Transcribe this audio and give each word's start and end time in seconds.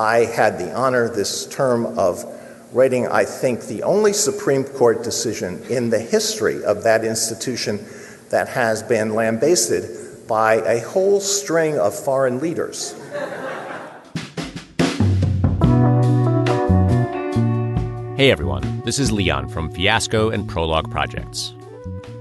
I 0.00 0.24
had 0.24 0.58
the 0.58 0.72
honor 0.72 1.10
this 1.10 1.44
term 1.44 1.98
of 1.98 2.24
writing, 2.72 3.06
I 3.08 3.26
think, 3.26 3.64
the 3.64 3.82
only 3.82 4.14
Supreme 4.14 4.64
Court 4.64 5.04
decision 5.04 5.62
in 5.68 5.90
the 5.90 5.98
history 5.98 6.64
of 6.64 6.84
that 6.84 7.04
institution 7.04 7.84
that 8.30 8.48
has 8.48 8.82
been 8.82 9.14
lambasted 9.14 10.26
by 10.26 10.54
a 10.54 10.80
whole 10.80 11.20
string 11.20 11.78
of 11.78 11.94
foreign 11.94 12.40
leaders. 12.40 12.94
Hey 18.16 18.30
everyone, 18.30 18.80
this 18.86 18.98
is 18.98 19.12
Leon 19.12 19.50
from 19.50 19.70
Fiasco 19.70 20.30
and 20.30 20.48
Prologue 20.48 20.90
Projects. 20.90 21.54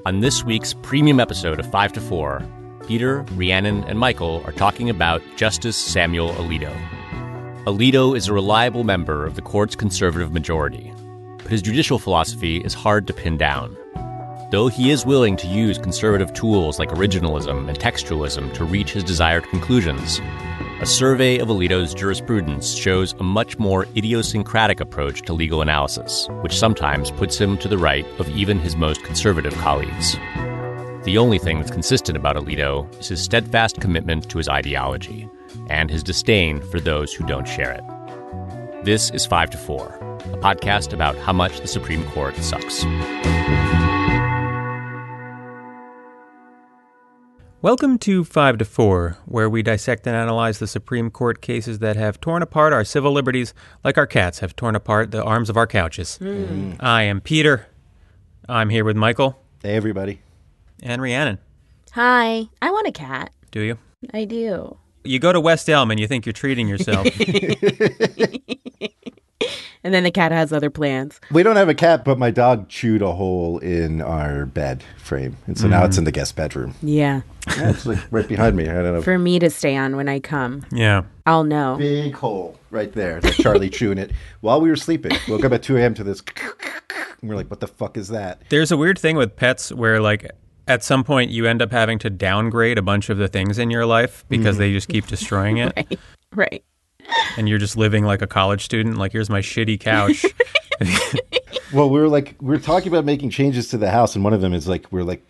On 0.05 0.19
this 0.19 0.43
week's 0.43 0.73
premium 0.73 1.21
episode 1.21 1.61
of 1.61 1.71
5 1.71 1.93
to 1.93 2.01
4, 2.01 2.45
Peter, 2.85 3.21
Rhiannon, 3.35 3.85
and 3.85 3.97
Michael 3.97 4.43
are 4.45 4.51
talking 4.51 4.89
about 4.89 5.21
Justice 5.37 5.77
Samuel 5.77 6.31
Alito. 6.31 6.75
Alito 7.65 8.15
is 8.15 8.29
a 8.29 8.33
reliable 8.33 8.85
member 8.85 9.25
of 9.25 9.35
the 9.35 9.41
court's 9.41 9.75
conservative 9.75 10.31
majority, 10.31 10.93
but 11.39 11.51
his 11.51 11.61
judicial 11.61 11.99
philosophy 11.99 12.59
is 12.59 12.73
hard 12.73 13.05
to 13.05 13.13
pin 13.13 13.37
down. 13.37 13.75
Though 14.49 14.69
he 14.69 14.91
is 14.91 15.05
willing 15.05 15.35
to 15.35 15.47
use 15.47 15.77
conservative 15.77 16.31
tools 16.31 16.79
like 16.79 16.89
originalism 16.89 17.67
and 17.67 17.77
textualism 17.77 18.53
to 18.53 18.63
reach 18.63 18.93
his 18.93 19.03
desired 19.03 19.43
conclusions, 19.49 20.21
a 20.79 20.85
survey 20.85 21.37
of 21.37 21.49
Alito's 21.49 21.93
jurisprudence 21.93 22.73
shows 22.73 23.13
a 23.19 23.23
much 23.23 23.59
more 23.59 23.85
idiosyncratic 23.97 24.79
approach 24.79 25.23
to 25.23 25.33
legal 25.33 25.61
analysis, 25.61 26.29
which 26.39 26.57
sometimes 26.57 27.11
puts 27.11 27.37
him 27.37 27.57
to 27.57 27.67
the 27.67 27.77
right 27.77 28.05
of 28.19 28.29
even 28.29 28.57
his 28.57 28.77
most 28.77 29.03
conservative 29.03 29.53
colleagues. 29.55 30.13
The 31.03 31.17
only 31.17 31.39
thing 31.39 31.59
that's 31.59 31.71
consistent 31.71 32.17
about 32.17 32.37
Alito 32.37 32.89
is 33.01 33.09
his 33.09 33.21
steadfast 33.21 33.81
commitment 33.81 34.29
to 34.29 34.37
his 34.37 34.47
ideology 34.47 35.29
and 35.69 35.89
his 35.89 36.03
disdain 36.03 36.61
for 36.71 36.79
those 36.79 37.13
who 37.13 37.25
don't 37.25 37.47
share 37.47 37.71
it. 37.71 37.83
This 38.85 39.09
is 39.11 39.25
5 39.25 39.49
to 39.51 39.57
4, 39.57 39.87
a 40.33 40.37
podcast 40.37 40.93
about 40.93 41.15
how 41.17 41.33
much 41.33 41.59
the 41.61 41.67
Supreme 41.67 42.03
Court 42.11 42.35
sucks. 42.37 42.85
Welcome 47.61 47.97
to 47.99 48.23
5 48.23 48.57
to 48.59 48.65
4, 48.65 49.17
where 49.25 49.49
we 49.49 49.61
dissect 49.61 50.07
and 50.07 50.15
analyze 50.15 50.59
the 50.59 50.67
Supreme 50.67 51.11
Court 51.11 51.41
cases 51.41 51.79
that 51.79 51.97
have 51.97 52.21
torn 52.21 52.41
apart 52.41 52.71
our 52.71 52.85
civil 52.85 53.11
liberties 53.11 53.53
like 53.83 53.97
our 53.97 54.07
cats 54.07 54.39
have 54.39 54.55
torn 54.55 54.75
apart 54.75 55.11
the 55.11 55.21
arms 55.21 55.49
of 55.49 55.57
our 55.57 55.67
couches. 55.67 56.15
Hmm. 56.17 56.73
I 56.79 57.03
am 57.03 57.19
Peter. 57.19 57.67
I'm 58.47 58.69
here 58.69 58.85
with 58.85 58.95
Michael 58.95 59.43
Hey, 59.61 59.75
everybody. 59.75 60.21
and 60.81 61.01
Rhiannon. 61.01 61.37
Hi, 61.91 62.45
I 62.61 62.71
want 62.71 62.87
a 62.87 62.91
cat. 62.93 63.31
Do 63.51 63.59
you? 63.59 63.77
I 64.13 64.23
do. 64.23 64.77
You 65.09 65.17
go 65.17 65.33
to 65.33 65.41
West 65.41 65.67
Elm 65.67 65.89
and 65.89 65.99
you 65.99 66.05
think 66.05 66.27
you're 66.27 66.33
treating 66.33 66.67
yourself. 66.67 67.07
And 69.81 69.93
then 69.93 70.03
the 70.03 70.11
cat 70.11 70.33
has 70.33 70.51
other 70.51 70.69
plans. 70.69 71.21
We 71.31 71.41
don't 71.41 71.55
have 71.55 71.69
a 71.69 71.73
cat, 71.73 72.03
but 72.03 72.19
my 72.19 72.31
dog 72.31 72.67
chewed 72.67 73.01
a 73.01 73.13
hole 73.13 73.59
in 73.59 74.01
our 74.01 74.45
bed 74.45 74.83
frame. 74.97 75.37
And 75.47 75.57
so 75.57 75.69
now 75.69 75.85
it's 75.85 75.95
mm. 75.95 75.99
in 75.99 76.03
the 76.03 76.11
guest 76.11 76.35
bedroom. 76.35 76.75
Yeah. 76.81 77.21
Yeah, 77.55 77.69
it's 77.69 77.85
like 77.85 77.99
right 78.11 78.27
behind 78.27 78.57
me. 78.57 78.67
I 78.67 78.73
don't 78.73 78.93
know. 78.95 79.01
For 79.01 79.17
me 79.17 79.39
to 79.39 79.49
stay 79.49 79.77
on 79.77 79.95
when 79.95 80.09
I 80.09 80.19
come. 80.19 80.65
yeah. 80.73 81.03
I'll 81.25 81.45
know. 81.45 81.77
Big 81.77 82.13
hole 82.13 82.59
right 82.71 82.91
there. 82.91 83.21
That's 83.21 83.37
Charlie 83.37 83.69
chewing 83.69 83.99
it 83.99 84.11
while 84.41 84.59
we 84.59 84.67
were 84.69 84.75
sleeping. 84.75 85.13
Woke 85.29 85.45
up 85.45 85.53
at 85.53 85.63
2 85.63 85.77
a.m. 85.77 85.93
to 85.93 86.03
this. 86.03 86.21
And 87.21 87.29
we're 87.29 87.35
like, 87.35 87.49
what 87.49 87.59
the 87.59 87.67
fuck 87.67 87.97
is 87.97 88.09
that? 88.09 88.41
There's 88.49 88.71
a 88.71 88.77
weird 88.77 88.97
thing 88.97 89.17
with 89.17 89.35
pets 89.35 89.73
where, 89.73 89.99
like, 90.01 90.31
at 90.69 90.83
some 90.83 91.03
point 91.03 91.31
you 91.31 91.47
end 91.47 91.61
up 91.61 91.71
having 91.71 91.99
to 91.99 92.09
downgrade 92.09 92.77
a 92.77 92.81
bunch 92.81 93.09
of 93.09 93.17
the 93.17 93.27
things 93.27 93.59
in 93.59 93.69
your 93.69 93.85
life 93.85 94.23
because 94.29 94.55
mm-hmm. 94.55 94.61
they 94.61 94.71
just 94.71 94.87
keep 94.87 95.07
destroying 95.07 95.57
it. 95.57 95.73
Right. 96.31 96.49
Right. 96.51 96.63
And 97.37 97.49
you're 97.49 97.57
just 97.57 97.75
living 97.75 98.05
like 98.05 98.21
a 98.21 98.27
college 98.27 98.63
student. 98.63 98.97
Like, 98.97 99.11
here's 99.11 99.31
my 99.31 99.41
shitty 99.41 99.79
couch. 99.79 100.23
Well, 101.71 101.89
we 101.89 101.99
were 101.99 102.07
like, 102.07 102.35
we 102.41 102.47
were 102.47 102.59
talking 102.59 102.87
about 102.87 103.05
making 103.05 103.29
changes 103.29 103.67
to 103.69 103.77
the 103.77 103.91
house. 103.91 104.15
And 104.15 104.23
one 104.23 104.33
of 104.33 104.41
them 104.41 104.53
is 104.53 104.67
like, 104.67 104.91
we're 104.91 105.03
like, 105.03 105.23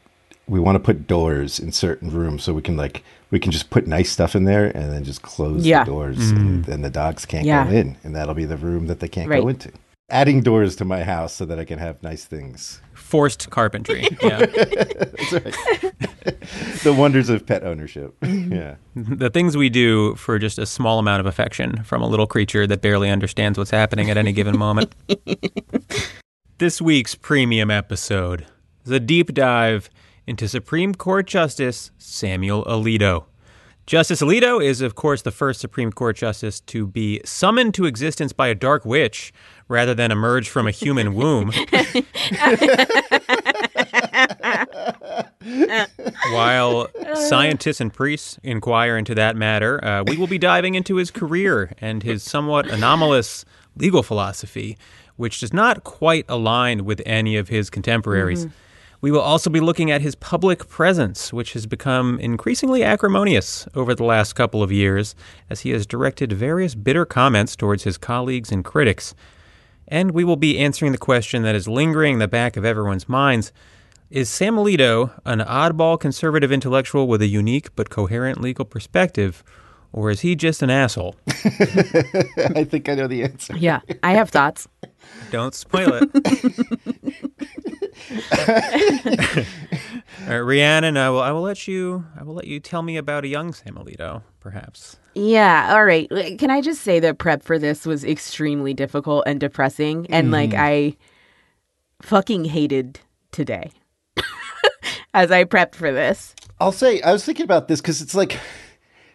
we 0.47 0.59
want 0.59 0.77
to 0.77 0.79
put 0.79 1.05
doors 1.05 1.59
in 1.59 1.71
certain 1.71 2.09
rooms 2.11 2.43
so 2.43 2.53
we 2.53 2.61
can 2.61 2.77
like, 2.77 3.03
we 3.29 3.39
can 3.39 3.51
just 3.51 3.69
put 3.69 3.87
nice 3.87 4.09
stuff 4.09 4.35
in 4.35 4.45
there 4.45 4.65
and 4.65 4.91
then 4.91 5.03
just 5.03 5.21
close 5.21 5.65
Yeah. 5.65 5.83
the 5.83 5.91
doors 5.91 6.31
mm. 6.31 6.37
and 6.37 6.65
then 6.65 6.81
the 6.81 6.89
dogs 6.89 7.25
can't 7.25 7.45
Yeah. 7.45 7.65
go 7.65 7.71
in. 7.71 7.97
And 8.03 8.15
that'll 8.15 8.35
be 8.35 8.45
the 8.45 8.57
room 8.57 8.87
that 8.87 9.01
they 9.01 9.09
can't 9.09 9.29
Right. 9.29 9.41
go 9.41 9.49
into. 9.49 9.71
Adding 10.09 10.41
doors 10.41 10.75
to 10.77 10.85
my 10.85 11.03
house 11.03 11.33
so 11.33 11.45
that 11.45 11.59
I 11.59 11.65
can 11.65 11.77
have 11.77 12.01
nice 12.01 12.23
things. 12.23 12.81
Forced 13.09 13.49
carpentry. 13.49 14.07
Yeah. 14.21 14.45
The 16.83 16.93
wonders 16.93 17.29
of 17.29 17.45
pet 17.45 17.63
ownership. 17.63 18.17
Mm-hmm. 18.21 18.53
yeah. 18.53 18.75
the 18.95 19.29
things 19.29 19.57
we 19.57 19.69
do 19.69 20.15
for 20.15 20.39
just 20.39 20.57
a 20.57 20.65
small 20.65 20.99
amount 20.99 21.19
of 21.19 21.25
affection 21.25 21.83
from 21.83 22.01
a 22.01 22.07
little 22.07 22.27
creature 22.27 22.65
that 22.67 22.81
barely 22.81 23.09
understands 23.09 23.57
what's 23.57 23.71
happening 23.71 24.09
at 24.09 24.17
any 24.17 24.31
given 24.31 24.57
moment. 24.57 24.93
this 26.59 26.81
week's 26.81 27.15
premium 27.15 27.69
episode 27.69 28.45
is 28.85 28.91
a 28.91 28.99
deep 28.99 29.33
dive 29.33 29.89
into 30.25 30.47
Supreme 30.47 30.93
Court 30.95 31.27
Justice 31.27 31.91
Samuel 31.97 32.63
Alito. 32.65 33.25
Justice 33.89 34.21
Alito 34.21 34.63
is, 34.63 34.81
of 34.81 34.93
course, 34.93 35.23
the 35.23 35.31
first 35.31 35.59
Supreme 35.59 35.91
Court 35.91 36.15
justice 36.15 36.59
to 36.61 36.85
be 36.85 37.21
summoned 37.25 37.73
to 37.73 37.85
existence 37.85 38.33
by 38.33 38.47
a 38.47 38.53
dark 38.53 38.85
witch 38.85 39.33
rather 39.69 39.93
than 39.93 40.11
emerge 40.11 40.49
from 40.49 40.67
a 40.67 40.71
human 40.71 41.13
womb. 41.19 41.53
While 46.33 46.87
scientists 47.15 47.79
and 47.79 47.93
priests 47.93 48.37
inquire 48.43 48.97
into 48.97 49.15
that 49.15 49.37
matter, 49.37 49.83
uh, 49.83 50.03
we 50.05 50.17
will 50.17 50.27
be 50.27 50.37
diving 50.37 50.75
into 50.75 50.97
his 50.97 51.11
career 51.11 51.71
and 51.79 52.03
his 52.03 52.23
somewhat 52.23 52.67
anomalous 52.69 53.45
legal 53.77 54.03
philosophy, 54.03 54.77
which 55.15 55.39
does 55.39 55.53
not 55.53 55.83
quite 55.83 56.25
align 56.27 56.83
with 56.83 57.01
any 57.05 57.37
of 57.37 57.47
his 57.47 57.69
contemporaries. 57.69 58.47
We 59.01 59.11
will 59.11 59.21
also 59.21 59.49
be 59.49 59.61
looking 59.61 59.91
at 59.91 60.01
his 60.01 60.15
public 60.15 60.67
presence, 60.67 61.31
which 61.31 61.53
has 61.53 61.65
become 61.65 62.19
increasingly 62.19 62.83
acrimonious 62.83 63.65
over 63.73 63.95
the 63.95 64.03
last 64.03 64.33
couple 64.33 64.61
of 64.61 64.73
years, 64.73 65.15
as 65.49 65.61
he 65.61 65.69
has 65.69 65.85
directed 65.87 66.33
various 66.33 66.75
bitter 66.75 67.05
comments 67.05 67.55
towards 67.55 67.83
his 67.83 67.97
colleagues 67.97 68.51
and 68.51 68.65
critics. 68.65 69.15
And 69.89 70.11
we 70.11 70.23
will 70.23 70.35
be 70.35 70.59
answering 70.59 70.91
the 70.91 70.97
question 70.97 71.41
that 71.43 71.55
is 71.55 71.67
lingering 71.67 72.13
in 72.13 72.19
the 72.19 72.27
back 72.27 72.55
of 72.55 72.63
everyone's 72.63 73.09
minds 73.09 73.51
Is 74.11 74.29
Sam 74.29 74.55
Alito 74.55 75.11
an 75.25 75.39
oddball 75.39 75.99
conservative 75.99 76.51
intellectual 76.51 77.07
with 77.07 77.21
a 77.21 77.27
unique 77.27 77.75
but 77.75 77.89
coherent 77.89 78.39
legal 78.39 78.65
perspective, 78.65 79.43
or 79.91 80.11
is 80.11 80.21
he 80.21 80.35
just 80.35 80.61
an 80.61 80.69
asshole? 80.69 81.15
I 81.27 82.63
think 82.69 82.87
I 82.87 82.95
know 82.95 83.07
the 83.07 83.23
answer. 83.23 83.57
Yeah. 83.57 83.81
I 84.03 84.11
have 84.11 84.29
thoughts. 84.29 84.67
Don't 85.31 85.53
spoil 85.53 85.99
it. 86.01 86.09
All 90.27 90.29
right, 90.29 90.37
Rhiannon, 90.37 90.97
I 90.97 91.09
will, 91.09 91.21
I 91.21 91.31
will 91.31 91.41
let 91.41 91.67
you. 91.67 92.05
I 92.19 92.23
will 92.23 92.33
let 92.33 92.47
you 92.47 92.59
tell 92.59 92.81
me 92.81 92.97
about 92.97 93.23
a 93.23 93.27
young 93.27 93.53
Sam 93.53 93.75
Alito, 93.75 94.23
perhaps. 94.39 94.97
Yeah. 95.13 95.73
All 95.73 95.85
right. 95.85 96.09
Can 96.37 96.49
I 96.49 96.61
just 96.61 96.81
say 96.81 96.99
the 96.99 97.13
prep 97.13 97.43
for 97.43 97.59
this 97.59 97.85
was 97.85 98.03
extremely 98.03 98.73
difficult 98.73 99.23
and 99.27 99.39
depressing? 99.39 100.07
And 100.09 100.25
mm-hmm. 100.25 100.33
like, 100.33 100.53
I 100.53 100.97
fucking 102.01 102.45
hated 102.45 102.99
today 103.31 103.71
as 105.13 105.31
I 105.31 105.43
prepped 105.43 105.75
for 105.75 105.91
this. 105.91 106.35
I'll 106.59 106.71
say 106.71 107.01
I 107.01 107.11
was 107.11 107.23
thinking 107.23 107.43
about 107.43 107.67
this 107.67 107.81
because 107.81 108.01
it's 108.01 108.15
like 108.15 108.33
it 108.33 108.39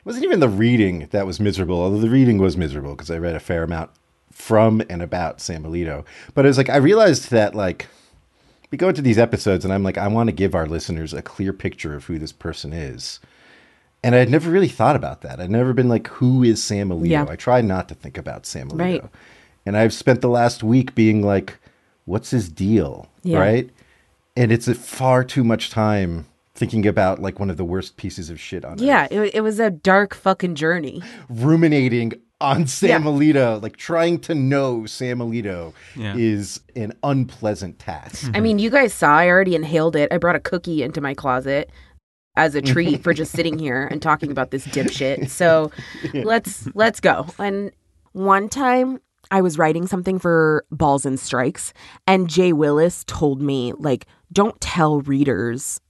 wasn't 0.04 0.24
even 0.24 0.40
the 0.40 0.48
reading 0.48 1.08
that 1.10 1.26
was 1.26 1.40
miserable, 1.40 1.80
although 1.80 1.98
the 1.98 2.10
reading 2.10 2.38
was 2.38 2.56
miserable 2.56 2.92
because 2.92 3.10
I 3.10 3.18
read 3.18 3.34
a 3.34 3.40
fair 3.40 3.62
amount 3.62 3.90
from 4.34 4.82
and 4.90 5.00
about 5.00 5.40
Sam 5.40 5.62
Alito. 5.62 6.04
But 6.34 6.44
it 6.44 6.48
was 6.48 6.58
like 6.58 6.68
I 6.68 6.76
realized 6.76 7.30
that 7.30 7.54
like 7.54 7.86
we 8.70 8.76
go 8.76 8.88
into 8.88 9.00
these 9.02 9.18
episodes 9.18 9.64
and 9.64 9.72
I'm 9.72 9.84
like, 9.84 9.96
I 9.96 10.08
want 10.08 10.28
to 10.28 10.32
give 10.32 10.54
our 10.54 10.66
listeners 10.66 11.14
a 11.14 11.22
clear 11.22 11.52
picture 11.52 11.94
of 11.94 12.04
who 12.04 12.18
this 12.18 12.32
person 12.32 12.72
is. 12.72 13.20
And 14.02 14.14
I'd 14.14 14.28
never 14.28 14.50
really 14.50 14.68
thought 14.68 14.96
about 14.96 15.22
that. 15.22 15.40
I'd 15.40 15.50
never 15.50 15.72
been 15.72 15.88
like, 15.88 16.08
who 16.08 16.42
is 16.42 16.62
Sam 16.62 16.90
Alito? 16.90 17.08
Yeah. 17.08 17.26
I 17.28 17.36
try 17.36 17.60
not 17.62 17.88
to 17.88 17.94
think 17.94 18.18
about 18.18 18.44
Sam 18.44 18.68
Alito. 18.70 18.78
Right. 18.78 19.04
And 19.64 19.76
I've 19.76 19.94
spent 19.94 20.20
the 20.20 20.28
last 20.28 20.62
week 20.62 20.94
being 20.94 21.22
like, 21.22 21.56
what's 22.04 22.30
his 22.30 22.48
deal? 22.50 23.08
Yeah. 23.22 23.38
Right? 23.38 23.70
And 24.36 24.50
it's 24.52 24.68
a 24.68 24.74
far 24.74 25.24
too 25.24 25.44
much 25.44 25.70
time 25.70 26.26
thinking 26.54 26.86
about 26.86 27.22
like 27.22 27.40
one 27.40 27.50
of 27.50 27.56
the 27.56 27.64
worst 27.64 27.96
pieces 27.96 28.28
of 28.28 28.38
shit 28.40 28.64
on 28.64 28.78
Yeah. 28.78 29.04
earth. 29.04 29.12
It, 29.12 29.34
it 29.36 29.40
was 29.40 29.58
a 29.58 29.70
dark 29.70 30.14
fucking 30.14 30.56
journey. 30.56 31.00
Ruminating 31.30 32.12
on 32.40 32.66
Sam 32.66 33.04
Yeah. 33.04 33.10
Alito, 33.10 33.62
like 33.62 33.76
trying 33.76 34.18
to 34.20 34.34
know 34.34 34.86
Sam 34.86 35.18
Alito 35.18 35.72
Yeah. 35.96 36.14
is 36.16 36.60
an 36.76 36.92
unpleasant 37.02 37.78
task. 37.78 38.30
I 38.34 38.40
mean, 38.40 38.58
you 38.58 38.70
guys 38.70 38.92
saw 38.92 39.16
I 39.18 39.28
already 39.28 39.54
inhaled 39.54 39.96
it. 39.96 40.12
I 40.12 40.18
brought 40.18 40.36
a 40.36 40.40
cookie 40.40 40.82
into 40.82 41.00
my 41.00 41.14
closet 41.14 41.70
as 42.36 42.54
a 42.54 42.62
treat 42.62 43.02
for 43.02 43.14
just 43.14 43.32
sitting 43.32 43.58
here 43.58 43.86
and 43.90 44.02
talking 44.02 44.30
about 44.30 44.50
this 44.50 44.66
dipshit. 44.66 45.30
So 45.30 45.70
let's 46.14 46.68
let's 46.74 47.00
go. 47.00 47.26
And 47.38 47.70
one 48.12 48.48
time 48.48 49.00
I 49.30 49.40
was 49.40 49.56
writing 49.56 49.86
something 49.86 50.18
for 50.18 50.64
Balls 50.70 51.06
and 51.06 51.18
Strikes, 51.18 51.72
and 52.06 52.28
Jay 52.28 52.52
Willis 52.52 53.04
told 53.06 53.40
me, 53.40 53.72
like, 53.78 54.06
don't 54.32 54.60
tell 54.60 55.00
readers 55.00 55.80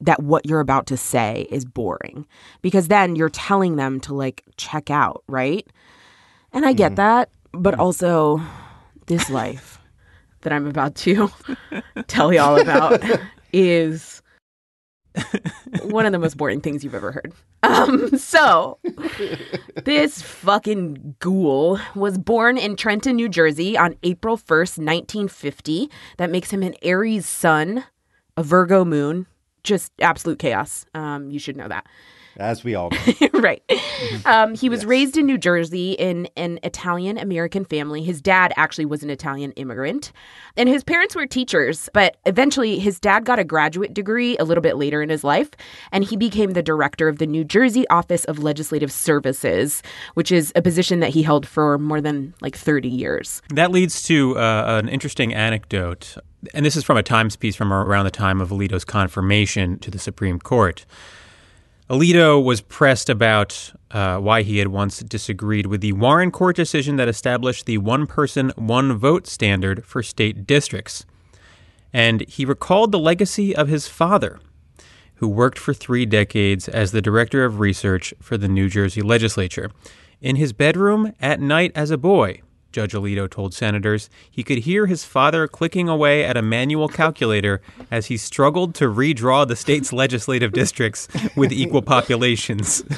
that 0.00 0.22
what 0.22 0.44
you're 0.44 0.60
about 0.60 0.86
to 0.88 0.96
say 0.96 1.46
is 1.50 1.64
boring 1.64 2.26
because 2.60 2.88
then 2.88 3.16
you're 3.16 3.30
telling 3.30 3.76
them 3.76 4.00
to 4.00 4.12
like 4.12 4.42
check 4.56 4.90
out, 4.90 5.22
right? 5.28 5.66
And 6.54 6.64
I 6.64 6.72
get 6.72 6.94
that, 6.96 7.30
but 7.52 7.74
also 7.74 8.40
this 9.06 9.28
life 9.30 9.80
that 10.42 10.52
I'm 10.52 10.66
about 10.66 10.94
to 10.96 11.30
tell 12.06 12.32
y'all 12.32 12.60
about 12.60 13.02
is 13.52 14.22
one 15.82 16.06
of 16.06 16.12
the 16.12 16.18
most 16.18 16.36
boring 16.36 16.60
things 16.60 16.84
you've 16.84 16.94
ever 16.94 17.12
heard. 17.12 17.32
Um, 17.64 18.16
so 18.18 18.78
this 19.84 20.22
fucking 20.22 21.16
ghoul 21.18 21.80
was 21.94 22.18
born 22.18 22.56
in 22.56 22.76
Trenton, 22.76 23.16
New 23.16 23.28
Jersey 23.28 23.76
on 23.76 23.96
April 24.02 24.36
1st, 24.36 24.78
1950. 24.78 25.90
That 26.18 26.30
makes 26.30 26.52
him 26.52 26.62
an 26.62 26.74
Aries 26.82 27.26
sun, 27.26 27.84
a 28.36 28.42
Virgo 28.42 28.84
moon, 28.84 29.26
just 29.64 29.92
absolute 30.00 30.38
chaos. 30.38 30.84
Um, 30.94 31.30
you 31.30 31.38
should 31.38 31.56
know 31.56 31.68
that. 31.68 31.86
As 32.36 32.64
we 32.64 32.74
all 32.74 32.90
know. 33.20 33.28
right. 33.34 33.62
Um, 34.24 34.54
he 34.54 34.68
was 34.68 34.84
raised 34.84 35.16
in 35.16 35.26
New 35.26 35.38
Jersey 35.38 35.92
in 35.92 36.28
an 36.36 36.58
Italian 36.62 37.18
American 37.18 37.64
family. 37.64 38.02
His 38.02 38.20
dad 38.20 38.52
actually 38.56 38.86
was 38.86 39.02
an 39.02 39.10
Italian 39.10 39.52
immigrant, 39.52 40.12
and 40.56 40.68
his 40.68 40.82
parents 40.82 41.14
were 41.14 41.26
teachers. 41.26 41.88
But 41.92 42.16
eventually, 42.26 42.78
his 42.78 42.98
dad 42.98 43.24
got 43.24 43.38
a 43.38 43.44
graduate 43.44 43.94
degree 43.94 44.36
a 44.38 44.44
little 44.44 44.62
bit 44.62 44.76
later 44.76 45.02
in 45.02 45.08
his 45.08 45.24
life, 45.24 45.50
and 45.92 46.04
he 46.04 46.16
became 46.16 46.52
the 46.52 46.62
director 46.62 47.08
of 47.08 47.18
the 47.18 47.26
New 47.26 47.44
Jersey 47.44 47.86
Office 47.88 48.24
of 48.24 48.38
Legislative 48.38 48.90
Services, 48.90 49.82
which 50.14 50.32
is 50.32 50.52
a 50.56 50.62
position 50.62 51.00
that 51.00 51.10
he 51.10 51.22
held 51.22 51.46
for 51.46 51.78
more 51.78 52.00
than 52.00 52.34
like 52.40 52.56
30 52.56 52.88
years. 52.88 53.42
That 53.50 53.70
leads 53.70 54.02
to 54.04 54.36
uh, 54.38 54.80
an 54.82 54.88
interesting 54.88 55.34
anecdote. 55.34 56.16
And 56.52 56.66
this 56.66 56.76
is 56.76 56.84
from 56.84 56.96
a 56.96 57.02
Times 57.02 57.36
piece 57.36 57.56
from 57.56 57.72
around 57.72 58.04
the 58.04 58.10
time 58.10 58.40
of 58.40 58.50
Alito's 58.50 58.84
confirmation 58.84 59.78
to 59.78 59.90
the 59.90 59.98
Supreme 59.98 60.38
Court. 60.38 60.84
Alito 61.90 62.42
was 62.42 62.62
pressed 62.62 63.10
about 63.10 63.72
uh, 63.90 64.16
why 64.16 64.40
he 64.40 64.56
had 64.56 64.68
once 64.68 65.00
disagreed 65.00 65.66
with 65.66 65.82
the 65.82 65.92
Warren 65.92 66.30
Court 66.30 66.56
decision 66.56 66.96
that 66.96 67.08
established 67.08 67.66
the 67.66 67.76
one 67.76 68.06
person, 68.06 68.52
one 68.56 68.94
vote 68.94 69.26
standard 69.26 69.84
for 69.84 70.02
state 70.02 70.46
districts. 70.46 71.04
And 71.92 72.22
he 72.22 72.46
recalled 72.46 72.90
the 72.90 72.98
legacy 72.98 73.54
of 73.54 73.68
his 73.68 73.86
father, 73.86 74.40
who 75.16 75.28
worked 75.28 75.58
for 75.58 75.74
three 75.74 76.06
decades 76.06 76.68
as 76.68 76.90
the 76.90 77.02
director 77.02 77.44
of 77.44 77.60
research 77.60 78.14
for 78.18 78.38
the 78.38 78.48
New 78.48 78.70
Jersey 78.70 79.02
legislature. 79.02 79.70
In 80.22 80.36
his 80.36 80.54
bedroom 80.54 81.12
at 81.20 81.38
night 81.38 81.70
as 81.74 81.90
a 81.90 81.98
boy, 81.98 82.40
Judge 82.74 82.92
Alito 82.92 83.30
told 83.30 83.54
senators, 83.54 84.10
he 84.28 84.42
could 84.42 84.58
hear 84.58 84.86
his 84.86 85.04
father 85.04 85.46
clicking 85.46 85.88
away 85.88 86.24
at 86.24 86.36
a 86.36 86.42
manual 86.42 86.88
calculator 86.88 87.62
as 87.88 88.06
he 88.06 88.16
struggled 88.16 88.74
to 88.74 88.86
redraw 88.86 89.46
the 89.46 89.54
state's 89.54 89.92
legislative 89.92 90.52
districts 90.52 91.06
with 91.36 91.52
equal 91.52 91.82
populations. 91.82 92.82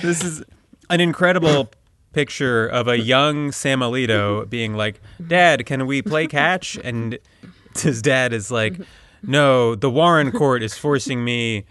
this 0.00 0.22
is 0.22 0.44
an 0.90 1.00
incredible 1.00 1.72
picture 2.12 2.68
of 2.68 2.86
a 2.86 3.00
young 3.00 3.50
Sam 3.50 3.80
Alito 3.80 4.48
being 4.48 4.74
like, 4.74 5.00
Dad, 5.26 5.66
can 5.66 5.88
we 5.88 6.02
play 6.02 6.28
catch? 6.28 6.76
And 6.84 7.18
his 7.76 8.00
dad 8.00 8.32
is 8.32 8.52
like, 8.52 8.74
No, 9.24 9.74
the 9.74 9.90
Warren 9.90 10.30
court 10.30 10.62
is 10.62 10.78
forcing 10.78 11.24
me 11.24 11.64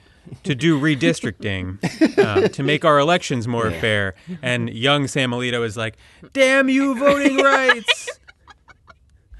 to 0.43 0.55
do 0.55 0.79
redistricting 0.79 1.77
uh, 2.17 2.47
to 2.49 2.63
make 2.63 2.85
our 2.85 2.99
elections 2.99 3.47
more 3.47 3.71
fair. 3.71 4.15
And 4.41 4.69
young 4.69 5.07
Sam 5.07 5.31
Alito 5.31 5.65
is 5.65 5.77
like, 5.77 5.97
"Damn 6.33 6.69
you, 6.69 6.97
voting 6.97 7.37
rights! 7.37 8.09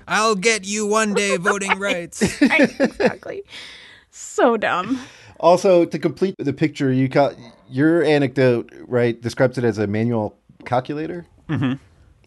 I'll 0.07 0.35
get 0.35 0.65
you 0.65 0.85
one 0.85 1.13
day, 1.13 1.37
voting 1.37 1.79
rights." 1.79 2.21
exactly. 2.41 3.43
So 4.11 4.57
dumb. 4.57 4.99
Also, 5.39 5.85
to 5.85 5.99
complete 5.99 6.35
the 6.37 6.53
picture, 6.53 6.91
you 6.91 7.07
got 7.07 7.35
your 7.69 8.03
anecdote 8.03 8.71
right 8.87 9.19
describes 9.19 9.57
it 9.57 9.63
as 9.63 9.77
a 9.77 9.87
manual 9.87 10.37
calculator. 10.65 11.25
Mm-hmm. 11.49 11.73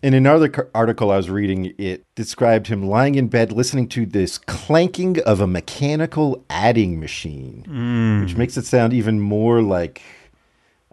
In 0.02 0.14
another 0.14 0.70
article 0.75 1.10
I 1.10 1.16
was 1.16 1.31
reading, 1.31 1.75
it 1.78 2.04
described 2.14 2.66
him 2.66 2.87
lying 2.87 3.14
in 3.14 3.28
bed 3.28 3.50
listening 3.50 3.88
to 3.88 4.04
this 4.04 4.38
clanking 4.38 5.20
of 5.22 5.40
a 5.40 5.46
mechanical 5.46 6.44
adding 6.50 7.00
machine, 7.00 7.64
mm. 7.66 8.22
which 8.22 8.37
makes 8.37 8.56
it 8.56 8.66
sound 8.66 8.93
even 8.93 9.20
more 9.20 9.62
like 9.62 10.02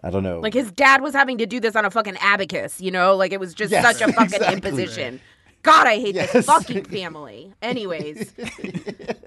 I 0.04 0.10
don't 0.10 0.22
know. 0.22 0.40
Like 0.40 0.52
his 0.52 0.70
dad 0.70 1.00
was 1.00 1.14
having 1.14 1.38
to 1.38 1.46
do 1.46 1.60
this 1.60 1.74
on 1.74 1.86
a 1.86 1.90
fucking 1.90 2.18
abacus, 2.20 2.78
you 2.78 2.90
know? 2.90 3.16
Like 3.16 3.32
it 3.32 3.40
was 3.40 3.54
just 3.54 3.72
Yes, 3.72 3.82
such 3.82 4.06
a 4.06 4.12
fucking 4.12 4.34
exactly. 4.34 4.54
imposition. 4.54 5.20
God, 5.64 5.86
I 5.86 5.98
hate 5.98 6.14
this 6.14 6.44
fucking 6.44 6.84
family. 6.98 7.54
Anyways, 7.62 8.34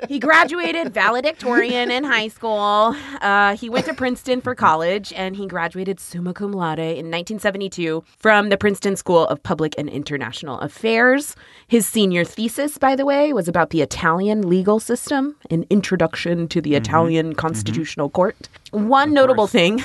he 0.07 0.19
graduated 0.19 0.93
valedictorian 0.93 1.89
in 1.89 2.03
high 2.03 2.27
school. 2.27 2.95
Uh, 3.21 3.55
he 3.55 3.69
went 3.69 3.87
to 3.87 3.95
Princeton 3.95 4.41
for 4.41 4.53
college 4.53 5.11
and 5.13 5.35
he 5.35 5.47
graduated 5.47 5.99
summa 5.99 6.35
cum 6.35 6.51
laude 6.51 6.77
in 6.77 7.09
1972 7.09 8.03
from 8.19 8.49
the 8.49 8.57
Princeton 8.57 8.95
School 8.95 9.25
of 9.25 9.41
Public 9.41 9.73
and 9.79 9.89
International 9.89 10.59
Affairs. 10.59 11.35
His 11.67 11.87
senior 11.87 12.23
thesis, 12.23 12.77
by 12.77 12.95
the 12.95 13.05
way, 13.05 13.33
was 13.33 13.47
about 13.47 13.71
the 13.71 13.81
Italian 13.81 14.47
legal 14.47 14.79
system, 14.79 15.35
an 15.49 15.65
introduction 15.71 16.47
to 16.49 16.61
the 16.61 16.75
Italian 16.75 17.33
Constitutional 17.33 18.11
Court. 18.11 18.47
One 18.69 19.11
notable 19.11 19.47
thing 19.47 19.83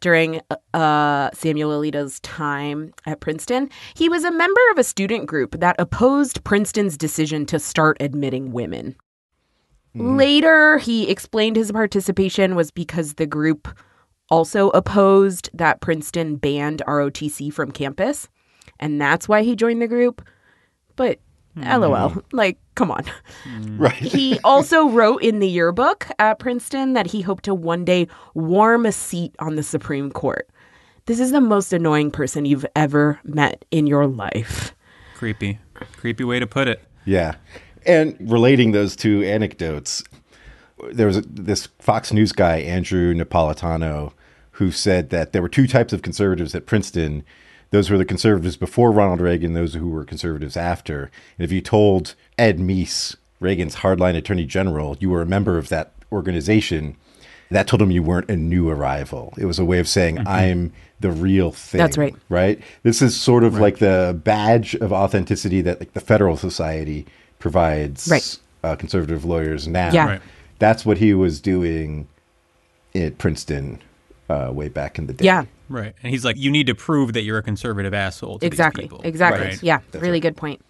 during 0.00 0.40
uh, 0.74 1.30
Samuel 1.32 1.80
Alito's 1.80 2.20
time 2.20 2.92
at 3.06 3.20
Princeton. 3.20 3.70
He 3.94 4.08
was 4.08 4.24
a 4.24 4.30
member 4.30 4.60
of 4.72 4.78
a 4.78 4.84
student 4.84 5.26
group 5.26 5.60
that 5.60 5.76
opposed 5.78 6.44
Princeton's 6.44 6.96
decision 6.96 7.46
to 7.46 7.58
start 7.58 7.96
admitting 8.00 8.52
women. 8.52 8.96
Later, 9.94 10.76
he 10.76 11.08
explained 11.08 11.56
his 11.56 11.72
participation 11.72 12.54
was 12.54 12.70
because 12.70 13.14
the 13.14 13.26
group 13.26 13.66
also 14.28 14.68
opposed 14.70 15.48
that 15.54 15.80
Princeton 15.80 16.36
banned 16.36 16.82
ROTC 16.86 17.50
from 17.52 17.70
campus, 17.70 18.28
and 18.78 19.00
that's 19.00 19.26
why 19.26 19.42
he 19.42 19.56
joined 19.56 19.80
the 19.80 19.88
group. 19.88 20.26
But 20.96 21.20
LOL, 21.56 22.10
mm-hmm. 22.10 22.36
like, 22.36 22.58
come 22.74 22.90
on. 22.90 23.04
Mm. 23.44 23.80
right. 23.80 23.94
He 23.94 24.38
also 24.44 24.88
wrote 24.88 25.22
in 25.22 25.38
the 25.38 25.48
yearbook 25.48 26.08
at 26.18 26.38
Princeton 26.38 26.92
that 26.92 27.06
he 27.06 27.22
hoped 27.22 27.44
to 27.44 27.54
one 27.54 27.84
day 27.84 28.08
warm 28.34 28.84
a 28.84 28.92
seat 28.92 29.34
on 29.38 29.56
the 29.56 29.62
Supreme 29.62 30.10
Court. 30.10 30.48
This 31.06 31.20
is 31.20 31.30
the 31.30 31.40
most 31.40 31.72
annoying 31.72 32.10
person 32.10 32.44
you've 32.44 32.66
ever 32.74 33.20
met 33.24 33.64
in 33.70 33.86
your 33.86 34.06
life. 34.06 34.74
Creepy, 35.14 35.58
creepy 35.96 36.24
way 36.24 36.40
to 36.40 36.46
put 36.46 36.68
it. 36.68 36.82
Yeah. 37.04 37.36
And 37.86 38.16
relating 38.20 38.72
those 38.72 38.96
two 38.96 39.22
anecdotes, 39.22 40.02
there 40.92 41.06
was 41.06 41.18
a, 41.18 41.20
this 41.22 41.68
Fox 41.78 42.12
News 42.12 42.32
guy, 42.32 42.58
Andrew 42.58 43.14
Napolitano, 43.14 44.12
who 44.52 44.70
said 44.70 45.10
that 45.10 45.32
there 45.32 45.42
were 45.42 45.48
two 45.48 45.66
types 45.66 45.92
of 45.92 46.02
conservatives 46.02 46.54
at 46.54 46.66
Princeton. 46.66 47.24
Those 47.76 47.90
were 47.90 47.98
the 47.98 48.06
conservatives 48.06 48.56
before 48.56 48.90
Ronald 48.90 49.20
Reagan, 49.20 49.52
those 49.52 49.74
who 49.74 49.90
were 49.90 50.02
conservatives 50.06 50.56
after. 50.56 51.10
And 51.36 51.44
if 51.44 51.52
you 51.52 51.60
told 51.60 52.14
Ed 52.38 52.56
Meese, 52.58 53.16
Reagan's 53.38 53.76
hardline 53.76 54.16
attorney 54.16 54.46
general, 54.46 54.96
you 54.98 55.10
were 55.10 55.20
a 55.20 55.26
member 55.26 55.58
of 55.58 55.68
that 55.68 55.92
organization, 56.10 56.96
that 57.50 57.66
told 57.66 57.82
him 57.82 57.90
you 57.90 58.02
weren't 58.02 58.30
a 58.30 58.36
new 58.36 58.70
arrival. 58.70 59.34
It 59.36 59.44
was 59.44 59.58
a 59.58 59.64
way 59.66 59.78
of 59.78 59.88
saying, 59.88 60.26
I'm 60.26 60.72
the 61.00 61.10
real 61.10 61.50
thing. 61.52 61.78
That's 61.78 61.98
right. 61.98 62.16
Right? 62.30 62.62
This 62.82 63.02
is 63.02 63.14
sort 63.14 63.44
of 63.44 63.58
like 63.58 63.76
the 63.76 64.18
badge 64.24 64.74
of 64.76 64.90
authenticity 64.90 65.60
that 65.60 65.78
like 65.78 65.92
the 65.92 66.00
Federalist 66.00 66.40
Society 66.40 67.04
provides 67.40 68.08
Right. 68.10 68.38
uh, 68.64 68.76
conservative 68.76 69.26
lawyers 69.26 69.68
now. 69.68 69.92
Yeah. 69.92 70.06
Right. 70.06 70.22
That's 70.58 70.86
what 70.86 70.96
he 70.96 71.12
was 71.12 71.42
doing 71.42 72.08
at 72.94 73.18
Princeton 73.18 73.82
uh, 74.30 74.48
way 74.50 74.70
back 74.70 74.98
in 74.98 75.08
the 75.08 75.12
day. 75.12 75.26
Yeah, 75.26 75.44
Right, 75.68 75.94
and 76.02 76.12
he's 76.12 76.24
like, 76.24 76.36
"You 76.36 76.50
need 76.50 76.66
to 76.68 76.74
prove 76.74 77.12
that 77.14 77.22
you're 77.22 77.38
a 77.38 77.42
conservative 77.42 77.92
asshole." 77.92 78.38
To 78.38 78.40
these 78.40 78.48
exactly. 78.48 78.84
people." 78.84 79.00
Exactly. 79.02 79.46
Right. 79.46 79.62
Yeah, 79.62 79.80
really 79.94 80.20
good 80.20 80.36
point. 80.36 80.62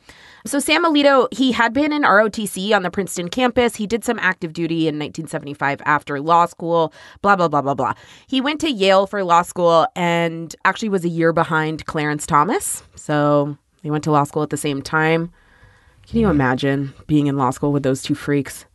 So 0.46 0.60
Sam 0.60 0.84
Alito, 0.84 1.26
he 1.34 1.50
had 1.50 1.72
been 1.72 1.92
in 1.92 2.02
ROTC 2.02 2.72
on 2.72 2.84
the 2.84 2.90
Princeton 2.90 3.28
campus. 3.28 3.74
He 3.74 3.86
did 3.86 4.04
some 4.04 4.16
active 4.20 4.52
duty 4.52 4.86
in 4.86 4.94
1975 4.94 5.82
after 5.84 6.20
law 6.20 6.46
school, 6.46 6.92
blah, 7.20 7.34
blah, 7.34 7.48
blah, 7.48 7.62
blah, 7.62 7.74
blah. 7.74 7.94
He 8.28 8.40
went 8.40 8.60
to 8.60 8.70
Yale 8.70 9.08
for 9.08 9.24
law 9.24 9.42
school 9.42 9.88
and 9.96 10.54
actually 10.64 10.88
was 10.88 11.04
a 11.04 11.08
year 11.08 11.32
behind 11.32 11.86
Clarence 11.86 12.26
Thomas. 12.26 12.84
So 12.94 13.58
they 13.82 13.90
went 13.90 14.04
to 14.04 14.12
law 14.12 14.22
school 14.22 14.44
at 14.44 14.50
the 14.50 14.56
same 14.56 14.82
time. 14.82 15.32
Can 16.06 16.20
you 16.20 16.28
imagine 16.28 16.94
being 17.08 17.26
in 17.26 17.36
law 17.36 17.50
school 17.50 17.72
with 17.72 17.82
those 17.82 18.00
two 18.00 18.14
freaks? 18.14 18.66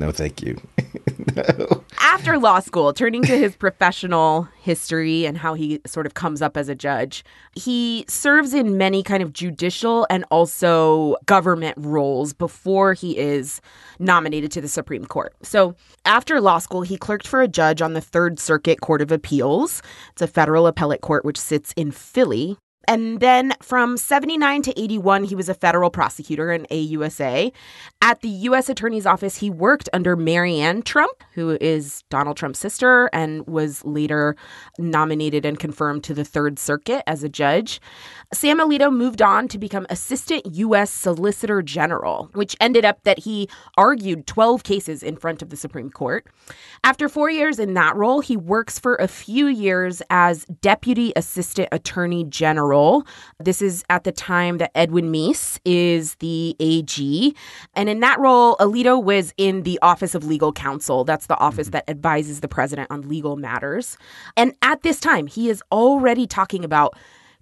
No, 0.00 0.12
thank 0.12 0.40
you. 0.40 0.58
no. 1.36 1.84
after 2.00 2.38
law 2.38 2.60
school, 2.60 2.94
turning 2.94 3.20
to 3.24 3.36
his 3.36 3.54
professional 3.54 4.48
history 4.62 5.26
and 5.26 5.36
how 5.36 5.52
he 5.52 5.78
sort 5.84 6.06
of 6.06 6.14
comes 6.14 6.40
up 6.40 6.56
as 6.56 6.70
a 6.70 6.74
judge, 6.74 7.22
he 7.54 8.06
serves 8.08 8.54
in 8.54 8.78
many 8.78 9.02
kind 9.02 9.22
of 9.22 9.34
judicial 9.34 10.06
and 10.08 10.24
also 10.30 11.16
government 11.26 11.74
roles 11.76 12.32
before 12.32 12.94
he 12.94 13.18
is 13.18 13.60
nominated 13.98 14.50
to 14.52 14.62
the 14.62 14.68
Supreme 14.68 15.04
Court. 15.04 15.34
So, 15.42 15.76
after 16.06 16.40
law 16.40 16.60
school, 16.60 16.80
he 16.80 16.96
clerked 16.96 17.28
for 17.28 17.42
a 17.42 17.48
judge 17.48 17.82
on 17.82 17.92
the 17.92 18.00
Third 18.00 18.38
Circuit 18.38 18.80
Court 18.80 19.02
of 19.02 19.12
Appeals. 19.12 19.82
It's 20.12 20.22
a 20.22 20.26
federal 20.26 20.66
appellate 20.66 21.02
court 21.02 21.26
which 21.26 21.38
sits 21.38 21.74
in 21.76 21.90
Philly. 21.90 22.56
And 22.88 23.20
then 23.20 23.54
from 23.62 23.96
79 23.96 24.62
to 24.62 24.80
81, 24.80 25.24
he 25.24 25.34
was 25.34 25.48
a 25.48 25.54
federal 25.54 25.90
prosecutor 25.90 26.50
in 26.50 26.66
AUSA. 26.70 27.52
At 28.02 28.20
the 28.20 28.28
U.S. 28.28 28.68
Attorney's 28.68 29.06
Office, 29.06 29.36
he 29.36 29.50
worked 29.50 29.88
under 29.92 30.16
Maryanne 30.16 30.82
Trump, 30.82 31.22
who 31.34 31.56
is 31.60 32.02
Donald 32.08 32.36
Trump's 32.36 32.58
sister 32.58 33.10
and 33.12 33.46
was 33.46 33.84
later 33.84 34.34
nominated 34.78 35.44
and 35.44 35.58
confirmed 35.58 36.02
to 36.04 36.14
the 36.14 36.24
Third 36.24 36.58
Circuit 36.58 37.02
as 37.06 37.22
a 37.22 37.28
judge. 37.28 37.80
Sam 38.32 38.58
Alito 38.58 38.92
moved 38.92 39.20
on 39.20 39.46
to 39.48 39.58
become 39.58 39.86
Assistant 39.90 40.46
U.S. 40.46 40.90
Solicitor 40.90 41.62
General, 41.62 42.30
which 42.32 42.56
ended 42.60 42.84
up 42.84 43.02
that 43.04 43.20
he 43.20 43.48
argued 43.76 44.26
12 44.26 44.62
cases 44.64 45.02
in 45.02 45.16
front 45.16 45.42
of 45.42 45.50
the 45.50 45.56
Supreme 45.56 45.90
Court. 45.90 46.26
After 46.82 47.08
four 47.08 47.30
years 47.30 47.58
in 47.58 47.74
that 47.74 47.94
role, 47.94 48.20
he 48.20 48.36
works 48.36 48.78
for 48.78 48.96
a 48.96 49.08
few 49.08 49.46
years 49.46 50.00
as 50.10 50.46
Deputy 50.46 51.12
Assistant 51.14 51.68
Attorney 51.70 52.24
General. 52.24 52.79
This 53.38 53.62
is 53.62 53.84
at 53.90 54.04
the 54.04 54.12
time 54.12 54.58
that 54.58 54.70
Edwin 54.74 55.12
Meese 55.12 55.58
is 55.64 56.14
the 56.16 56.56
AG. 56.60 57.34
And 57.74 57.88
in 57.88 58.00
that 58.00 58.18
role, 58.18 58.56
Alito 58.56 59.02
was 59.02 59.32
in 59.36 59.62
the 59.62 59.78
Office 59.82 60.14
of 60.14 60.24
Legal 60.24 60.52
Counsel. 60.52 61.04
That's 61.04 61.26
the 61.26 61.38
office 61.38 61.68
that 61.70 61.88
advises 61.88 62.40
the 62.40 62.48
president 62.48 62.90
on 62.90 63.08
legal 63.08 63.36
matters. 63.36 63.96
And 64.36 64.54
at 64.62 64.82
this 64.82 65.00
time, 65.00 65.26
he 65.26 65.48
is 65.48 65.62
already 65.70 66.26
talking 66.26 66.64
about 66.64 66.96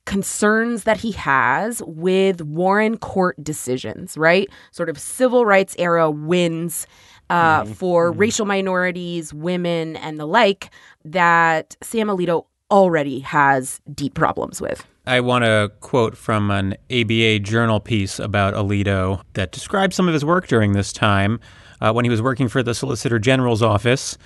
concerns 0.09 0.85
that 0.85 0.97
he 0.97 1.13
has 1.13 1.83
with 1.87 2.41
Warren 2.41 2.97
court 2.97 3.37
decisions, 3.45 4.17
right? 4.17 4.49
Sort 4.71 4.89
of 4.89 4.99
civil 4.99 5.45
rights 5.45 5.77
era 5.79 6.11
wins 6.11 6.87
uh, 7.29 7.63
mm-hmm. 7.63 7.73
for 7.73 8.11
mm-hmm. 8.11 8.21
racial 8.21 8.47
minorities, 8.47 9.35
women, 9.35 9.97
and 9.97 10.19
the 10.19 10.27
like 10.27 10.71
that 11.05 11.77
Sam 11.83 12.09
Alito 12.09 12.47
already 12.71 13.21
has 13.21 13.81
deep 13.95 14.15
problems 14.15 14.61
with. 14.61 14.87
I 15.09 15.21
want 15.21 15.45
to 15.45 15.73
quote 15.81 16.17
from 16.17 16.51
an 16.51 16.77
ABA 16.91 17.39
journal 17.41 17.81
piece 17.81 18.19
about 18.19 18.53
Alito 18.53 19.23
that 19.33 19.53
describes 19.53 19.97
some 19.97 20.07
of 20.07 20.13
his 20.13 20.25
work 20.25 20.47
during 20.47 20.75
this 20.75 20.93
time. 20.93 21.41
Uh, 21.81 21.93
when 21.93 22.05
he 22.05 22.11
was 22.11 22.21
working 22.21 22.47
for 22.49 22.63
the 22.63 22.75
Solicitor 22.75 23.19
General's 23.19 23.63
office, 23.63 24.19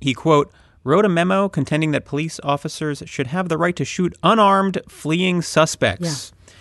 he, 0.00 0.14
quote, 0.14 0.52
wrote 0.84 1.04
a 1.04 1.08
memo 1.08 1.48
contending 1.48 1.90
that 1.90 2.04
police 2.04 2.38
officers 2.44 3.02
should 3.06 3.26
have 3.26 3.48
the 3.48 3.58
right 3.58 3.74
to 3.74 3.84
shoot 3.84 4.16
unarmed, 4.22 4.80
fleeing 4.88 5.42
suspects. 5.42 6.32
Yeah. 6.32 6.54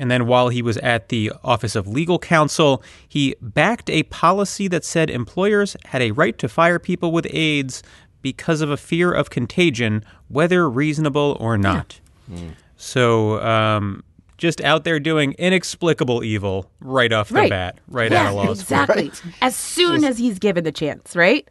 And 0.00 0.10
then 0.10 0.26
while 0.26 0.48
he 0.48 0.62
was 0.62 0.78
at 0.78 1.10
the 1.10 1.30
Office 1.44 1.76
of 1.76 1.86
Legal 1.86 2.18
Counsel, 2.18 2.82
he 3.06 3.36
backed 3.40 3.90
a 3.90 4.04
policy 4.04 4.66
that 4.68 4.84
said 4.84 5.10
employers 5.10 5.76
had 5.84 6.00
a 6.00 6.10
right 6.12 6.36
to 6.38 6.48
fire 6.48 6.78
people 6.78 7.12
with 7.12 7.26
AIDS 7.30 7.82
because 8.22 8.62
of 8.62 8.70
a 8.70 8.76
fear 8.78 9.12
of 9.12 9.28
contagion, 9.28 10.04
whether 10.28 10.68
reasonable 10.68 11.36
or 11.38 11.58
not. 11.58 12.00
Yeah. 12.28 12.38
Mm. 12.38 12.54
So, 12.84 13.40
um, 13.40 14.04
just 14.36 14.60
out 14.60 14.84
there 14.84 15.00
doing 15.00 15.34
inexplicable 15.38 16.22
evil 16.22 16.70
right 16.80 17.10
off 17.14 17.30
the 17.30 17.36
right. 17.36 17.50
bat, 17.50 17.78
right 17.88 18.12
yeah, 18.12 18.24
out 18.24 18.28
of 18.28 18.34
law 18.34 18.42
school. 18.42 18.82
Exactly. 18.82 19.10
As 19.40 19.56
soon 19.56 20.04
as 20.04 20.18
he's 20.18 20.38
given 20.38 20.64
the 20.64 20.72
chance, 20.72 21.16
right? 21.16 21.48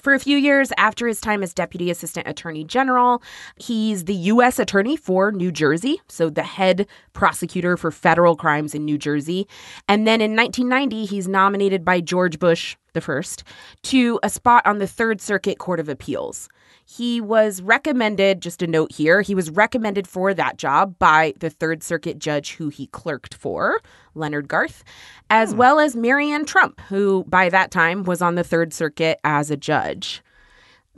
For 0.00 0.14
a 0.14 0.18
few 0.18 0.36
years 0.36 0.72
after 0.76 1.06
his 1.06 1.20
time 1.20 1.44
as 1.44 1.54
Deputy 1.54 1.90
Assistant 1.90 2.26
Attorney 2.26 2.64
General, 2.64 3.22
he's 3.56 4.04
the 4.04 4.14
U.S. 4.14 4.58
Attorney 4.58 4.96
for 4.96 5.30
New 5.30 5.52
Jersey, 5.52 6.00
so 6.08 6.28
the 6.28 6.42
head 6.42 6.88
prosecutor 7.12 7.76
for 7.76 7.92
federal 7.92 8.34
crimes 8.34 8.74
in 8.74 8.84
New 8.84 8.98
Jersey. 8.98 9.46
And 9.88 10.08
then 10.08 10.20
in 10.20 10.34
1990, 10.34 11.04
he's 11.04 11.28
nominated 11.28 11.84
by 11.84 12.00
George 12.00 12.40
Bush 12.40 12.76
the 12.98 13.04
first 13.04 13.44
to 13.84 14.18
a 14.24 14.28
spot 14.28 14.66
on 14.66 14.78
the 14.78 14.86
Third 14.86 15.20
Circuit 15.20 15.58
Court 15.58 15.78
of 15.78 15.88
Appeals. 15.88 16.48
He 16.84 17.20
was 17.20 17.62
recommended, 17.62 18.42
just 18.42 18.60
a 18.60 18.66
note 18.66 18.90
here, 18.90 19.20
he 19.20 19.36
was 19.36 19.50
recommended 19.50 20.08
for 20.08 20.34
that 20.34 20.56
job 20.56 20.98
by 20.98 21.34
the 21.38 21.48
Third 21.48 21.84
Circuit 21.84 22.18
judge 22.18 22.54
who 22.54 22.70
he 22.70 22.88
clerked 22.88 23.34
for, 23.34 23.80
Leonard 24.16 24.48
Garth, 24.48 24.82
as 25.30 25.52
hmm. 25.52 25.58
well 25.58 25.78
as 25.78 25.94
Maryanne 25.94 26.44
Trump, 26.44 26.80
who 26.88 27.24
by 27.28 27.48
that 27.50 27.70
time 27.70 28.02
was 28.02 28.20
on 28.20 28.34
the 28.34 28.42
Third 28.42 28.72
Circuit 28.72 29.20
as 29.22 29.48
a 29.52 29.56
judge. 29.56 30.20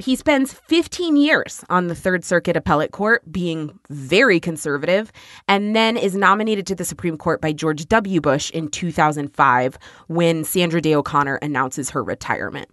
He 0.00 0.16
spends 0.16 0.52
15 0.52 1.16
years 1.16 1.64
on 1.68 1.88
the 1.88 1.94
Third 1.94 2.24
Circuit 2.24 2.56
Appellate 2.56 2.90
Court, 2.90 3.22
being 3.30 3.78
very 3.90 4.40
conservative, 4.40 5.12
and 5.46 5.76
then 5.76 5.96
is 5.96 6.14
nominated 6.14 6.66
to 6.68 6.74
the 6.74 6.84
Supreme 6.84 7.18
Court 7.18 7.40
by 7.40 7.52
George 7.52 7.86
W. 7.88 8.20
Bush 8.20 8.50
in 8.50 8.68
2005 8.68 9.78
when 10.08 10.44
Sandra 10.44 10.80
Day 10.80 10.94
O'Connor 10.94 11.36
announces 11.36 11.90
her 11.90 12.02
retirement. 12.02 12.68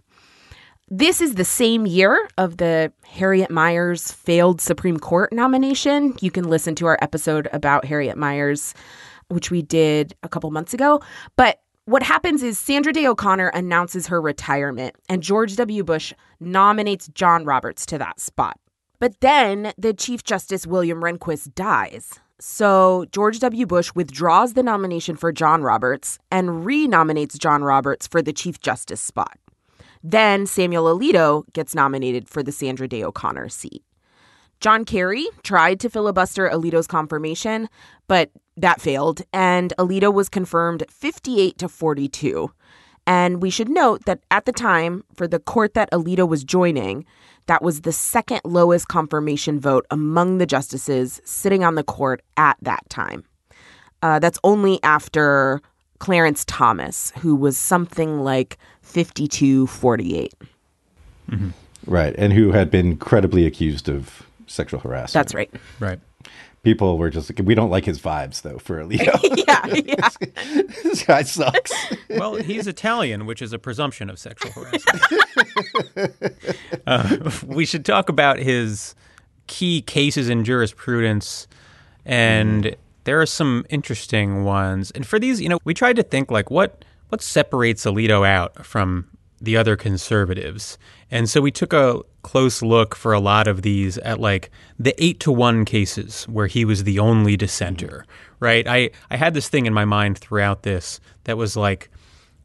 This 0.90 1.20
is 1.20 1.34
the 1.34 1.44
same 1.44 1.84
year 1.86 2.28
of 2.38 2.56
the 2.56 2.90
Harriet 3.04 3.50
Miers 3.50 4.10
failed 4.10 4.62
Supreme 4.62 4.98
Court 4.98 5.30
nomination. 5.32 6.14
You 6.22 6.30
can 6.30 6.48
listen 6.48 6.74
to 6.76 6.86
our 6.86 6.98
episode 7.02 7.46
about 7.52 7.84
Harriet 7.84 8.16
Miers, 8.16 8.72
which 9.28 9.50
we 9.50 9.60
did 9.60 10.14
a 10.22 10.30
couple 10.30 10.50
months 10.50 10.72
ago. 10.72 11.02
But 11.36 11.60
what 11.88 12.02
happens 12.02 12.42
is 12.42 12.58
Sandra 12.58 12.92
Day 12.92 13.06
O'Connor 13.06 13.48
announces 13.48 14.08
her 14.08 14.20
retirement, 14.20 14.94
and 15.08 15.22
George 15.22 15.56
W. 15.56 15.82
Bush 15.82 16.12
nominates 16.38 17.08
John 17.14 17.46
Roberts 17.46 17.86
to 17.86 17.96
that 17.96 18.20
spot. 18.20 18.60
But 18.98 19.18
then 19.20 19.72
the 19.78 19.94
Chief 19.94 20.22
Justice 20.22 20.66
William 20.66 21.00
Rehnquist 21.00 21.54
dies. 21.54 22.20
So 22.38 23.06
George 23.10 23.40
W. 23.40 23.64
Bush 23.64 23.90
withdraws 23.94 24.52
the 24.52 24.62
nomination 24.62 25.16
for 25.16 25.32
John 25.32 25.62
Roberts 25.62 26.18
and 26.30 26.62
renominates 26.62 27.38
John 27.38 27.64
Roberts 27.64 28.06
for 28.06 28.20
the 28.20 28.34
Chief 28.34 28.60
Justice 28.60 29.00
spot. 29.00 29.38
Then 30.02 30.44
Samuel 30.44 30.94
Alito 30.94 31.50
gets 31.54 31.74
nominated 31.74 32.28
for 32.28 32.42
the 32.42 32.52
Sandra 32.52 32.86
Day 32.86 33.02
O'Connor 33.02 33.48
seat. 33.48 33.82
John 34.60 34.84
Kerry 34.84 35.26
tried 35.44 35.78
to 35.80 35.90
filibuster 35.90 36.48
Alito's 36.48 36.86
confirmation, 36.88 37.68
but 38.08 38.30
that 38.56 38.80
failed, 38.80 39.22
and 39.32 39.72
Alito 39.78 40.12
was 40.12 40.28
confirmed 40.28 40.84
58 40.90 41.58
to 41.58 41.68
42. 41.68 42.50
And 43.06 43.40
we 43.40 43.50
should 43.50 43.68
note 43.68 44.04
that 44.04 44.20
at 44.30 44.44
the 44.44 44.52
time, 44.52 45.04
for 45.14 45.28
the 45.28 45.38
court 45.38 45.74
that 45.74 45.90
Alito 45.92 46.28
was 46.28 46.42
joining, 46.42 47.06
that 47.46 47.62
was 47.62 47.82
the 47.82 47.92
second 47.92 48.40
lowest 48.44 48.88
confirmation 48.88 49.60
vote 49.60 49.86
among 49.90 50.38
the 50.38 50.46
justices 50.46 51.20
sitting 51.24 51.64
on 51.64 51.76
the 51.76 51.84
court 51.84 52.20
at 52.36 52.56
that 52.60 52.86
time. 52.90 53.24
Uh, 54.02 54.18
that's 54.18 54.38
only 54.44 54.78
after 54.82 55.62
Clarence 56.00 56.44
Thomas, 56.44 57.12
who 57.18 57.34
was 57.34 57.56
something 57.56 58.20
like 58.20 58.58
52 58.82 59.66
48. 59.68 60.34
Mm-hmm. 61.30 61.50
Right. 61.86 62.14
And 62.18 62.32
who 62.32 62.52
had 62.52 62.70
been 62.70 62.96
credibly 62.96 63.46
accused 63.46 63.88
of 63.88 64.27
sexual 64.48 64.80
harassment. 64.80 65.12
That's 65.12 65.34
right. 65.34 65.50
Right. 65.80 66.00
People 66.64 66.98
were 66.98 67.08
just 67.08 67.30
like, 67.30 67.46
we 67.46 67.54
don't 67.54 67.70
like 67.70 67.84
his 67.84 68.00
vibes, 68.00 68.42
though, 68.42 68.58
for 68.58 68.82
Alito. 68.82 69.16
yeah, 69.46 69.66
yeah. 69.86 70.08
this 70.82 71.02
guy 71.06 71.22
sucks. 71.22 71.72
well, 72.10 72.34
he's 72.34 72.66
Italian, 72.66 73.26
which 73.26 73.40
is 73.40 73.52
a 73.52 73.58
presumption 73.58 74.10
of 74.10 74.18
sexual 74.18 74.50
harassment. 74.52 76.26
uh, 76.86 77.30
we 77.46 77.64
should 77.64 77.84
talk 77.84 78.08
about 78.08 78.38
his 78.38 78.94
key 79.46 79.80
cases 79.82 80.28
in 80.28 80.44
jurisprudence 80.44 81.46
and. 82.04 82.64
Mm 82.64 82.74
there 83.08 83.22
are 83.22 83.26
some 83.26 83.64
interesting 83.70 84.44
ones. 84.44 84.90
And 84.90 85.06
for 85.06 85.18
these, 85.18 85.40
you 85.40 85.48
know, 85.48 85.58
we 85.64 85.72
tried 85.72 85.96
to 85.96 86.02
think 86.02 86.30
like 86.30 86.50
what 86.50 86.84
what 87.08 87.22
separates 87.22 87.86
Alito 87.86 88.28
out 88.28 88.66
from 88.66 89.08
the 89.40 89.56
other 89.56 89.76
conservatives. 89.76 90.78
And 91.10 91.28
so 91.28 91.40
we 91.40 91.50
took 91.50 91.72
a 91.72 92.02
close 92.22 92.62
look 92.62 92.94
for 92.94 93.12
a 93.12 93.20
lot 93.20 93.46
of 93.46 93.62
these 93.62 93.98
at 93.98 94.20
like 94.20 94.50
the 94.78 94.94
8 95.02 95.20
to 95.20 95.32
1 95.32 95.64
cases 95.64 96.24
where 96.24 96.46
he 96.46 96.64
was 96.64 96.84
the 96.84 96.98
only 96.98 97.36
dissenter, 97.36 98.04
right? 98.40 98.66
I 98.66 98.90
I 99.10 99.16
had 99.16 99.34
this 99.34 99.48
thing 99.48 99.66
in 99.66 99.72
my 99.72 99.84
mind 99.84 100.18
throughout 100.18 100.62
this 100.62 101.00
that 101.24 101.36
was 101.36 101.56
like 101.56 101.90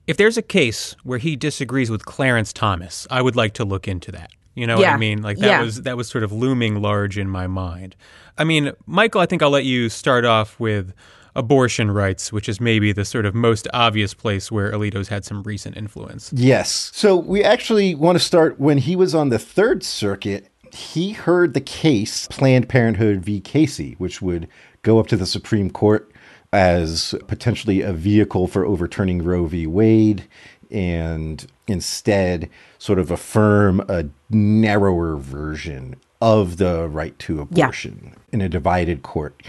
if 0.06 0.18
there's 0.18 0.38
a 0.38 0.42
case 0.42 0.96
where 1.04 1.20
he 1.20 1.36
disagrees 1.36 1.90
with 1.90 2.06
Clarence 2.06 2.52
Thomas, 2.52 3.08
I 3.10 3.22
would 3.22 3.36
like 3.36 3.54
to 3.54 3.66
look 3.66 3.88
into 3.88 4.12
that. 4.12 4.32
You 4.56 4.68
know 4.68 4.80
yeah. 4.80 4.92
what 4.92 4.96
I 4.96 4.98
mean? 4.98 5.22
Like 5.22 5.38
that 5.38 5.48
yeah. 5.48 5.62
was 5.62 5.82
that 5.82 5.98
was 5.98 6.08
sort 6.08 6.24
of 6.24 6.32
looming 6.32 6.82
large 6.82 7.18
in 7.18 7.30
my 7.30 7.48
mind. 7.48 7.96
I 8.38 8.44
mean, 8.44 8.72
Michael, 8.86 9.22
I 9.22 9.26
think 9.26 9.42
I'll 9.42 9.50
let 9.50 9.66
you 9.66 9.90
start 9.90 10.26
off 10.26 10.60
with 10.60 10.94
abortion 11.36 11.92
rights, 11.92 12.32
which 12.32 12.48
is 12.48 12.60
maybe 12.62 12.92
the 12.92 13.06
sort 13.06 13.26
of 13.26 13.34
most 13.34 13.68
obvious 13.74 14.14
place 14.14 14.52
where 14.52 14.72
Alito's 14.72 15.08
had 15.08 15.26
some 15.26 15.44
recent 15.44 15.76
influence. 15.78 16.32
Yes. 16.34 16.92
So 16.94 17.16
we 17.16 17.44
actually 17.44 17.96
want 17.96 18.18
to 18.18 18.24
start 18.24 18.60
when 18.60 18.78
he 18.78 18.96
was 18.96 19.16
on 19.16 19.30
the 19.30 19.40
Third 19.40 19.84
Circuit. 19.84 20.48
He 20.72 21.12
heard 21.12 21.54
the 21.54 21.62
case 21.62 22.28
Planned 22.28 22.70
Parenthood 22.70 23.24
v. 23.24 23.40
Casey, 23.40 23.96
which 23.98 24.22
would 24.22 24.48
go 24.82 25.00
up 25.00 25.08
to 25.08 25.18
the 25.18 25.26
Supreme 25.26 25.70
Court 25.70 26.12
as 26.52 27.16
potentially 27.28 27.82
a 27.82 27.94
vehicle 27.94 28.48
for 28.48 28.66
overturning 28.66 29.24
Roe 29.24 29.46
v. 29.48 29.66
Wade 29.66 30.28
and 30.70 31.46
instead 31.68 32.50
sort 32.78 33.00
of 33.00 33.12
affirm 33.12 33.80
a 33.88 34.06
narrower 34.30 35.18
version 35.18 35.96
of 36.22 36.58
the 36.58 36.88
right 36.88 37.18
to 37.20 37.42
abortion 37.42 38.00
yeah. 38.06 38.20
in 38.32 38.42
a 38.42 38.50
divided 38.50 39.04
court. 39.04 39.44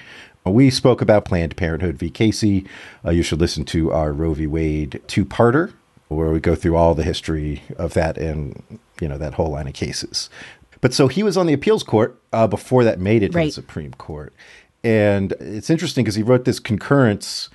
We 0.45 0.69
spoke 0.69 1.01
about 1.01 1.25
Planned 1.25 1.57
Parenthood 1.57 1.97
v. 1.97 2.11
Casey. 2.11 2.67
Uh, 3.05 3.11
you 3.11 3.23
should 3.23 3.41
listen 3.41 3.65
to 3.67 3.93
our 3.93 4.13
Roe 4.13 4.35
v. 4.35 4.47
Wade 4.47 5.01
two-parter, 5.07 5.73
where 6.09 6.31
we 6.31 6.39
go 6.39 6.55
through 6.55 6.77
all 6.77 6.95
the 6.95 7.03
history 7.03 7.63
of 7.79 7.95
that 7.95 8.19
and 8.19 8.63
you 9.01 9.09
know 9.09 9.17
that 9.17 9.35
whole 9.35 9.51
line 9.51 9.67
of 9.67 9.75
cases. 9.75 10.29
But 10.83 10.93
so 10.93 11.09
he 11.09 11.23
was 11.23 11.39
on 11.39 11.47
the 11.47 11.55
appeals 11.55 11.83
court 11.83 12.21
uh, 12.33 12.47
before 12.47 12.85
that 12.85 13.01
made 13.01 13.23
it 13.23 13.33
to 13.33 13.39
right. 13.39 13.47
the 13.47 13.53
Supreme 13.53 13.95
Court, 13.95 14.35
And 14.85 15.33
it's 15.41 15.71
interesting 15.71 16.05
because 16.05 16.15
he 16.15 16.23
wrote 16.23 16.45
this 16.45 16.61
concurrence, 16.61 17.49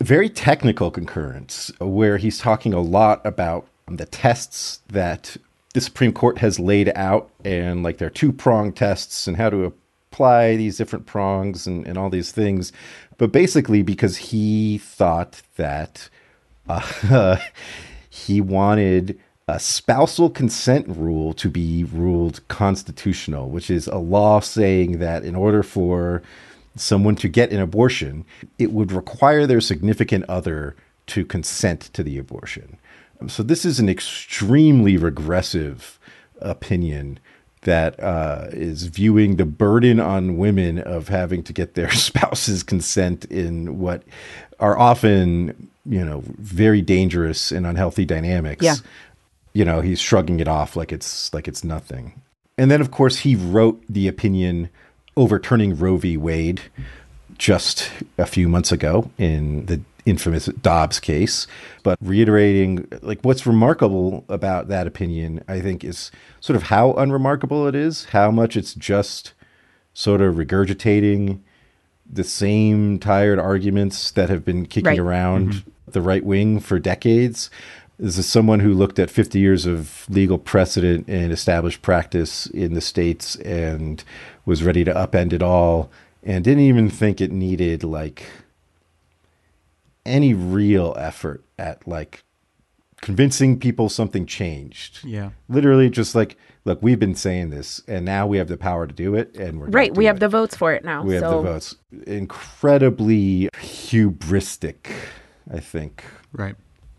very 0.00 0.28
technical 0.28 0.90
concurrence, 0.90 1.72
where 1.80 2.18
he's 2.18 2.38
talking 2.38 2.74
a 2.74 2.80
lot 2.80 3.24
about 3.24 3.66
the 3.88 4.04
tests 4.04 4.80
that 4.88 5.38
the 5.72 5.80
Supreme 5.80 6.12
Court 6.12 6.38
has 6.38 6.60
laid 6.60 6.92
out 6.94 7.30
and 7.44 7.82
like 7.82 7.96
their 7.96 8.10
two 8.10 8.30
prong 8.30 8.72
tests 8.72 9.26
and 9.26 9.38
how 9.38 9.48
to 9.48 9.72
apply 10.10 10.56
these 10.56 10.76
different 10.76 11.06
prongs 11.06 11.66
and, 11.66 11.86
and 11.86 11.96
all 11.96 12.10
these 12.10 12.32
things. 12.32 12.72
But 13.16 13.32
basically, 13.32 13.82
because 13.82 14.16
he 14.16 14.78
thought 14.78 15.42
that 15.56 16.08
uh, 16.68 17.36
he 18.10 18.40
wanted 18.40 19.18
a 19.46 19.60
spousal 19.60 20.30
consent 20.30 20.86
rule 20.88 21.32
to 21.34 21.48
be 21.48 21.84
ruled 21.84 22.46
constitutional, 22.48 23.50
which 23.50 23.70
is 23.70 23.86
a 23.86 23.98
law 23.98 24.40
saying 24.40 24.98
that 24.98 25.24
in 25.24 25.34
order 25.34 25.62
for 25.62 26.22
someone 26.76 27.16
to 27.16 27.28
get 27.28 27.52
an 27.52 27.60
abortion, 27.60 28.24
it 28.58 28.72
would 28.72 28.92
require 28.92 29.46
their 29.46 29.60
significant 29.60 30.24
other 30.28 30.76
to 31.06 31.24
consent 31.24 31.82
to 31.92 32.02
the 32.02 32.16
abortion. 32.16 32.78
So 33.26 33.42
this 33.42 33.64
is 33.64 33.80
an 33.80 33.88
extremely 33.88 34.96
regressive 34.96 35.98
opinion 36.40 37.18
that 37.62 38.02
uh, 38.02 38.48
is 38.52 38.84
viewing 38.84 39.36
the 39.36 39.44
burden 39.44 40.00
on 40.00 40.38
women 40.38 40.78
of 40.78 41.08
having 41.08 41.42
to 41.44 41.52
get 41.52 41.74
their 41.74 41.90
spouse's 41.92 42.62
consent 42.62 43.24
in 43.26 43.78
what 43.78 44.02
are 44.58 44.78
often, 44.78 45.68
you 45.84 46.04
know, 46.04 46.22
very 46.38 46.80
dangerous 46.80 47.52
and 47.52 47.66
unhealthy 47.66 48.04
dynamics. 48.04 48.64
Yeah. 48.64 48.76
You 49.52 49.64
know, 49.64 49.80
he's 49.80 49.98
shrugging 49.98 50.40
it 50.40 50.48
off 50.48 50.76
like 50.76 50.92
it's 50.92 51.32
like 51.34 51.48
it's 51.48 51.64
nothing. 51.64 52.20
And 52.56 52.70
then, 52.70 52.80
of 52.80 52.90
course, 52.90 53.18
he 53.18 53.36
wrote 53.36 53.82
the 53.88 54.06
opinion 54.06 54.68
overturning 55.16 55.76
Roe 55.76 55.96
v. 55.96 56.16
Wade 56.16 56.60
just 57.36 57.90
a 58.18 58.26
few 58.26 58.48
months 58.48 58.70
ago 58.70 59.10
in 59.18 59.66
the 59.66 59.80
infamous 60.06 60.46
Dobbs 60.46 61.00
case. 61.00 61.46
But 61.82 61.98
reiterating, 62.00 62.86
like, 63.02 63.20
what's 63.22 63.46
remarkable 63.46 64.24
about 64.28 64.68
that 64.68 64.86
opinion, 64.86 65.42
I 65.48 65.60
think, 65.60 65.84
is 65.84 66.10
sort 66.40 66.56
of 66.56 66.64
how 66.64 66.92
unremarkable 66.94 67.66
it 67.66 67.74
is, 67.74 68.06
how 68.06 68.30
much 68.30 68.56
it's 68.56 68.74
just 68.74 69.32
sort 69.94 70.20
of 70.20 70.36
regurgitating 70.36 71.40
the 72.10 72.24
same 72.24 72.98
tired 72.98 73.38
arguments 73.38 74.10
that 74.12 74.28
have 74.28 74.44
been 74.44 74.66
kicking 74.66 74.86
Right. 74.86 74.98
around 74.98 75.52
mm-hmm. 75.52 75.90
the 75.90 76.00
right 76.00 76.24
wing 76.24 76.58
for 76.60 76.78
decades. 76.78 77.50
This 77.98 78.16
is 78.16 78.26
someone 78.26 78.60
who 78.60 78.72
looked 78.72 78.98
at 78.98 79.10
50 79.10 79.38
years 79.38 79.66
of 79.66 80.06
legal 80.08 80.38
precedent 80.38 81.04
and 81.06 81.32
established 81.32 81.82
practice 81.82 82.46
in 82.46 82.72
the 82.72 82.80
states 82.80 83.36
and 83.36 84.02
was 84.46 84.62
ready 84.62 84.84
to 84.84 84.92
upend 84.94 85.32
it 85.32 85.42
all 85.42 85.90
and 86.22 86.44
didn't 86.44 86.62
even 86.62 86.88
think 86.88 87.20
it 87.20 87.30
needed 87.30 87.84
like 87.84 88.24
any 90.10 90.34
real 90.34 90.94
effort 90.98 91.44
at 91.58 91.86
like 91.86 92.24
convincing 93.00 93.58
people 93.58 93.88
something 93.88 94.26
changed. 94.26 95.04
Yeah. 95.04 95.30
Literally 95.48 95.88
just 95.88 96.14
like, 96.14 96.36
look, 96.64 96.82
we've 96.82 96.98
been 96.98 97.14
saying 97.14 97.50
this 97.50 97.80
and 97.88 98.04
now 98.04 98.26
we 98.26 98.36
have 98.38 98.48
the 98.48 98.56
power 98.58 98.86
to 98.86 98.92
do 98.92 99.14
it 99.14 99.34
and 99.36 99.58
we're 99.60 99.68
Right. 99.68 99.94
We 99.94 100.04
have 100.04 100.16
it. 100.16 100.20
the 100.20 100.28
votes 100.28 100.54
for 100.56 100.72
it 100.72 100.84
now. 100.84 101.02
we 101.02 101.14
have 101.14 101.22
the 101.22 101.40
votes. 101.42 101.76
Incredibly 102.06 103.48
hubristic, 103.54 104.90
I 105.52 105.60
think. 105.60 106.04
Right. 106.32 106.56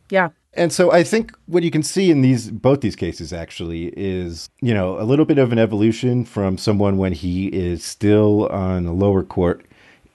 yeah. 0.10 0.30
And 0.54 0.74
so 0.74 0.92
I 0.92 1.04
think 1.06 1.32
what 1.46 1.64
you 1.64 1.72
can 1.72 1.82
see 1.82 2.12
in 2.12 2.22
these 2.22 2.52
both 2.52 2.82
these 2.82 2.98
cases 2.98 3.32
actually 3.32 3.94
is, 3.96 4.50
you 4.62 4.74
know, 4.74 5.00
a 5.00 5.04
little 5.04 5.24
bit 5.24 5.38
of 5.38 5.54
an 5.54 5.60
evolution 5.60 6.26
from 6.26 6.58
someone 6.58 6.98
when 6.98 7.14
he 7.14 7.48
is 7.48 7.86
still 7.86 8.48
on 8.50 8.86
a 8.86 8.92
lower 8.92 9.24
court 9.24 9.66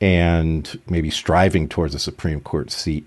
and 0.01 0.79
maybe 0.89 1.11
striving 1.11 1.69
towards 1.69 1.95
a 1.95 1.99
Supreme 1.99 2.41
Court 2.41 2.71
seat 2.71 3.07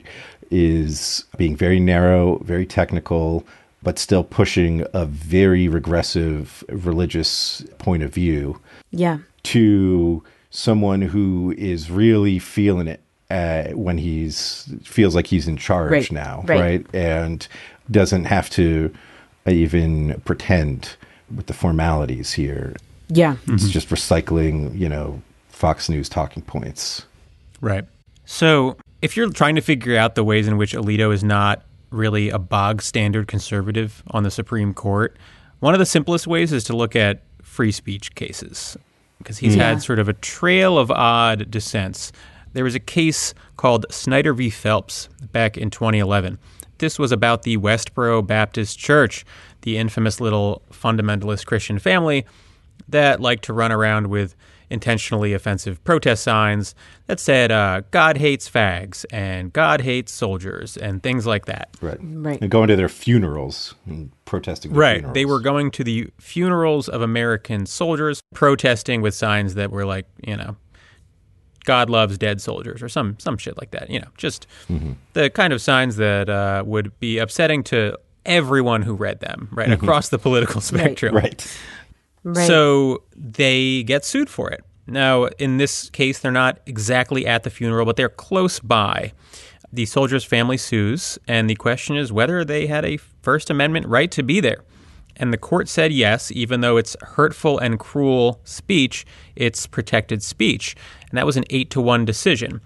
is 0.52 1.26
being 1.38 1.56
very 1.56 1.80
narrow, 1.80 2.38
very 2.40 2.66
technical, 2.66 3.46
but 3.84 4.00
still 4.00 4.24
pushing 4.24 4.84
a 4.94 5.06
very 5.06 5.68
regressive 5.68 6.64
religious 6.70 7.64
point 7.78 8.04
of 8.04 8.14
view 8.14 8.60
Yeah. 8.92 9.20
to 9.44 10.24
someone 10.50 11.02
who 11.02 11.54
is 11.58 11.92
really 11.92 12.40
feeling 12.40 12.88
it 12.88 13.02
uh, 13.30 13.66
when 13.76 14.00
he's 14.00 14.68
feels 14.84 15.14
like 15.14 15.28
he's 15.28 15.48
in 15.48 15.56
charge 15.56 15.92
Right, 15.92 16.12
now, 16.12 16.44
right. 16.48 16.60
right. 16.60 16.86
And 16.96 17.48
doesn't 17.92 18.26
have 18.26 18.50
to 18.52 18.92
even 19.48 20.20
pretend 20.26 20.96
with 21.36 21.46
the 21.46 21.54
formalities 21.54 22.34
here. 22.34 22.76
Yeah. 23.08 23.36
It's 23.48 23.70
just 23.70 23.90
recycling, 23.90 24.78
you 24.78 24.90
know, 24.90 25.22
Fox 25.60 25.90
News 25.90 26.08
talking 26.08 26.42
points. 26.42 27.06
Right. 27.60 27.84
So, 28.24 28.78
if 29.02 29.18
you're 29.18 29.30
trying 29.30 29.56
to 29.56 29.62
figure 29.62 29.98
out 29.98 30.16
the 30.16 30.24
ways 30.24 30.48
in 30.48 30.56
which 30.56 30.74
Alito 30.74 31.14
is 31.14 31.22
not 31.22 31.66
really 31.90 32.30
a 32.30 32.40
bog 32.40 32.82
standard 32.82 33.28
conservative 33.28 34.02
on 34.12 34.24
the 34.24 34.32
Supreme 34.32 34.74
Court, 34.74 35.18
one 35.60 35.74
of 35.74 35.80
the 35.80 35.86
simplest 35.86 36.28
ways 36.28 36.54
is 36.54 36.64
to 36.64 36.74
look 36.78 36.96
at 36.96 37.24
free 37.42 37.74
speech 37.74 38.16
cases 38.16 38.78
because 39.18 39.40
he's 39.40 39.58
Yeah. 39.58 39.68
had 39.72 39.82
sort 39.84 40.00
of 40.00 40.08
a 40.08 40.14
trail 40.14 40.78
of 40.78 40.90
odd 40.92 41.52
dissents. 41.52 42.14
There 42.54 42.64
was 42.64 42.74
a 42.76 42.80
case 42.80 43.34
called 43.58 43.86
Snyder 43.90 44.34
v. 44.34 44.50
Phelps 44.50 45.10
back 45.34 45.58
in 45.58 45.70
2011. 45.70 46.38
This 46.78 46.98
was 46.98 47.12
about 47.12 47.44
the 47.44 47.58
Westboro 47.58 48.26
Baptist 48.26 48.80
Church, 48.80 49.26
the 49.64 49.76
infamous 49.78 50.22
little 50.22 50.62
fundamentalist 50.72 51.46
Christian 51.46 51.80
family 51.80 52.26
that 52.88 53.20
liked 53.20 53.44
to 53.44 53.54
run 53.54 53.74
around 53.74 54.08
with 54.08 54.36
intentionally 54.70 55.34
offensive 55.34 55.84
protest 55.84 56.24
signs 56.24 56.76
that 57.08 57.20
said 57.20 57.52
uh, 57.52 57.82
"God 57.92 58.18
hates 58.18 58.50
fags" 58.50 59.06
and 59.12 59.52
"God 59.52 59.82
hates 59.82 60.12
soldiers" 60.12 60.78
and 60.78 61.02
things 61.02 61.26
like 61.26 61.46
that. 61.46 61.70
Right. 61.82 61.98
Right. 62.02 62.42
And 62.42 62.52
going 62.52 62.68
to 62.68 62.76
their 62.76 62.90
funerals 62.90 63.76
and 63.86 64.12
protesting. 64.26 64.72
their 64.72 64.80
Right. 64.80 65.14
They 65.14 65.26
were 65.26 65.40
going 65.40 65.72
to 65.72 65.84
the 65.84 66.10
funerals 66.20 66.88
of 66.90 67.02
American 67.02 67.66
soldiers, 67.66 68.22
protesting 68.34 69.02
with 69.02 69.14
signs 69.14 69.56
that 69.56 69.72
were 69.72 69.86
like, 69.86 70.06
you 70.26 70.38
know, 70.38 70.56
God 71.66 71.90
loves 71.90 72.18
dead 72.18 72.42
soldiers 72.42 72.82
or 72.82 72.90
some 72.90 73.18
some 73.20 73.38
shit 73.38 73.58
like 73.58 73.72
that. 73.72 73.90
You 73.90 74.00
know, 74.00 74.08
just 74.18 74.48
the 75.14 75.30
kind 75.30 75.54
of 75.54 75.62
signs 75.62 75.98
that 75.98 76.30
uh, 76.30 76.64
would 76.66 76.98
be 77.00 77.18
upsetting 77.18 77.64
to 77.66 77.98
everyone 78.26 78.82
who 78.82 78.94
read 78.94 79.20
them, 79.20 79.50
right, 79.52 79.72
across 79.72 80.10
the 80.10 80.20
political 80.20 80.62
spectrum. 80.72 81.16
Right. 81.16 81.24
Right. 81.24 81.58
So 82.46 83.04
they 83.16 83.84
get 83.84 84.06
sued 84.06 84.30
for 84.30 84.50
it. 84.50 84.64
Now, 84.88 85.26
in 85.38 85.58
this 85.58 85.90
case, 85.90 86.20
they're 86.20 86.32
not 86.32 86.60
exactly 86.66 87.26
at 87.26 87.44
the 87.44 87.50
funeral, 87.50 87.86
but 87.86 87.96
they're 87.96 88.10
close 88.10 88.60
by. 88.60 89.14
The 89.72 89.86
soldier's 89.86 90.24
family 90.24 90.58
sues, 90.58 91.20
and 91.28 91.48
the 91.50 91.56
question 91.56 91.96
is 91.96 92.12
whether 92.12 92.44
they 92.44 92.66
had 92.66 92.86
a 92.86 92.98
First 92.98 93.50
Amendment 93.52 93.86
right 93.88 94.10
to 94.12 94.24
be 94.24 94.40
there. 94.40 94.64
And 95.16 95.32
the 95.34 95.38
court 95.38 95.68
said 95.68 95.92
yes, 95.92 96.32
even 96.32 96.62
though 96.62 96.78
it's 96.78 96.96
hurtful 97.02 97.60
and 97.60 97.78
cruel 97.78 98.40
speech, 98.46 99.06
it's 99.36 99.68
protected 99.68 100.24
speech. 100.24 100.76
And 101.10 101.18
that 101.18 101.26
was 101.26 101.38
an 101.38 101.44
eight 101.50 101.70
to 101.72 101.82
one 101.82 102.06
decision. 102.06 102.62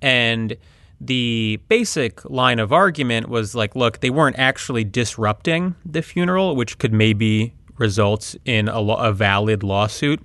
And 0.00 0.56
the 1.00 1.60
basic 1.68 2.24
line 2.30 2.58
of 2.58 2.72
argument 2.72 3.28
was 3.28 3.54
like, 3.54 3.74
look, 3.74 4.00
they 4.00 4.10
weren't 4.10 4.38
actually 4.38 4.84
disrupting 4.84 5.74
the 5.84 6.00
funeral, 6.00 6.56
which 6.56 6.78
could 6.78 6.92
maybe 6.92 7.52
result 7.78 8.34
in 8.44 8.68
a, 8.68 8.80
a 8.80 9.12
valid 9.12 9.62
lawsuit. 9.62 10.20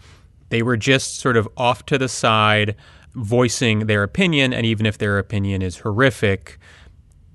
They 0.50 0.62
were 0.62 0.78
just 0.78 1.20
sort 1.20 1.38
of 1.38 1.48
off 1.58 1.86
to 1.88 1.98
the 1.98 2.10
side, 2.10 2.76
voicing 3.14 3.88
their 3.88 4.04
opinion. 4.04 4.54
And 4.54 4.66
even 4.66 4.86
if 4.86 4.98
their 4.98 5.18
opinion 5.18 5.62
is 5.62 5.80
horrific, 5.80 6.58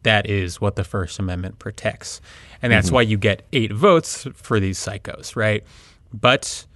that 0.02 0.28
is 0.28 0.60
what 0.60 0.76
the 0.76 0.84
First 0.84 1.18
Amendment 1.18 1.58
protects. 1.58 2.20
And 2.62 2.72
that's 2.72 2.88
mm-hmm. 2.88 2.96
why 2.96 3.02
you 3.02 3.18
get 3.18 3.42
eight 3.52 3.72
votes 3.72 4.26
for 4.34 4.60
these 4.60 4.78
psychos, 4.78 5.36
right? 5.36 5.64
But 6.12 6.66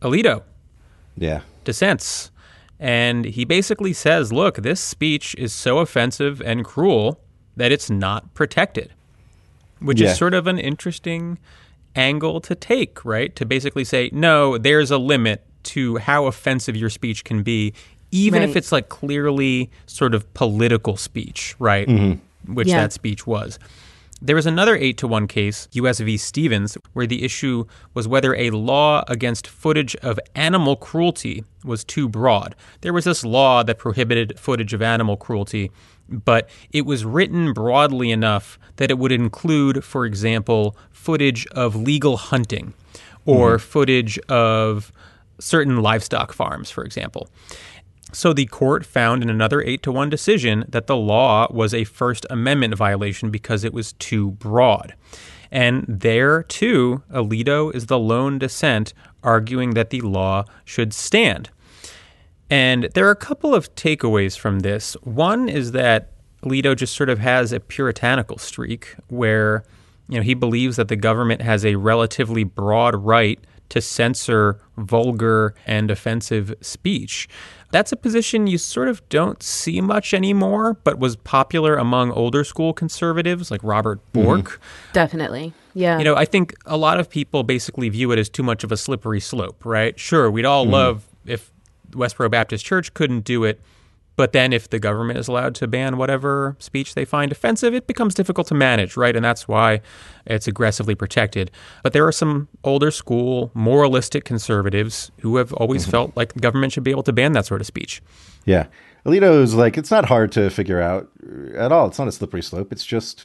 Alito 0.00 0.42
Yeah. 1.16 1.42
dissents. 1.64 2.30
And 2.78 3.26
he 3.26 3.44
basically 3.44 3.92
says, 3.92 4.32
look, 4.32 4.56
this 4.56 4.80
speech 4.80 5.34
is 5.36 5.52
so 5.52 5.78
offensive 5.78 6.40
and 6.40 6.64
cruel 6.64 7.20
that 7.56 7.70
it's 7.70 7.90
not 7.90 8.32
protected, 8.32 8.92
which 9.80 10.00
Yeah. 10.00 10.12
is 10.12 10.18
sort 10.18 10.32
of 10.32 10.46
an 10.46 10.58
interesting 10.58 11.38
angle 11.96 12.40
to 12.42 12.54
take, 12.54 13.04
right? 13.04 13.34
To 13.36 13.44
basically 13.44 13.84
say, 13.84 14.10
no, 14.12 14.58
there's 14.58 14.90
a 14.90 14.98
limit 14.98 15.44
to 15.62 15.96
how 15.98 16.26
offensive 16.26 16.76
your 16.76 16.90
speech 16.90 17.24
can 17.24 17.42
be, 17.42 17.74
even 18.10 18.42
if 18.42 18.56
it's 18.56 18.72
like 18.72 18.88
clearly 18.88 19.70
sort 19.86 20.14
of 20.14 20.32
political 20.34 20.96
speech, 20.96 21.54
right? 21.58 21.86
Mm-hmm. 21.86 22.54
Which 22.54 22.68
Yeah. 22.68 22.80
that 22.82 22.92
speech 22.92 23.26
was. 23.26 23.58
There 24.22 24.36
was 24.36 24.44
another 24.44 24.76
8 24.76 24.98
to 24.98 25.08
1 25.08 25.28
case, 25.28 25.66
US 25.72 25.98
v. 25.98 26.18
Stevens, 26.18 26.76
where 26.92 27.06
the 27.06 27.24
issue 27.24 27.64
was 27.94 28.06
whether 28.06 28.34
a 28.34 28.50
law 28.50 29.02
against 29.08 29.46
footage 29.46 29.96
of 29.96 30.20
animal 30.34 30.76
cruelty 30.76 31.44
was 31.64 31.84
too 31.84 32.06
broad. 32.06 32.54
There 32.82 32.92
was 32.92 33.04
this 33.04 33.24
law 33.24 33.62
that 33.62 33.78
prohibited 33.78 34.38
footage 34.38 34.74
of 34.74 34.82
animal 34.82 35.16
cruelty, 35.16 35.70
but 36.10 36.50
it 36.70 36.84
was 36.84 37.04
written 37.06 37.54
broadly 37.54 38.10
enough 38.10 38.58
that 38.76 38.90
it 38.90 38.98
would 38.98 39.12
include, 39.12 39.82
for 39.84 40.04
example, 40.04 40.76
footage 40.90 41.46
of 41.48 41.74
legal 41.74 42.18
hunting 42.18 42.74
or 43.24 43.56
mm-hmm. 43.56 43.66
footage 43.66 44.18
of 44.28 44.92
certain 45.38 45.80
livestock 45.80 46.34
farms, 46.34 46.70
for 46.70 46.84
example. 46.84 47.30
So 48.12 48.32
the 48.32 48.46
court 48.46 48.84
found 48.84 49.22
in 49.22 49.30
another 49.30 49.62
8 49.62 49.82
to 49.84 49.92
1 49.92 50.10
decision 50.10 50.64
that 50.68 50.86
the 50.86 50.96
law 50.96 51.46
was 51.50 51.72
a 51.72 51.84
First 51.84 52.26
Amendment 52.30 52.74
violation 52.74 53.30
because 53.30 53.64
it 53.64 53.72
was 53.72 53.92
too 53.94 54.32
broad. 54.32 54.94
And 55.50 55.84
there, 55.88 56.44
too, 56.44 57.02
Alito 57.12 57.74
is 57.74 57.86
the 57.86 57.98
lone 57.98 58.38
dissent 58.38 58.94
arguing 59.22 59.70
that 59.74 59.90
the 59.90 60.00
law 60.00 60.44
should 60.64 60.92
stand. 60.92 61.50
And 62.48 62.88
there 62.94 63.06
are 63.06 63.12
a 63.12 63.16
couple 63.16 63.54
of 63.54 63.74
takeaways 63.74 64.36
from 64.38 64.60
this. 64.60 64.94
One 65.02 65.48
is 65.48 65.72
that 65.72 66.12
Alito 66.42 66.76
just 66.76 66.96
sort 66.96 67.08
of 67.08 67.18
has 67.18 67.52
a 67.52 67.60
puritanical 67.60 68.38
streak 68.38 68.96
where 69.08 69.64
you 70.08 70.16
know 70.16 70.22
he 70.22 70.34
believes 70.34 70.76
that 70.76 70.88
the 70.88 70.96
government 70.96 71.42
has 71.42 71.64
a 71.64 71.76
relatively 71.76 72.44
broad 72.44 72.96
right 72.96 73.38
to 73.70 73.80
censor 73.80 74.60
vulgar 74.76 75.54
and 75.66 75.90
offensive 75.90 76.54
speech. 76.60 77.28
That's 77.72 77.92
a 77.92 77.96
position 77.96 78.46
you 78.46 78.58
sort 78.58 78.88
of 78.88 79.08
don't 79.08 79.42
see 79.42 79.80
much 79.80 80.12
anymore, 80.12 80.74
but 80.74 80.98
was 80.98 81.16
popular 81.16 81.76
among 81.76 82.10
older 82.12 82.42
school 82.42 82.72
conservatives 82.72 83.50
like 83.50 83.62
Robert 83.62 84.00
Bork. 84.12 84.44
Mm-hmm. 84.44 84.92
Definitely. 84.92 85.52
Yeah. 85.74 85.98
You 85.98 86.04
know, 86.04 86.16
I 86.16 86.24
think 86.24 86.54
a 86.66 86.76
lot 86.76 86.98
of 86.98 87.08
people 87.08 87.44
basically 87.44 87.88
view 87.88 88.10
it 88.10 88.18
as 88.18 88.28
too 88.28 88.42
much 88.42 88.64
of 88.64 88.72
a 88.72 88.76
slippery 88.76 89.20
slope, 89.20 89.64
right? 89.64 89.98
Sure, 89.98 90.30
we'd 90.30 90.44
all 90.44 90.64
mm-hmm. 90.64 90.72
love 90.72 91.06
if 91.24 91.52
Westboro 91.92 92.30
Baptist 92.30 92.64
Church 92.64 92.92
couldn't 92.92 93.24
do 93.24 93.44
it, 93.44 93.60
but 94.20 94.34
then 94.34 94.52
if 94.52 94.68
the 94.68 94.78
government 94.78 95.18
is 95.18 95.28
allowed 95.28 95.54
to 95.54 95.66
ban 95.66 95.96
whatever 95.96 96.54
speech 96.58 96.94
they 96.94 97.06
find 97.06 97.32
offensive, 97.32 97.72
it 97.72 97.86
becomes 97.86 98.12
difficult 98.12 98.46
to 98.48 98.54
manage, 98.54 98.94
right? 98.94 99.16
And 99.16 99.24
that's 99.24 99.48
why 99.48 99.80
it's 100.26 100.46
aggressively 100.46 100.94
protected. 100.94 101.50
But 101.82 101.94
there 101.94 102.06
are 102.06 102.12
some 102.12 102.46
older 102.62 102.90
school, 102.90 103.50
moralistic 103.54 104.26
conservatives 104.26 105.10
who 105.20 105.38
have 105.38 105.54
always 105.54 105.84
mm-hmm. 105.84 105.90
felt 105.92 106.16
like 106.18 106.34
the 106.34 106.40
government 106.40 106.74
should 106.74 106.84
be 106.84 106.90
able 106.90 107.02
to 107.04 107.14
ban 107.14 107.32
that 107.32 107.46
sort 107.46 107.62
of 107.62 107.66
speech. 107.66 108.02
Yeah. 108.44 108.66
Alito 109.06 109.40
is 109.40 109.54
like, 109.54 109.78
it's 109.78 109.90
not 109.90 110.04
hard 110.04 110.32
to 110.32 110.50
figure 110.50 110.82
out 110.82 111.08
at 111.56 111.72
all. 111.72 111.86
It's 111.86 111.98
not 111.98 112.06
a 112.06 112.12
slippery 112.12 112.42
slope. 112.42 112.72
It's 112.72 112.84
just 112.84 113.24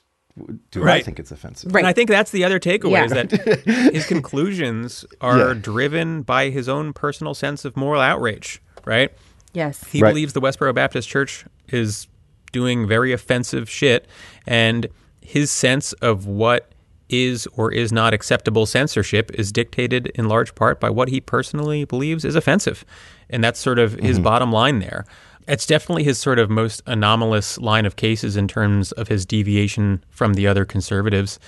do 0.72 0.82
right. 0.82 1.02
I 1.02 1.04
think 1.04 1.20
it's 1.20 1.32
offensive? 1.32 1.74
Right. 1.74 1.82
And 1.82 1.88
I 1.88 1.92
think 1.92 2.10
that's 2.10 2.32
the 2.32 2.46
other 2.46 2.58
takeaway 2.58 2.92
yeah. 2.92 3.04
is 3.04 3.12
that 3.12 3.94
his 3.94 4.06
conclusions 4.06 5.04
are 5.20 5.50
yeah. 5.50 5.54
driven 5.56 6.22
by 6.22 6.52
his 6.52 6.70
own 6.70 6.94
personal 6.94 7.34
sense 7.34 7.66
of 7.66 7.76
moral 7.76 8.00
outrage, 8.00 8.62
right? 8.86 9.12
Yes. 9.56 9.84
He 9.86 10.02
right. 10.02 10.10
believes 10.10 10.34
the 10.34 10.42
Westboro 10.42 10.76
Baptist 10.76 11.10
Church 11.10 11.46
is 11.70 12.08
doing 12.52 12.88
very 12.88 13.12
offensive 13.12 13.70
shit, 13.70 14.08
and 14.46 14.88
his 15.22 15.52
sense 15.52 15.94
of 15.94 16.28
what 16.28 16.72
is 17.10 17.48
or 17.56 17.72
is 17.72 17.92
not 17.92 18.14
acceptable 18.14 18.66
censorship 18.66 19.32
is 19.34 19.52
dictated 19.52 20.08
in 20.16 20.28
large 20.28 20.56
part 20.56 20.80
by 20.80 20.90
what 20.90 21.10
he 21.10 21.22
personally 21.22 21.86
believes 21.86 22.26
is 22.26 22.36
offensive. 22.36 22.84
And 23.30 23.44
that's 23.44 23.60
sort 23.60 23.80
of 23.80 23.94
his 23.94 24.18
mm-hmm. 24.18 24.24
bottom 24.24 24.52
line 24.52 24.80
there. 24.80 25.06
It's 25.48 25.66
definitely 25.66 26.04
his 26.04 26.18
sort 26.18 26.40
of 26.40 26.50
most 26.50 26.82
anomalous 26.88 27.60
line 27.60 27.86
of 27.86 27.96
cases 27.96 28.36
in 28.36 28.48
terms 28.48 28.92
of 28.94 29.08
his 29.08 29.26
deviation 29.26 30.04
from 30.10 30.34
the 30.34 30.48
other 30.48 30.66
conservatives. 30.66 31.40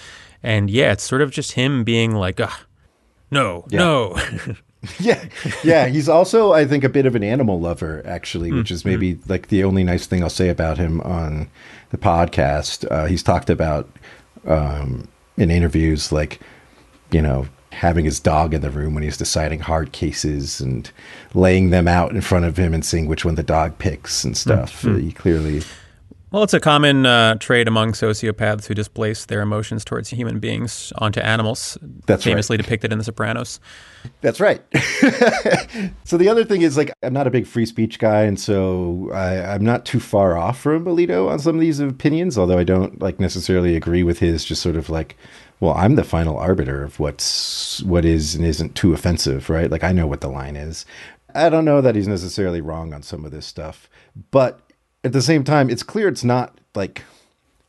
And 0.43 0.69
yeah, 0.69 0.91
it's 0.91 1.03
sort 1.03 1.21
of 1.23 1.31
just 1.31 1.53
him 1.53 1.83
being 1.83 2.13
like, 2.13 2.39
no, 3.31 3.65
yeah. 3.69 3.79
no. 3.79 4.17
yeah, 4.99 5.25
yeah. 5.63 5.87
He's 5.87 6.09
also, 6.09 6.53
I 6.53 6.65
think, 6.65 6.83
a 6.83 6.89
bit 6.89 7.05
of 7.05 7.15
an 7.15 7.23
animal 7.23 7.59
lover, 7.59 8.01
actually, 8.05 8.51
which 8.51 8.71
is 8.71 8.85
maybe 8.85 9.15
mm-hmm. 9.15 9.29
like 9.29 9.47
the 9.47 9.63
only 9.63 9.83
nice 9.83 10.05
thing 10.05 10.23
I'll 10.23 10.29
say 10.29 10.49
about 10.49 10.77
him 10.77 11.01
on 11.01 11.49
the 11.89 11.97
podcast. 11.97 12.89
Uh, 12.91 13.05
he's 13.05 13.23
talked 13.23 13.49
about 13.49 13.89
um, 14.45 15.07
in 15.37 15.51
interviews, 15.51 16.11
like, 16.11 16.39
you 17.11 17.21
know, 17.21 17.47
having 17.71 18.05
his 18.05 18.19
dog 18.19 18.53
in 18.53 18.61
the 18.61 18.71
room 18.71 18.93
when 18.93 19.03
he's 19.03 19.17
deciding 19.17 19.59
hard 19.59 19.91
cases 19.91 20.59
and 20.59 20.91
laying 21.33 21.69
them 21.69 21.87
out 21.87 22.11
in 22.11 22.21
front 22.21 22.45
of 22.45 22.57
him 22.57 22.73
and 22.73 22.83
seeing 22.83 23.05
which 23.05 23.23
one 23.23 23.35
the 23.35 23.43
dog 23.43 23.77
picks 23.77 24.23
and 24.23 24.35
stuff. 24.35 24.81
Mm-hmm. 24.81 24.99
He 24.99 25.11
clearly 25.11 25.61
well, 26.31 26.43
it's 26.43 26.53
a 26.53 26.59
common 26.59 27.05
uh, 27.05 27.35
trait 27.35 27.67
among 27.67 27.93
sociopaths 27.93 28.65
who 28.65 28.73
displace 28.73 29.25
their 29.25 29.41
emotions 29.41 29.85
towards 29.85 30.09
human 30.09 30.39
beings 30.39 30.91
onto 30.97 31.21
animals. 31.21 31.77
That's 32.05 32.23
famously 32.23 32.57
right. 32.57 32.63
depicted 32.63 32.91
in 32.91 32.97
The 32.97 33.05
Sopranos. 33.05 33.61
That's 34.19 34.41
right. 34.41 34.61
so 36.03 36.17
the 36.17 36.27
other 36.29 36.43
thing 36.43 36.63
is, 36.63 36.75
like, 36.75 36.91
I'm 37.01 37.13
not 37.13 37.27
a 37.27 37.31
big 37.31 37.47
free 37.47 37.65
speech 37.65 37.97
guy, 37.99 38.23
and 38.23 38.37
so 38.37 39.09
I, 39.13 39.55
am 39.55 39.63
not 39.63 39.85
too 39.85 40.01
far 40.01 40.37
off 40.37 40.59
from 40.59 40.85
Alito 40.85 41.29
on 41.29 41.39
some 41.39 41.55
of 41.55 41.61
these 41.61 41.79
opinions. 41.79 42.37
Although 42.37 42.57
I 42.57 42.65
don't 42.65 43.01
like 43.01 43.19
necessarily 43.19 43.75
agree 43.75 44.03
with 44.03 44.19
his 44.19 44.43
just 44.43 44.61
sort 44.61 44.75
of 44.75 44.89
like, 44.89 45.15
well, 45.61 45.73
I'm 45.73 45.95
the 45.95 46.03
final 46.03 46.37
arbiter 46.37 46.83
of 46.83 46.99
what's 46.99 47.81
what 47.83 48.03
is 48.03 48.35
and 48.35 48.45
isn't 48.45 48.75
too 48.75 48.93
offensive, 48.93 49.49
right? 49.49 49.71
Like 49.71 49.83
I 49.83 49.93
know 49.93 50.07
what 50.07 50.21
the 50.21 50.29
line 50.29 50.57
is. 50.57 50.85
I 51.33 51.49
don't 51.49 51.65
know 51.65 51.81
that 51.81 51.95
he's 51.95 52.07
necessarily 52.07 52.61
wrong 52.61 52.93
on 52.93 53.03
some 53.03 53.23
of 53.23 53.31
this 53.31 53.45
stuff, 53.45 53.89
but 54.31 54.66
at 55.03 55.13
the 55.13 55.21
same 55.21 55.43
time, 55.43 55.69
it's 55.69 55.83
clear 55.83 56.07
it's 56.07 56.23
not 56.23 56.59
like 56.75 57.03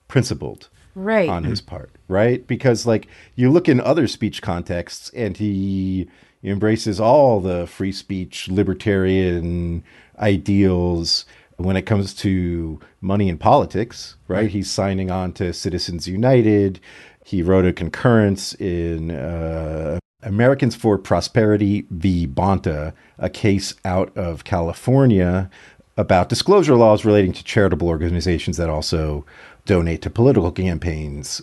principled 0.09 0.69
right 0.95 1.29
on 1.29 1.45
his 1.45 1.61
part, 1.61 1.91
right? 2.09 2.47
Because 2.47 2.87
like 2.87 3.07
you 3.35 3.51
look 3.51 3.69
in 3.69 3.81
other 3.81 4.07
speech 4.07 4.43
contexts, 4.43 5.11
and 5.11 5.37
he 5.37 6.09
embraces 6.43 7.01
all 7.01 7.41
the 7.41 7.67
free 7.67 7.93
speech 7.93 8.49
libertarian 8.49 9.83
ideals 10.19 11.25
when 11.57 11.77
it 11.77 11.83
comes 11.83 12.15
to 12.15 12.81
money 13.01 13.29
and 13.29 13.41
politics, 13.41 14.17
right? 14.29 14.43
right. 14.43 14.51
He's 14.51 14.71
signing 14.71 15.11
on 15.11 15.33
to 15.35 15.53
Citizens 15.53 16.07
United. 16.07 16.81
He 17.25 17.43
wrote 17.43 17.67
a 17.67 17.73
concurrence 17.73 18.55
in 18.55 19.11
uh, 19.11 19.99
Americans 20.23 20.75
for 20.77 20.97
Prosperity 20.99 21.87
v. 21.91 22.27
Bonta, 22.27 22.95
a 23.19 23.29
case 23.29 23.75
out 23.85 24.17
of 24.17 24.45
California 24.45 25.51
about 25.99 26.29
disclosure 26.29 26.77
laws 26.77 27.05
relating 27.05 27.33
to 27.33 27.43
charitable 27.43 27.89
organizations 27.89 28.57
that 28.57 28.71
also 28.71 29.27
donate 29.67 30.01
to 30.01 30.09
political 30.09 30.53
campaigns. 30.53 31.43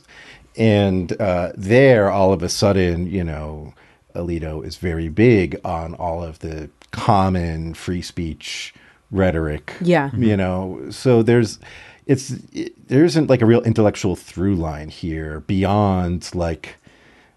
And 0.55 1.11
uh, 1.21 1.51
there, 1.55 2.09
all 2.09 2.31
of 2.31 2.41
a 2.41 2.47
sudden, 2.47 3.05
you 3.05 3.23
know, 3.23 3.73
Alito 4.15 4.65
is 4.65 4.77
very 4.77 5.09
big 5.09 5.59
on 5.65 5.93
all 5.95 6.23
of 6.23 6.39
the 6.39 6.69
common 6.91 7.73
free 7.73 8.01
speech 8.01 8.73
rhetoric. 9.11 9.73
Yeah. 9.81 10.09
You 10.15 10.37
know, 10.37 10.89
so 10.89 11.21
there's, 11.21 11.59
it's, 12.05 12.31
it, 12.53 12.87
there 12.87 13.03
isn't 13.03 13.29
like 13.29 13.41
a 13.41 13.45
real 13.45 13.61
intellectual 13.63 14.15
through 14.15 14.55
line 14.55 14.87
here 14.87 15.41
beyond 15.41 16.33
like, 16.33 16.77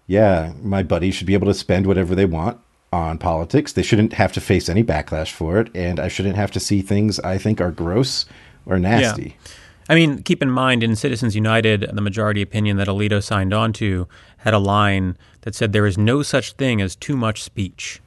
yeah, 0.07 0.53
my 0.61 0.83
buddies 0.83 1.15
should 1.15 1.27
be 1.27 1.33
able 1.33 1.47
to 1.47 1.53
spend 1.53 1.85
whatever 1.85 2.15
they 2.15 2.25
want 2.25 2.61
on 2.91 3.17
politics. 3.17 3.73
They 3.73 3.83
shouldn't 3.83 4.13
have 4.13 4.31
to 4.33 4.41
face 4.41 4.69
any 4.69 4.83
backlash 4.83 5.31
for 5.31 5.59
it, 5.59 5.69
and 5.75 5.99
I 5.99 6.07
shouldn't 6.07 6.35
have 6.35 6.51
to 6.51 6.59
see 6.59 6.81
things 6.81 7.19
I 7.19 7.37
think 7.37 7.61
are 7.61 7.71
gross 7.71 8.25
or 8.65 8.79
nasty. 8.79 9.37
Yeah. 9.45 9.51
I 9.89 9.95
mean, 9.95 10.21
keep 10.21 10.43
in 10.43 10.51
mind 10.51 10.83
in 10.83 10.95
Citizens 10.95 11.35
United, 11.35 11.89
the 11.91 12.01
majority 12.01 12.43
opinion 12.43 12.77
that 12.77 12.87
Alito 12.87 13.23
signed 13.23 13.53
on 13.53 13.73
to 13.73 14.07
had 14.37 14.53
a 14.53 14.59
line 14.59 15.17
that 15.41 15.55
said 15.55 15.73
there 15.73 15.87
is 15.87 15.97
no 15.97 16.21
such 16.21 16.53
thing 16.53 16.79
as 16.79 16.95
too 16.95 17.17
much 17.17 17.41
speech. 17.41 17.99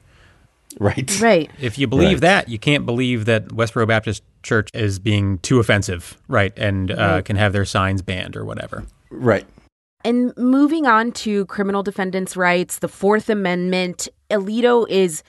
Right. 0.79 1.19
Right. 1.19 1.51
If 1.59 1.77
you 1.77 1.87
believe 1.87 2.21
right. 2.21 2.45
that, 2.45 2.49
you 2.49 2.57
can't 2.57 2.85
believe 2.85 3.25
that 3.25 3.49
Westboro 3.49 3.87
Baptist 3.87 4.23
Church 4.43 4.69
is 4.73 4.97
being 4.97 5.39
too 5.39 5.59
offensive, 5.59 6.17
right? 6.27 6.53
And 6.57 6.89
uh, 6.89 6.95
right. 6.95 7.25
can 7.25 7.35
have 7.35 7.53
their 7.53 7.65
signs 7.65 8.01
banned 8.01 8.35
or 8.35 8.45
whatever. 8.45 8.85
Right. 9.09 9.45
And 10.03 10.35
moving 10.37 10.85
on 10.85 11.11
to 11.13 11.45
criminal 11.45 11.83
defendants' 11.83 12.35
rights, 12.35 12.79
the 12.79 12.87
Fourth 12.87 13.29
Amendment, 13.29 14.09
Alito 14.29 14.85
is 14.89 15.23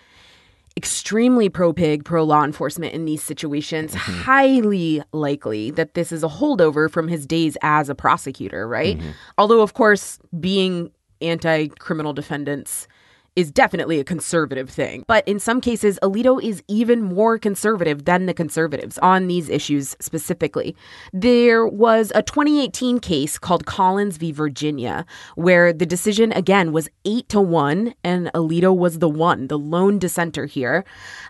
extremely 0.76 1.48
pro 1.48 1.72
pig, 1.72 2.04
pro 2.04 2.24
law 2.24 2.42
enforcement 2.42 2.92
in 2.92 3.04
these 3.04 3.22
situations. 3.22 3.92
Mm-hmm. 3.92 4.22
Highly 4.22 5.02
likely 5.12 5.70
that 5.72 5.94
this 5.94 6.10
is 6.10 6.24
a 6.24 6.28
holdover 6.28 6.90
from 6.90 7.08
his 7.08 7.26
days 7.26 7.56
as 7.62 7.88
a 7.88 7.94
prosecutor, 7.94 8.66
right? 8.66 8.98
Mm-hmm. 8.98 9.10
Although, 9.38 9.60
of 9.60 9.74
course, 9.74 10.18
being 10.40 10.90
anti 11.20 11.68
criminal 11.68 12.12
defendants 12.12 12.88
is 13.37 13.51
definitely 13.51 13.99
a 13.99 14.05
conservative 14.05 14.70
thing. 14.70 15.05
But 15.09 15.27
in 15.27 15.40
some 15.40 15.61
cases, 15.61 15.99
Alito 16.03 16.42
is 16.42 16.62
even 16.68 17.03
more 17.03 17.38
conservative 17.38 18.05
than 18.05 18.27
the 18.27 18.35
conservatives 18.35 18.97
on 18.99 19.27
these 19.27 19.49
issues 19.49 19.97
specifically. 20.01 20.77
There 21.12 21.66
was 21.66 22.12
a 22.14 22.23
2018 22.23 23.01
case 23.01 23.38
called 23.38 23.66
Collins 23.66 24.18
v. 24.18 24.31
Virginia, 24.31 25.05
where 25.35 25.73
the 25.73 25.87
decision 25.87 26.31
again 26.33 26.70
was 26.70 26.88
eight 27.05 27.29
to 27.31 27.40
one, 27.40 27.94
and 28.05 28.31
Alito 28.35 28.77
was 28.77 29.01
the 29.01 29.09
one, 29.09 29.49
the 29.49 29.59
lone 29.59 29.99
dissenter 29.99 30.47
here. 30.47 30.85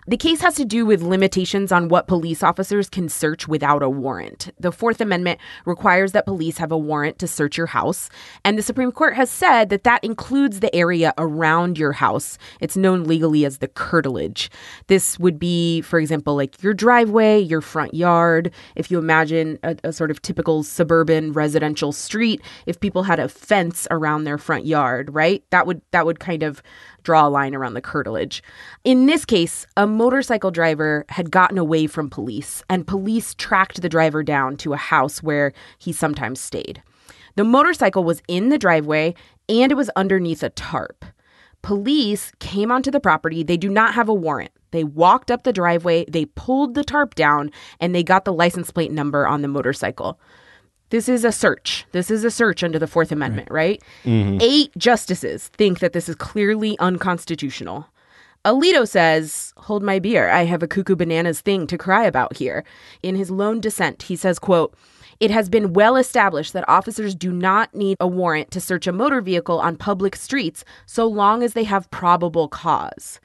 The 0.07 0.17
case 0.17 0.41
has 0.41 0.55
to 0.55 0.65
do 0.65 0.85
with 0.85 1.01
limitations 1.01 1.71
on 1.71 1.89
what 1.89 2.07
police 2.07 2.43
officers 2.43 2.87
can 2.87 3.09
search 3.09 3.47
without 3.47 3.81
a 3.81 3.89
warrant. 3.89 4.51
The 4.59 4.71
Fourth 4.71 5.01
Amendment 5.01 5.39
requires 5.65 6.11
that 6.11 6.25
police 6.25 6.59
have 6.59 6.71
a 6.71 6.77
warrant 6.77 7.17
to 7.19 7.27
search 7.27 7.57
your 7.57 7.67
house, 7.67 8.09
and 8.43 8.57
the 8.57 8.63
Supreme 8.63 8.91
Court 8.91 9.15
has 9.15 9.31
said 9.31 9.69
that 9.69 9.83
that 9.85 10.03
includes 10.03 10.59
the 10.59 10.73
area 10.75 11.13
around 11.17 11.79
your 11.79 11.94
house. 11.95 12.37
It's 12.59 12.77
known 12.77 13.05
legally 13.05 13.45
as 13.45 13.57
the 13.57 13.67
curtilage. 13.67 14.49
This 14.87 15.17
would 15.19 15.39
be, 15.39 15.81
for 15.81 15.99
example, 15.99 16.35
like 16.35 16.61
your 16.61 16.73
driveway, 16.73 17.39
your 17.39 17.61
front 17.61 17.93
yard. 17.93 18.51
If 18.75 18.91
you 18.91 18.99
imagine 18.99 19.57
a, 19.63 19.75
a 19.83 19.93
sort 19.93 20.11
of 20.11 20.21
typical 20.21 20.63
suburban 20.63 21.31
residential 21.31 21.91
street, 21.91 22.41
if 22.65 22.79
people 22.79 23.03
had 23.03 23.19
a 23.19 23.27
fence 23.27 23.87
around 23.89 24.23
their 24.23 24.37
front 24.37 24.65
yard, 24.65 25.13
right? 25.13 25.43
That 25.49 25.65
would 25.65 25.81
that 25.91 26.05
would 26.05 26.19
kind 26.19 26.43
of 26.43 26.61
draw 27.03 27.27
a 27.27 27.29
line 27.29 27.55
around 27.55 27.75
the 27.75 27.81
curtilage. 27.81 28.43
In 28.83 29.05
this 29.05 29.25
case, 29.25 29.65
a 29.77 29.87
motorcycle 29.87 30.51
driver 30.51 31.05
had 31.09 31.31
gotten 31.31 31.57
away 31.57 31.87
from 31.87 32.09
police, 32.09 32.63
and 32.69 32.87
police 32.87 33.33
tracked 33.35 33.81
the 33.81 33.89
driver 33.89 34.23
down 34.23 34.57
to 34.57 34.73
a 34.73 34.77
house 34.77 35.23
where 35.23 35.53
he 35.77 35.93
sometimes 35.93 36.39
stayed. 36.39 36.81
The 37.35 37.43
motorcycle 37.43 38.03
was 38.03 38.21
in 38.27 38.49
the 38.49 38.57
driveway 38.57 39.13
and 39.49 39.71
it 39.71 39.75
was 39.75 39.89
underneath 39.95 40.41
a 40.41 40.49
tarp. 40.49 41.05
Police 41.65 42.31
came 42.37 42.71
onto 42.71 42.91
the 42.91 42.99
property. 42.99 43.41
They 43.41 43.57
do 43.57 43.69
not 43.69 43.95
have 43.95 44.07
a 44.07 44.13
warrant. 44.13 44.51
They 44.69 44.83
walked 44.83 45.31
up 45.31 45.43
the 45.43 45.51
driveway, 45.51 46.05
they 46.07 46.25
pulled 46.25 46.75
the 46.75 46.83
tarp 46.83 47.15
down, 47.15 47.49
and 47.79 47.95
they 47.95 48.03
got 48.03 48.23
the 48.23 48.33
license 48.33 48.69
plate 48.69 48.91
number 48.91 49.25
on 49.25 49.41
the 49.41 49.47
motorcycle. 49.47 50.19
This 50.91 51.09
is 51.09 51.25
a 51.25 51.31
search. 51.31 51.87
This 51.91 52.11
is 52.11 52.23
a 52.23 52.29
search 52.29 52.63
under 52.63 52.77
the 52.77 52.85
Fourth 52.85 53.11
Amendment, 53.11 53.47
right? 53.49 53.81
Mm-hmm. 54.03 54.37
Eight 54.41 54.77
justices 54.77 55.47
think 55.47 55.79
that 55.79 55.93
this 55.93 56.07
is 56.07 56.15
clearly 56.15 56.77
unconstitutional. 56.77 57.87
Alito 58.45 58.87
says, 58.87 59.51
"Hold 59.57 59.81
my 59.81 59.97
beer. 59.97 60.29
I 60.29 60.45
have 60.45 60.61
a 60.61 60.67
cuckoo 60.67 60.95
bananas 60.95 61.41
thing 61.41 61.65
to 61.65 61.79
cry 61.79 62.03
about 62.03 62.37
here." 62.37 62.63
In 63.01 63.15
his 63.15 63.31
lone 63.31 63.59
dissent, 63.59 64.03
he 64.03 64.15
says, 64.15 64.37
"quote 64.37 64.75
It 65.19 65.31
has 65.31 65.49
been 65.49 65.73
well 65.73 65.95
established 65.95 66.53
that 66.53 66.67
officers 66.67 67.15
do 67.15 67.31
not 67.31 67.73
need 67.73 67.97
a 67.99 68.07
warrant 68.07 68.51
to 68.51 68.61
search 68.61 68.87
a 68.87 68.91
motor 68.91 69.21
vehicle 69.21 69.59
on 69.59 69.77
public 69.77 70.15
streets 70.15 70.63
so 70.85 71.05
long 71.05 71.43
as 71.43 71.53
they 71.53 71.63
have 71.63 71.89
probable 71.91 72.47
cause." 72.47 73.19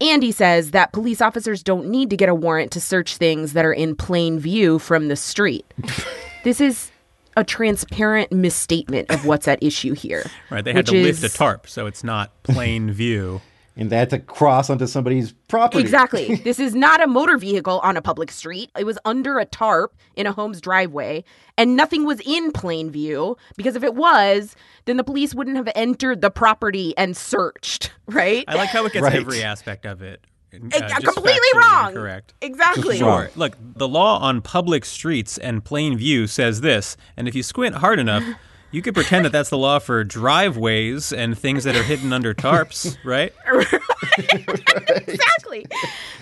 Andy 0.00 0.30
says 0.30 0.72
that 0.72 0.92
police 0.92 1.22
officers 1.22 1.62
don't 1.62 1.88
need 1.88 2.10
to 2.10 2.16
get 2.16 2.28
a 2.28 2.34
warrant 2.34 2.70
to 2.72 2.80
search 2.80 3.16
things 3.16 3.54
that 3.54 3.64
are 3.64 3.72
in 3.72 3.96
plain 3.96 4.38
view 4.38 4.78
from 4.78 5.08
the 5.08 5.16
street. 5.16 5.64
this 6.44 6.60
is 6.60 6.90
a 7.36 7.44
transparent 7.44 8.32
misstatement 8.32 9.10
of 9.10 9.24
what's 9.26 9.48
at 9.48 9.62
issue 9.62 9.94
here. 9.94 10.24
Right. 10.50 10.64
They 10.64 10.72
had 10.72 10.86
to 10.86 11.02
lift 11.02 11.22
a 11.22 11.28
tarp, 11.28 11.68
so 11.68 11.86
it's 11.86 12.04
not 12.04 12.30
plain 12.42 12.90
view. 12.90 13.40
And 13.78 13.90
they 13.90 13.96
had 13.98 14.08
to 14.10 14.18
cross 14.18 14.70
onto 14.70 14.86
somebody's 14.86 15.32
property. 15.48 15.80
Exactly. 15.82 16.36
this 16.44 16.58
is 16.58 16.74
not 16.74 17.02
a 17.02 17.06
motor 17.06 17.36
vehicle 17.36 17.78
on 17.80 17.96
a 17.96 18.02
public 18.02 18.30
street. 18.30 18.70
It 18.78 18.84
was 18.84 18.98
under 19.04 19.38
a 19.38 19.44
tarp 19.44 19.94
in 20.16 20.26
a 20.26 20.32
home's 20.32 20.60
driveway, 20.62 21.24
and 21.58 21.76
nothing 21.76 22.04
was 22.06 22.20
in 22.24 22.52
plain 22.52 22.90
view 22.90 23.36
because 23.56 23.76
if 23.76 23.82
it 23.84 23.94
was, 23.94 24.56
then 24.86 24.96
the 24.96 25.04
police 25.04 25.34
wouldn't 25.34 25.56
have 25.56 25.68
entered 25.74 26.22
the 26.22 26.30
property 26.30 26.96
and 26.96 27.14
searched, 27.16 27.92
right? 28.06 28.44
I 28.48 28.54
like 28.54 28.70
how 28.70 28.86
it 28.86 28.92
gets 28.94 29.02
Right. 29.02 29.14
every 29.16 29.42
aspect 29.42 29.84
of 29.84 30.00
it. 30.00 30.24
uh, 30.54 31.00
completely 31.00 31.48
wrong. 31.54 31.92
Correct. 31.92 32.32
Exactly. 32.40 32.96
Sure. 32.96 33.30
Look, 33.36 33.56
the 33.60 33.86
law 33.88 34.18
on 34.20 34.40
public 34.40 34.86
streets 34.86 35.36
and 35.36 35.62
plain 35.62 35.98
view 35.98 36.26
says 36.26 36.62
this, 36.62 36.96
and 37.14 37.28
if 37.28 37.34
you 37.34 37.42
squint 37.42 37.74
hard 37.76 37.98
enough, 37.98 38.24
you 38.70 38.82
could 38.82 38.94
pretend 38.94 39.24
that 39.24 39.32
that's 39.32 39.50
the 39.50 39.58
law 39.58 39.78
for 39.78 40.04
driveways 40.04 41.12
and 41.12 41.38
things 41.38 41.64
that 41.64 41.76
are 41.76 41.82
hidden 41.82 42.12
under 42.12 42.34
tarps, 42.34 42.96
right? 43.04 43.32
exactly. 45.08 45.66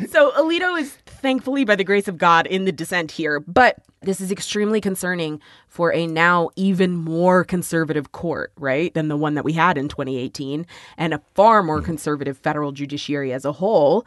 So 0.09 0.31
Alito 0.33 0.79
is 0.79 0.97
thankfully, 1.25 1.65
by 1.65 1.75
the 1.75 1.85
grace 1.85 2.07
of 2.07 2.19
God, 2.19 2.47
in 2.47 2.67
the 2.67 2.73
dissent 2.73 3.11
here, 3.11 3.41
but 3.41 3.79
this 4.03 4.21
is 4.21 4.31
extremely 4.31 4.79
concerning 4.79 5.41
for 5.69 5.91
a 5.93 6.07
now 6.07 6.51
even 6.55 6.95
more 6.95 7.45
conservative 7.45 8.13
court, 8.13 8.53
right, 8.59 8.93
than 8.93 9.09
the 9.09 9.17
one 9.17 9.33
that 9.35 9.45
we 9.45 9.55
had 9.55 9.79
in 9.79 9.89
2018, 9.89 10.67
and 10.99 11.15
a 11.15 11.23
far 11.35 11.63
more 11.63 11.81
conservative 11.81 12.37
federal 12.37 12.73
judiciary 12.73 13.33
as 13.33 13.47
a 13.47 13.53
whole. 13.53 14.05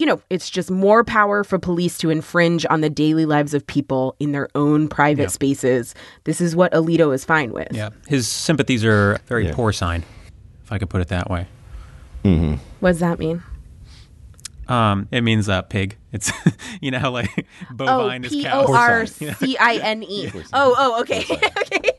You 0.00 0.06
know, 0.06 0.22
it's 0.30 0.48
just 0.48 0.70
more 0.70 1.04
power 1.04 1.44
for 1.44 1.58
police 1.58 1.98
to 1.98 2.08
infringe 2.08 2.64
on 2.70 2.80
the 2.80 2.88
daily 2.88 3.26
lives 3.26 3.52
of 3.52 3.66
people 3.66 4.16
in 4.18 4.32
their 4.32 4.48
own 4.54 4.88
private 4.88 5.30
spaces. 5.30 5.94
This 6.24 6.40
is 6.40 6.56
what 6.56 6.72
Alito 6.72 7.14
is 7.14 7.22
fine 7.22 7.52
with. 7.52 7.68
Yeah. 7.72 7.90
His 8.08 8.26
sympathies 8.26 8.82
are 8.82 9.18
very 9.26 9.44
Yeah. 9.48 9.52
porcine, 9.52 10.02
if 10.64 10.72
I 10.72 10.78
could 10.78 10.88
put 10.88 11.02
it 11.02 11.08
that 11.08 11.28
way. 11.28 11.48
What 12.22 12.92
does 12.92 13.00
that 13.00 13.18
mean? 13.18 13.42
Um, 14.68 15.06
it 15.10 15.20
means 15.20 15.50
uh, 15.50 15.60
pig. 15.62 15.98
It's 16.12 16.32
you 16.80 16.90
know 16.90 16.98
how 16.98 17.10
like 17.10 17.28
Oh, 17.70 17.74
bovine 17.74 18.24
is 18.24 18.42
cow. 18.42 18.64
O 18.68 18.74
R 18.74 19.04
C 19.06 19.58
I 19.58 19.74
N 19.82 20.02
E. 20.02 20.30
Oh, 20.54 20.74
oh, 20.78 21.00
okay. 21.02 21.24
okay. 21.28 21.90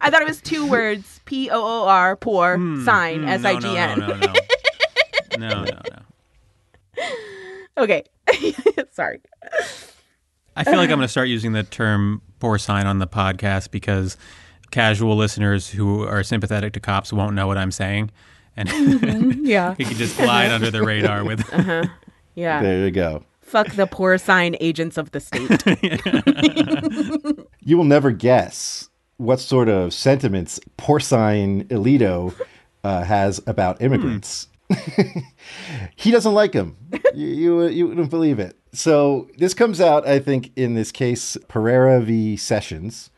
I 0.00 0.10
thought 0.10 0.22
it 0.22 0.28
was 0.28 0.40
two 0.40 0.68
words. 0.70 1.20
P 1.24 1.50
O 1.50 1.56
O 1.56 1.88
R, 1.88 2.14
poor, 2.16 2.56
sign, 2.84 3.22
Mm, 3.22 3.28
S 3.28 3.44
I 3.44 3.58
G 3.58 3.76
N. 3.76 4.00
No, 5.38 5.64
no, 5.64 5.80
no. 5.90 7.02
Okay. 7.78 8.04
Sorry. 8.92 9.20
I 10.56 10.64
feel 10.64 10.76
like 10.76 10.88
I'm 10.88 10.96
going 10.96 11.00
to 11.00 11.08
start 11.08 11.28
using 11.28 11.52
the 11.52 11.62
term 11.62 12.22
porcine 12.40 12.86
on 12.86 13.00
the 13.00 13.06
podcast 13.06 13.70
because 13.70 14.16
casual 14.70 15.14
listeners 15.14 15.68
who 15.68 16.02
are 16.02 16.22
sympathetic 16.22 16.72
to 16.72 16.80
cops 16.80 17.12
won't 17.12 17.34
know 17.34 17.46
what 17.46 17.58
I'm 17.58 17.70
saying, 17.70 18.10
and 18.56 18.68
mm-hmm. 18.70 19.44
Yeah. 19.44 19.74
we 19.78 19.84
can 19.84 19.96
just 19.96 20.16
glide 20.16 20.50
under 20.50 20.70
the 20.70 20.82
radar 20.82 21.22
with. 21.22 21.40
Uh-huh. 21.52 21.84
Yeah. 22.34 22.62
There 22.62 22.86
you 22.86 22.90
go. 22.90 23.24
Fuck 23.42 23.72
the 23.72 23.86
poor 23.86 24.16
sign 24.16 24.56
agents 24.58 24.96
of 24.96 25.10
the 25.10 25.20
state. 25.20 25.62
You 27.60 27.76
will 27.76 27.84
never 27.84 28.10
guess 28.10 28.88
what 29.18 29.40
sort 29.40 29.68
of 29.68 29.92
sentiments 29.92 30.58
porcine 30.78 31.64
Alito 31.68 32.34
uh, 32.84 33.04
has 33.04 33.40
about 33.46 33.82
immigrants. 33.82 34.44
Hmm. 34.44 34.55
he 35.96 36.10
doesn't 36.10 36.34
like 36.34 36.52
him. 36.52 36.76
you, 37.14 37.26
you 37.26 37.66
you 37.66 37.88
wouldn't 37.88 38.10
believe 38.10 38.38
it. 38.38 38.56
So 38.72 39.28
this 39.38 39.54
comes 39.54 39.80
out, 39.80 40.06
I 40.06 40.18
think, 40.18 40.52
in 40.56 40.74
this 40.74 40.92
case, 40.92 41.36
Pereira 41.48 42.00
v. 42.00 42.36
Sessions. 42.36 43.10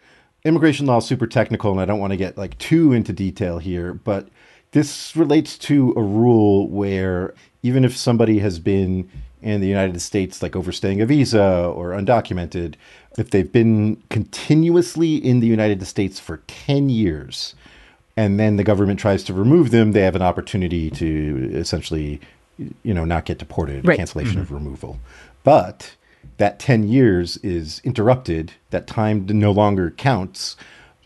Immigration 0.45 0.87
law 0.87 0.99
is 0.99 1.07
super 1.07 1.27
technical, 1.27 1.73
and 1.73 1.81
I 1.81 1.85
don't 1.85 1.99
want 1.99 2.13
to 2.13 2.17
get 2.17 2.39
like 2.39 2.57
too 2.59 2.93
into 2.93 3.13
detail 3.13 3.59
here, 3.59 3.93
but 3.93 4.29
this 4.73 5.17
relates 5.17 5.59
to 5.59 5.95
a 5.97 6.03
rule 6.03 6.69
where 6.69 7.35
even 7.63 7.85
if 7.85 7.97
somebody 7.97 8.39
has 8.39 8.59
been 8.59 9.11
in 9.43 9.61
the 9.61 9.67
United 9.67 10.01
States, 10.01 10.43
like 10.43 10.55
overstaying 10.55 11.01
a 11.01 11.07
visa 11.07 11.73
or 11.75 11.91
undocumented, 11.91 12.75
if 13.17 13.31
they've 13.31 13.51
been 13.51 14.03
continuously 14.11 15.17
in 15.17 15.41
the 15.41 15.47
United 15.47 15.85
States 15.87 16.21
for 16.21 16.39
10 16.47 16.89
years, 16.89 17.55
and 18.19 18.41
then 18.41 18.57
the 18.57 18.65
government 18.65 18.99
tries 18.99 19.23
to 19.23 19.33
remove 19.33 19.71
them, 19.71 19.93
they 19.93 20.01
have 20.01 20.17
an 20.17 20.23
opportunity 20.23 20.91
to 20.91 21.53
essentially, 21.55 22.21
you 22.83 22.93
know, 22.93 23.05
not 23.05 23.25
get 23.25 23.39
deported, 23.39 23.87
Right. 23.87 23.97
cancellation 23.97 24.41
of 24.41 24.47
mm-hmm. 24.47 24.57
removal. 24.57 24.99
But 25.45 25.95
that 26.39 26.59
10 26.59 26.89
years 26.89 27.37
is 27.39 27.81
interrupted, 27.85 28.55
that 28.71 28.89
time 28.89 29.25
no 29.29 29.53
longer 29.53 29.93
counts 29.93 30.57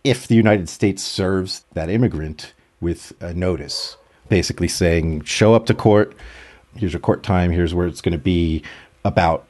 if 0.03 0.27
the 0.27 0.35
United 0.35 0.71
States 0.71 1.03
serves 1.03 1.65
that 1.75 1.91
immigrant 1.91 2.55
with 2.81 3.13
a 3.21 3.35
notice, 3.35 3.99
basically 4.31 4.67
saying, 4.67 5.25
show 5.25 5.53
up 5.53 5.67
to 5.67 5.75
court, 5.75 6.17
here's 6.77 6.95
your 6.95 7.01
court 7.01 7.23
time, 7.23 7.51
here's 7.51 7.75
where 7.75 7.87
it's 7.87 8.01
going 8.01 8.13
to 8.13 8.19
be 8.19 8.63
about 9.05 9.45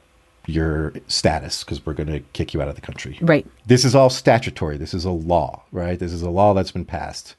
your 0.45 0.93
status, 1.07 1.63
because 1.63 1.85
we're 1.85 1.93
going 1.93 2.11
to 2.11 2.19
kick 2.33 2.53
you 2.53 2.61
out 2.61 2.67
of 2.67 2.75
the 2.75 2.81
country. 2.81 3.17
right. 3.21 3.45
This 3.65 3.85
is 3.85 3.95
all 3.95 4.09
statutory. 4.09 4.77
This 4.77 4.93
is 4.93 5.05
a 5.05 5.11
law, 5.11 5.63
right? 5.71 5.97
This 5.97 6.11
is 6.11 6.21
a 6.21 6.29
law 6.29 6.53
that's 6.53 6.71
been 6.71 6.85
passed. 6.85 7.35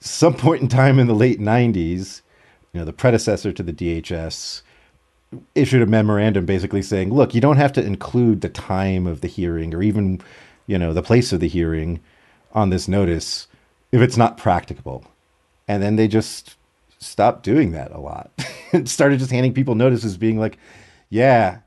Some 0.00 0.34
point 0.34 0.60
in 0.60 0.68
time 0.68 0.98
in 0.98 1.06
the 1.06 1.14
late 1.14 1.40
90s, 1.40 2.20
you 2.72 2.80
know, 2.80 2.84
the 2.84 2.92
predecessor 2.92 3.52
to 3.52 3.62
the 3.62 3.72
DHS 3.72 4.62
issued 5.54 5.82
a 5.82 5.86
memorandum 5.86 6.44
basically 6.44 6.82
saying, 6.82 7.12
look, 7.12 7.34
you 7.34 7.40
don't 7.40 7.56
have 7.56 7.72
to 7.72 7.84
include 7.84 8.40
the 8.40 8.48
time 8.48 9.06
of 9.06 9.20
the 9.20 9.28
hearing 9.28 9.74
or 9.74 9.82
even, 9.82 10.20
you 10.66 10.78
know, 10.78 10.92
the 10.92 11.02
place 11.02 11.32
of 11.32 11.40
the 11.40 11.48
hearing 11.48 12.00
on 12.52 12.70
this 12.70 12.86
notice 12.86 13.48
if 13.92 14.00
it's 14.00 14.16
not 14.16 14.36
practicable. 14.36 15.04
And 15.66 15.82
then 15.82 15.96
they 15.96 16.08
just 16.08 16.56
stopped 16.98 17.42
doing 17.42 17.72
that 17.72 17.90
a 17.92 17.98
lot 17.98 18.30
and 18.72 18.88
started 18.88 19.18
just 19.18 19.30
handing 19.30 19.54
people 19.54 19.74
notices 19.74 20.16
being 20.16 20.38
like, 20.38 20.58
yeah, 21.10 21.58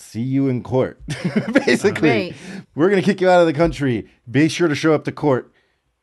see 0.00 0.20
you 0.22 0.48
in 0.48 0.62
court. 0.62 1.00
basically, 1.66 2.08
Right. 2.10 2.34
we're 2.74 2.88
going 2.90 3.02
to 3.02 3.06
kick 3.06 3.20
you 3.20 3.28
out 3.28 3.40
of 3.40 3.46
the 3.46 3.52
country. 3.52 4.08
Be 4.30 4.48
sure 4.48 4.68
to 4.68 4.74
show 4.74 4.94
up 4.94 5.04
to 5.04 5.12
court. 5.12 5.52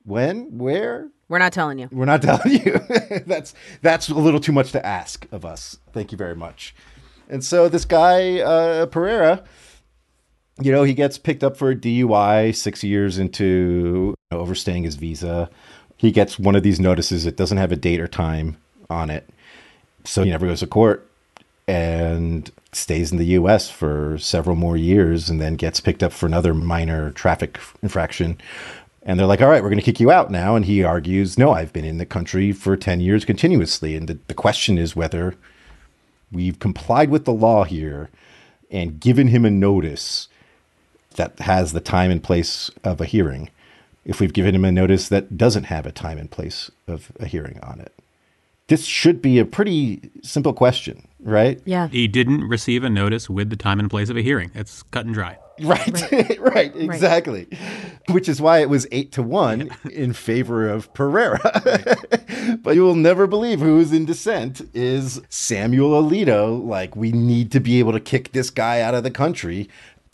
When? 0.03 0.57
Where? 0.57 1.09
We're 1.27 1.39
not 1.39 1.53
telling 1.53 1.79
you. 1.79 1.89
We're 1.91 2.05
not 2.05 2.21
telling 2.21 2.51
you. 2.51 2.79
that's 3.25 3.53
that's 3.81 4.09
a 4.09 4.13
little 4.13 4.39
too 4.39 4.51
much 4.51 4.71
to 4.73 4.85
ask 4.85 5.25
of 5.31 5.43
us. 5.45 5.77
Thank 5.93 6.11
you 6.11 6.17
very 6.17 6.35
much. 6.35 6.75
And 7.29 7.43
so 7.43 7.67
this 7.67 7.85
guy 7.85 8.39
uh, 8.41 8.85
Pereira, 8.85 9.43
you 10.61 10.71
know, 10.71 10.83
he 10.83 10.93
gets 10.93 11.17
picked 11.17 11.43
up 11.43 11.57
for 11.57 11.71
a 11.71 11.75
DUI 11.75 12.55
six 12.55 12.83
years 12.83 13.17
into 13.17 14.13
overstaying 14.31 14.83
his 14.83 14.95
visa. 14.95 15.49
He 15.97 16.11
gets 16.11 16.37
one 16.37 16.55
of 16.55 16.61
these 16.61 16.79
notices. 16.79 17.25
It 17.25 17.35
doesn't 17.37 17.57
have 17.57 17.71
a 17.71 17.75
date 17.75 17.99
or 17.99 18.07
time 18.07 18.57
on 18.89 19.09
it, 19.09 19.27
so 20.03 20.23
he 20.23 20.29
never 20.29 20.45
goes 20.45 20.59
to 20.59 20.67
court 20.67 21.09
and 21.67 22.51
stays 22.71 23.11
in 23.11 23.17
the 23.17 23.25
U.S. 23.25 23.69
for 23.69 24.17
several 24.17 24.55
more 24.55 24.77
years, 24.77 25.29
and 25.29 25.39
then 25.41 25.55
gets 25.55 25.79
picked 25.79 26.03
up 26.03 26.11
for 26.11 26.25
another 26.25 26.53
minor 26.53 27.11
traffic 27.11 27.59
infraction 27.81 28.37
And 29.03 29.19
they're 29.19 29.27
like, 29.27 29.41
all 29.41 29.47
right, 29.47 29.61
we're 29.61 29.69
going 29.69 29.79
to 29.79 29.85
kick 29.85 29.99
you 29.99 30.11
out 30.11 30.31
now. 30.31 30.55
And 30.55 30.65
he 30.65 30.83
argues, 30.83 31.37
no, 31.37 31.51
I've 31.51 31.71
been 31.71 31.85
in 31.85 31.99
the 31.99 32.05
country 32.07 32.51
for 32.51 32.75
10 32.75 32.99
years 33.01 33.23
continuously. 33.23 33.95
And 33.95 34.07
the, 34.07 34.17
the 34.27 34.33
question 34.33 34.77
is 34.79 34.95
whether 34.95 35.35
we've 36.31 36.59
complied 36.59 37.11
with 37.11 37.25
the 37.25 37.33
law 37.33 37.63
here 37.65 38.09
and 38.71 38.99
given 38.99 39.27
him 39.27 39.45
a 39.45 39.51
notice 39.51 40.27
that 41.15 41.39
has 41.39 41.71
the 41.71 41.79
time 41.79 42.09
and 42.09 42.23
place 42.23 42.71
of 42.83 42.99
a 42.99 43.05
hearing 43.05 43.49
if 44.05 44.19
we've 44.19 44.33
given 44.33 44.55
him 44.55 44.65
a 44.65 44.71
notice 44.71 45.07
that 45.09 45.37
doesn't 45.37 45.65
have 45.65 45.85
a 45.85 45.91
time 45.91 46.17
and 46.17 46.29
place 46.31 46.71
of 46.87 47.11
a 47.19 47.27
hearing 47.27 47.59
on 47.61 47.79
it. 47.79 47.93
This 48.67 48.85
should 48.85 49.21
be 49.21 49.37
a 49.37 49.45
pretty 49.45 50.09
simple 50.23 50.53
question, 50.53 51.07
right? 51.25 51.59
Yeah. 51.65 51.87
He 51.89 52.07
didn't 52.07 52.47
receive 52.47 52.83
a 52.83 52.89
notice 52.89 53.29
with 53.29 53.49
the 53.49 53.55
time 53.55 53.79
and 53.79 53.89
place 53.89 54.09
of 54.09 54.15
a 54.15 54.21
hearing. 54.21 54.51
It's 54.53 54.83
cut 54.83 55.05
and 55.05 55.13
dry. 55.13 55.37
Right, 55.61 56.39
right, 56.39 56.75
exactly. 56.75 57.47
Which 58.09 58.29
is 58.29 58.41
why 58.41 58.59
it 58.59 58.69
was 58.69 58.87
eight 58.91 59.11
to 59.13 59.23
one 59.23 59.71
in 59.91 60.13
favor 60.13 60.69
of 60.69 60.93
Pereira. 60.93 61.39
but 62.61 62.75
you 62.75 62.83
will 62.83 62.95
never 62.95 63.25
believe 63.25 63.59
who 63.59 63.79
is 63.79 63.91
in 63.91 64.05
dissent 64.05 64.61
is 64.73 65.21
Samuel 65.29 66.01
Alito. 66.01 66.63
Like, 66.63 66.95
we 66.95 67.11
need 67.11 67.51
to 67.53 67.59
be 67.59 67.79
able 67.79 67.93
to 67.93 67.99
kick 67.99 68.31
this 68.31 68.49
guy 68.49 68.81
out 68.81 68.93
of 68.93 69.03
the 69.03 69.11
country. 69.11 69.69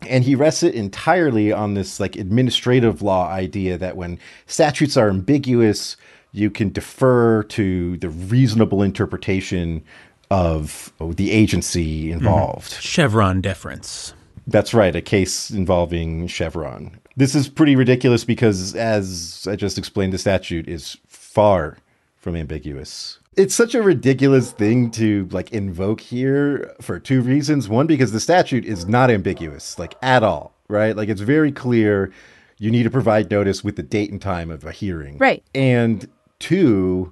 And 0.08 0.24
he 0.24 0.34
rests 0.34 0.64
it 0.64 0.74
entirely 0.74 1.52
on 1.52 1.74
this 1.74 2.00
like 2.00 2.16
administrative 2.16 3.02
law 3.02 3.28
idea 3.28 3.78
that 3.78 3.98
when 3.98 4.18
statutes 4.48 4.98
are 4.98 5.10
ambiguous, 5.10 5.98
you 6.32 6.50
can 6.50 6.72
defer 6.72 7.44
to 7.44 7.98
the 7.98 8.10
reasonable 8.10 8.82
interpretation 8.82 9.84
of 10.32 10.94
oh, 11.02 11.12
the 11.12 11.30
agency 11.30 12.10
involved. 12.10 12.72
Mm-hmm. 12.72 12.82
Chevron 12.82 13.42
deference. 13.42 14.14
That's 14.48 14.74
right, 14.74 14.96
a 14.96 15.02
case 15.02 15.52
involving 15.52 16.26
Chevron. 16.28 17.00
This 17.18 17.36
is 17.36 17.50
pretty 17.50 17.76
ridiculous 17.76 18.24
because, 18.24 18.74
as 18.74 19.46
I 19.50 19.58
just 19.58 19.78
explained, 19.78 20.14
the 20.14 20.18
statute 20.18 20.68
is 20.70 20.98
far 21.08 21.78
from 22.16 22.38
ambiguous. 22.38 23.20
It's 23.36 23.54
such 23.54 23.76
a 23.76 23.82
ridiculous 23.82 24.52
thing 24.52 24.90
to 24.92 25.28
like 25.32 25.52
invoke 25.52 26.00
here 26.00 26.74
for 26.80 26.98
two 26.98 27.22
reasons. 27.22 27.68
One, 27.68 27.86
because 27.86 28.14
the 28.14 28.20
statute 28.20 28.66
is 28.66 28.88
not 28.88 29.12
ambiguous, 29.12 29.78
like 29.78 29.96
at 30.02 30.24
all, 30.24 30.54
right? 30.70 30.96
Like 30.96 31.10
it's 31.10 31.22
very 31.22 31.52
clear 31.52 32.12
you 32.58 32.72
need 32.72 32.84
to 32.84 32.90
provide 32.90 33.30
notice 33.30 33.66
with 33.66 33.76
the 33.76 33.84
date 33.84 34.12
and 34.12 34.22
time 34.22 34.50
of 34.50 34.64
a 34.64 34.72
hearing. 34.72 35.18
Right. 35.18 35.44
And 35.54 36.08
two, 36.40 37.12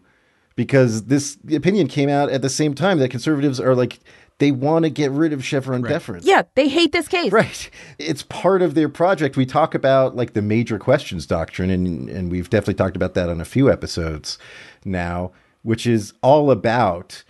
because 0.59 1.05
this 1.05 1.37
opinion 1.53 1.87
came 1.87 2.09
out 2.09 2.29
at 2.29 2.41
the 2.41 2.49
same 2.49 2.73
time 2.75 2.99
that 2.99 3.09
conservatives 3.09 3.61
are 3.61 3.73
like 3.73 3.97
they 4.39 4.51
want 4.51 4.83
to 4.83 4.89
get 4.89 5.09
rid 5.09 5.31
of 5.31 5.41
Chevron 5.41 5.81
deference. 5.81 6.25
Yeah, 6.25 6.41
they 6.55 6.67
hate 6.67 6.91
this 6.91 7.07
case. 7.07 7.31
Right. 7.31 7.69
It's 7.97 8.23
part 8.23 8.61
of 8.61 8.73
their 8.73 8.89
project. 8.89 9.37
We 9.37 9.45
talk 9.45 9.73
about 9.73 10.17
like 10.17 10.33
the 10.33 10.41
major 10.41 10.77
questions 10.77 11.25
doctrine, 11.25 11.69
and, 11.69 12.09
and 12.09 12.29
we've 12.29 12.49
definitely 12.49 12.73
talked 12.73 12.97
about 12.97 13.13
that 13.13 13.29
on 13.29 13.39
a 13.39 13.45
few 13.45 13.71
episodes 13.71 14.37
now, 14.83 15.31
which 15.63 15.87
is 15.87 16.11
all 16.21 16.51
about 16.51 17.23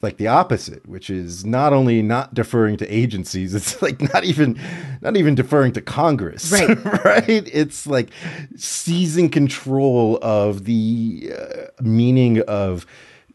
like 0.00 0.16
the 0.16 0.28
opposite, 0.28 0.86
which 0.88 1.10
is 1.10 1.44
not 1.44 1.72
only 1.72 2.02
not 2.02 2.32
deferring 2.34 2.76
to 2.76 2.86
agencies, 2.94 3.54
it's 3.58 3.82
like 3.82 4.00
not 4.14 4.24
even 4.24 4.58
not 5.00 5.16
even 5.16 5.34
deferring 5.34 5.72
to 5.72 5.80
Congress. 5.80 6.52
Right. 6.68 7.04
right? 7.04 7.48
It's 7.52 7.86
like 7.86 8.10
seizing 8.56 9.28
control 9.28 10.18
of 10.22 10.64
the 10.64 11.32
uh, 11.36 11.82
meaning 11.82 12.40
of 12.42 12.86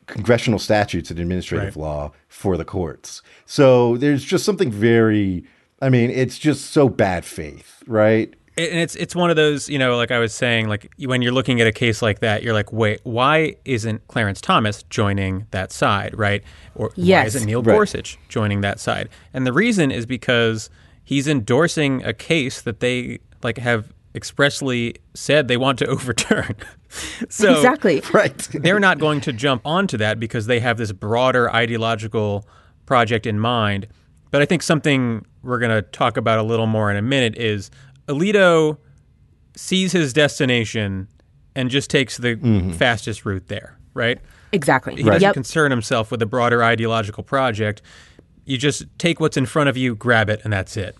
congressional 0.07 0.59
statutes 0.59 1.09
and 1.09 1.19
administrative 1.19 1.75
Right. 1.75 1.81
law 1.83 2.11
for 2.27 2.57
the 2.57 2.65
courts. 2.65 3.21
So 3.45 3.97
there's 3.97 4.23
just 4.23 4.45
something 4.45 4.71
very 4.71 5.45
I 5.81 5.89
mean, 5.89 6.11
it's 6.11 6.39
just 6.39 6.71
so 6.71 6.87
bad 6.87 7.25
faith, 7.25 7.83
right? 7.87 8.33
And 8.57 8.79
it's 8.79 8.95
it's 8.95 9.15
one 9.15 9.29
of 9.29 9.35
those 9.35 9.67
you 9.69 9.77
know 9.79 9.97
like 9.97 10.11
i 10.11 10.19
was 10.19 10.33
saying 10.33 10.67
like 10.67 10.91
when 11.05 11.21
you're 11.21 11.31
looking 11.31 11.59
at 11.61 11.67
a 11.67 11.71
case 11.71 12.01
like 12.01 12.19
that 12.19 12.43
you're 12.43 12.53
like 12.53 12.71
wait 12.71 12.99
why 13.03 13.55
isn't 13.65 14.05
clarence 14.07 14.39
thomas 14.41 14.83
joining 14.83 15.45
that 15.51 15.71
side 15.71 16.17
right 16.17 16.43
or 16.75 16.91
why 16.95 17.23
isn't 17.25 17.45
neil 17.45 17.61
Right. 17.63 17.73
gorsuch 17.73 18.17
joining 18.29 18.61
that 18.61 18.79
side 18.79 19.09
and 19.33 19.45
the 19.47 19.53
reason 19.53 19.91
is 19.91 20.05
because 20.05 20.69
he's 21.03 21.27
endorsing 21.27 22.03
a 22.03 22.13
case 22.13 22.61
that 22.61 22.79
they 22.79 23.19
like 23.41 23.57
have 23.57 23.91
expressly 24.15 24.95
said 25.15 25.47
they 25.47 25.57
want 25.57 25.79
to 25.79 25.85
overturn 25.95 26.55
so 27.29 27.55
Exactly. 27.55 28.01
Right. 28.13 28.37
they're 28.53 28.79
not 28.79 28.99
going 28.99 29.19
to 29.21 29.33
jump 29.33 29.63
onto 29.65 29.97
that 29.97 30.19
because 30.19 30.45
they 30.45 30.59
have 30.59 30.77
this 30.77 30.91
broader 30.91 31.51
ideological 31.51 32.47
project 32.85 33.25
in 33.25 33.39
mind. 33.39 33.87
But 34.29 34.43
I 34.43 34.45
think 34.45 34.61
something 34.61 35.25
we're 35.41 35.57
going 35.57 35.71
to 35.71 35.81
talk 35.81 36.17
about 36.17 36.37
a 36.37 36.43
little 36.43 36.67
more 36.67 36.91
in 36.91 36.97
a 36.97 37.01
minute 37.01 37.35
is 37.37 37.71
Alito 38.07 38.77
sees 39.55 39.91
his 39.91 40.13
destination 40.13 41.07
and 41.55 41.69
just 41.69 41.89
takes 41.89 42.17
the 42.17 42.35
mm-hmm. 42.35 42.71
fastest 42.71 43.25
route 43.25 43.47
there, 43.47 43.77
right? 43.93 44.19
Exactly. 44.51 44.95
He 44.95 45.03
doesn't 45.03 45.21
Yep. 45.21 45.33
concern 45.33 45.71
himself 45.71 46.11
with 46.11 46.19
the 46.19 46.25
broader 46.25 46.63
ideological 46.63 47.23
project. 47.23 47.81
You 48.45 48.57
just 48.57 48.85
take 48.97 49.19
what's 49.19 49.37
in 49.37 49.45
front 49.45 49.69
of 49.69 49.77
you, 49.77 49.95
grab 49.95 50.29
it, 50.29 50.41
and 50.43 50.51
that's 50.51 50.75
it. 50.77 50.95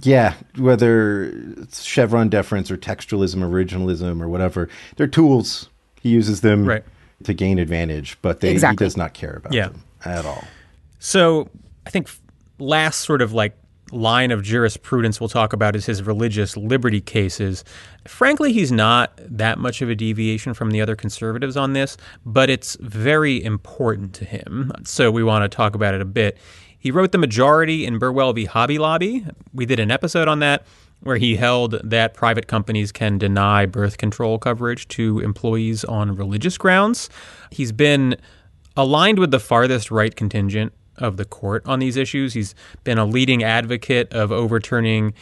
Yeah, 0.00 0.34
whether 0.56 1.24
it's 1.60 1.82
Chevron 1.82 2.28
deference 2.28 2.70
or 2.70 2.76
textualism, 2.76 3.36
originalism, 3.42 4.22
or 4.22 4.28
whatever, 4.28 4.68
they're 4.96 5.08
tools. 5.08 5.68
He 6.00 6.10
uses 6.10 6.40
them 6.40 6.64
Right. 6.64 6.84
to 7.24 7.34
gain 7.34 7.58
advantage, 7.58 8.16
but 8.22 8.40
they, 8.40 8.52
Exactly. 8.52 8.84
he 8.84 8.86
does 8.86 8.96
not 8.96 9.12
care 9.12 9.34
about 9.34 9.52
Yeah. 9.52 9.68
them 9.68 9.82
at 10.04 10.24
all. 10.24 10.44
So 11.00 11.48
I 11.84 11.90
think 11.90 12.08
last 12.60 12.98
sort 13.00 13.22
of 13.22 13.32
like 13.32 13.56
line 13.90 14.30
of 14.30 14.42
jurisprudence 14.42 15.20
we'll 15.20 15.28
talk 15.28 15.52
about 15.52 15.76
is 15.76 15.86
his 15.86 16.02
religious 16.02 16.56
liberty 16.56 17.00
cases. 17.00 17.64
Frankly, 18.06 18.52
he's 18.52 18.72
not 18.72 19.12
that 19.18 19.58
much 19.58 19.82
of 19.82 19.90
a 19.90 19.94
deviation 19.94 20.54
from 20.54 20.70
the 20.70 20.80
other 20.80 20.96
conservatives 20.96 21.56
on 21.56 21.72
this, 21.72 21.96
but 22.24 22.50
it's 22.50 22.76
very 22.80 23.42
important 23.42 24.14
to 24.14 24.24
him. 24.24 24.72
So 24.84 25.10
we 25.10 25.22
want 25.22 25.50
to 25.50 25.54
talk 25.54 25.74
about 25.74 25.94
it 25.94 26.00
a 26.00 26.06
bit. 26.06 26.38
He 26.78 26.90
wrote 26.90 27.12
the 27.12 27.18
majority 27.18 27.84
in 27.84 27.98
Burwell 27.98 28.32
v. 28.32 28.44
Hobby 28.44 28.78
Lobby. 28.78 29.26
We 29.52 29.66
did 29.66 29.80
an 29.80 29.90
episode 29.90 30.28
on 30.28 30.38
that 30.40 30.64
where 31.00 31.16
he 31.16 31.36
held 31.36 31.80
that 31.84 32.14
private 32.14 32.46
companies 32.46 32.92
can 32.92 33.18
deny 33.18 33.66
birth 33.66 33.98
control 33.98 34.38
coverage 34.38 34.86
to 34.88 35.20
employees 35.20 35.84
on 35.84 36.14
religious 36.16 36.58
grounds. 36.58 37.08
He's 37.50 37.72
been 37.72 38.16
aligned 38.76 39.18
with 39.18 39.30
the 39.30 39.40
farthest 39.40 39.90
right 39.90 40.14
contingent 40.14 40.72
of 40.98 41.16
the 41.16 41.24
court 41.24 41.62
on 41.66 41.78
these 41.78 41.96
issues. 41.96 42.34
He's 42.34 42.54
been 42.84 42.98
a 42.98 43.04
leading 43.04 43.42
advocate 43.42 44.12
of 44.12 44.30
overturning 44.32 45.14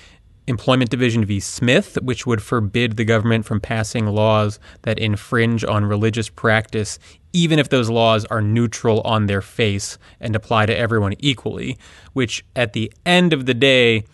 Employment 0.46 0.90
Division 0.90 1.24
v. 1.24 1.40
Smith, 1.40 1.98
which 2.02 2.26
would 2.26 2.40
forbid 2.40 2.96
the 2.96 3.04
government 3.04 3.44
from 3.44 3.60
passing 3.60 4.06
laws 4.06 4.60
that 4.82 4.98
infringe 4.98 5.64
on 5.64 5.84
religious 5.84 6.28
practice, 6.28 6.98
even 7.32 7.58
if 7.58 7.68
those 7.68 7.90
laws 7.90 8.24
are 8.26 8.40
neutral 8.40 9.00
on 9.00 9.26
their 9.26 9.42
face 9.42 9.98
and 10.20 10.36
apply 10.36 10.66
to 10.66 10.76
everyone 10.76 11.14
equally, 11.18 11.76
which 12.12 12.44
at 12.54 12.74
the 12.74 12.92
end 13.04 13.32
of 13.32 13.46
the 13.46 13.54
day 13.54 14.04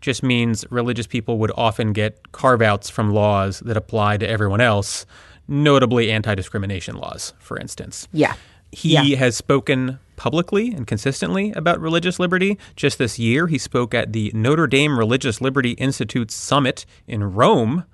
just 0.00 0.22
means 0.22 0.64
religious 0.70 1.06
people 1.06 1.38
would 1.38 1.52
often 1.56 1.92
get 1.92 2.32
carve 2.32 2.62
outs 2.62 2.90
from 2.90 3.12
laws 3.12 3.60
that 3.60 3.76
apply 3.76 4.16
to 4.18 4.28
everyone 4.28 4.60
else, 4.60 5.06
notably 5.48 6.10
anti 6.10 6.34
discrimination 6.34 6.96
laws, 6.96 7.32
for 7.38 7.58
instance. 7.58 8.06
Yeah. 8.12 8.34
He 8.72 8.92
Yeah. 8.94 9.16
has 9.16 9.36
spoken 9.36 9.98
publicly 10.16 10.68
and 10.72 10.86
consistently 10.86 11.50
about 11.52 11.80
religious 11.80 12.18
liberty. 12.18 12.58
Just 12.76 12.98
this 12.98 13.18
year, 13.18 13.46
he 13.46 13.58
spoke 13.58 13.94
at 13.94 14.12
the 14.12 14.30
Notre 14.34 14.66
Dame 14.66 14.98
Religious 14.98 15.40
Liberty 15.40 15.70
Institute 15.72 16.30
Summit 16.30 16.84
in 17.08 17.24
Rome. 17.34 17.84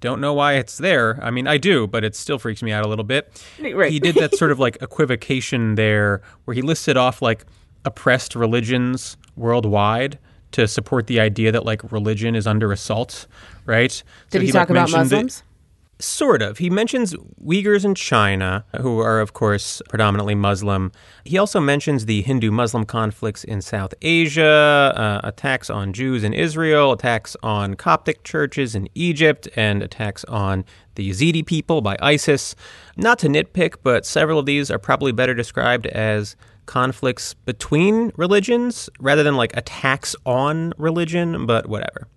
Don't 0.00 0.20
know 0.20 0.32
why 0.32 0.54
it's 0.54 0.78
there. 0.78 1.18
I 1.22 1.30
mean, 1.30 1.46
I 1.46 1.56
do, 1.58 1.86
but 1.86 2.04
it 2.04 2.14
still 2.14 2.38
freaks 2.38 2.62
me 2.62 2.70
out 2.72 2.84
a 2.84 2.88
little 2.88 3.04
bit. 3.04 3.42
Right. 3.60 3.90
He 3.90 3.98
did 3.98 4.14
that 4.16 4.34
sort 4.34 4.50
of 4.50 4.58
like 4.58 4.78
equivocation 4.82 5.74
there 5.74 6.22
where 6.44 6.54
he 6.54 6.62
listed 6.62 6.96
off 6.96 7.20
like 7.22 7.44
oppressed 7.84 8.34
religions 8.34 9.16
worldwide 9.36 10.18
to 10.52 10.66
support 10.68 11.06
the 11.06 11.18
idea 11.20 11.50
that 11.52 11.64
like 11.64 11.90
religion 11.92 12.34
is 12.34 12.46
under 12.46 12.72
assault, 12.72 13.26
right? 13.66 14.02
Did 14.30 14.38
So 14.38 14.40
he, 14.40 14.46
like, 14.52 14.52
talk 14.52 14.70
about 14.70 14.90
mentioned 14.90 15.10
that- 15.10 15.16
Muslims? 15.24 15.42
Sort 16.00 16.40
of. 16.40 16.58
He 16.58 16.70
mentions 16.70 17.14
Uyghurs 17.44 17.84
in 17.84 17.94
China, 17.94 18.64
who 18.80 19.00
are, 19.00 19.20
of 19.20 19.34
course, 19.34 19.82
predominantly 19.88 20.34
Muslim. 20.34 20.92
He 21.24 21.36
also 21.36 21.60
mentions 21.60 22.06
the 22.06 22.22
Hindu 22.22 22.50
Muslim 22.50 22.84
conflicts 22.86 23.44
in 23.44 23.60
South 23.60 23.92
Asia, 24.00 24.92
uh, 24.96 25.20
attacks 25.22 25.68
on 25.68 25.92
Jews 25.92 26.24
in 26.24 26.32
Israel, 26.32 26.92
attacks 26.92 27.36
on 27.42 27.74
Coptic 27.74 28.24
churches 28.24 28.74
in 28.74 28.88
Egypt, 28.94 29.48
and 29.56 29.82
attacks 29.82 30.24
on 30.24 30.64
the 30.94 31.10
Yazidi 31.10 31.44
people 31.44 31.82
by 31.82 31.96
ISIS. 32.00 32.56
Not 32.96 33.18
to 33.20 33.28
nitpick, 33.28 33.76
but 33.82 34.06
several 34.06 34.38
of 34.38 34.46
these 34.46 34.70
are 34.70 34.78
probably 34.78 35.12
better 35.12 35.34
described 35.34 35.86
as 35.86 36.34
conflicts 36.66 37.34
between 37.34 38.12
religions 38.16 38.88
rather 39.00 39.22
than 39.22 39.36
like 39.36 39.56
attacks 39.56 40.14
on 40.24 40.72
religion, 40.78 41.46
but 41.46 41.68
whatever. 41.68 42.08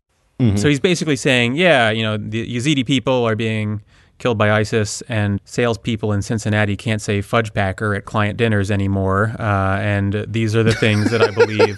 So 0.58 0.68
he's 0.68 0.80
basically 0.80 1.16
saying, 1.16 1.56
yeah, 1.56 1.90
you 1.90 2.04
know, 2.04 2.18
the 2.18 2.46
Yazidi 2.46 2.86
people 2.86 3.24
are 3.26 3.36
being 3.36 3.82
killed 4.18 4.38
by 4.38 4.52
ISIS, 4.52 5.02
and 5.10 5.42
salespeople 5.46 6.12
in 6.14 6.22
Cincinnati 6.22 6.78
can't 6.78 7.02
say 7.02 7.22
fudge 7.22 7.54
packer 7.54 7.94
at 7.94 8.06
client 8.06 8.38
dinners 8.38 8.72
anymore. 8.72 9.36
Uh, 9.40 9.78
and 9.80 10.26
these 10.28 10.56
are 10.56 10.64
the 10.64 10.74
things 10.74 11.12
that 11.12 11.22
I 11.22 11.32
believe 11.32 11.78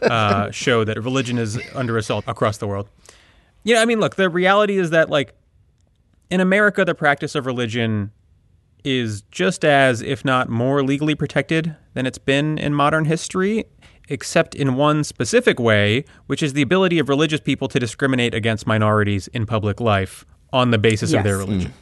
uh, 0.02 0.50
show 0.50 0.84
that 0.84 0.96
religion 1.02 1.38
is 1.38 1.60
under 1.74 1.98
assault 1.98 2.24
across 2.26 2.58
the 2.58 2.66
world. 2.66 2.88
Yeah, 3.64 3.80
I 3.80 3.84
mean, 3.84 4.00
look, 4.00 4.16
the 4.16 4.30
reality 4.30 4.78
is 4.78 4.90
that, 4.90 5.10
like, 5.10 5.34
in 6.30 6.40
America, 6.40 6.84
the 6.84 6.94
practice 6.94 7.34
of 7.34 7.46
religion 7.46 8.12
is 8.84 9.22
just 9.30 9.64
as, 9.64 10.02
if 10.02 10.24
not 10.24 10.48
more, 10.48 10.82
legally 10.82 11.14
protected 11.14 11.74
than 11.94 12.06
it's 12.06 12.18
been 12.18 12.58
in 12.58 12.74
modern 12.74 13.06
history, 13.06 13.64
except 14.08 14.54
in 14.54 14.74
one 14.76 15.04
specific 15.04 15.58
way, 15.58 16.04
which 16.26 16.42
is 16.42 16.52
the 16.52 16.62
ability 16.62 16.98
of 16.98 17.08
religious 17.08 17.40
people 17.40 17.68
to 17.68 17.78
discriminate 17.78 18.34
against 18.34 18.66
minorities 18.66 19.28
in 19.28 19.46
public 19.46 19.80
life 19.80 20.24
on 20.52 20.70
the 20.70 20.78
basis 20.78 21.12
of 21.12 21.24
their 21.24 21.38
Yes. 21.38 21.46
religion. 21.46 21.70
Mm. 21.70 21.74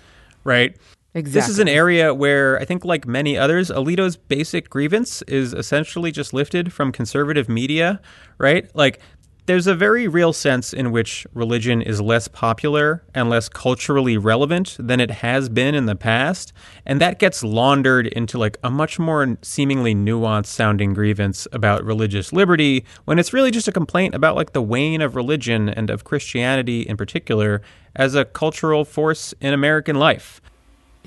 Right? 0.44 0.76
Exactly. 1.14 1.40
This 1.40 1.48
is 1.50 1.58
an 1.58 1.68
area 1.68 2.14
where 2.14 2.58
I 2.58 2.64
think, 2.64 2.84
like 2.86 3.06
many 3.06 3.36
others, 3.36 3.70
Alito's 3.70 4.16
basic 4.16 4.70
grievance 4.70 5.20
is 5.22 5.52
essentially 5.52 6.10
just 6.10 6.32
lifted 6.32 6.72
from 6.72 6.90
conservative 6.90 7.50
media, 7.50 8.00
right? 8.38 8.74
Like, 8.74 8.98
there's 9.47 9.66
a 9.66 9.74
very 9.74 10.07
real 10.07 10.32
sense 10.32 10.72
in 10.72 10.93
which 10.93 11.26
religion 11.34 11.82
is 11.82 12.01
less 12.01 12.28
popular 12.28 13.03
and 13.12 13.28
less 13.28 13.49
culturally 13.49 14.16
relevant 14.16 14.76
than 14.78 15.01
it 15.01 15.11
has 15.11 15.49
been 15.49 15.74
in 15.74 15.86
the 15.86 15.97
past. 15.97 16.53
And 16.86 17.01
that 17.01 17.18
gets 17.18 17.43
laundered 17.43 18.07
into 18.07 18.38
like 18.38 18.57
a 18.62 18.70
much 18.70 19.01
more 19.01 19.36
seemingly 19.43 19.95
nuanced 19.95 20.47
sounding 20.47 20.95
grievance 20.95 21.49
about 21.53 21.84
religious 21.84 22.32
liberty 22.32 22.84
when 23.05 23.18
it's 23.18 23.32
really 23.32 23.51
just 23.51 23.66
a 23.66 23.72
complaint 23.72 24.14
about 24.14 24.36
like 24.36 24.53
the 24.53 24.62
wane 24.62 25.03
of 25.03 25.16
religion 25.16 25.68
and 25.68 25.90
of 25.90 26.05
Christianity 26.05 26.82
in 26.82 26.97
particular 26.97 27.62
as 27.97 28.14
a 28.14 28.24
cultural 28.24 28.84
force 28.84 29.34
in 29.40 29.53
American 29.53 29.97
life. 29.97 30.40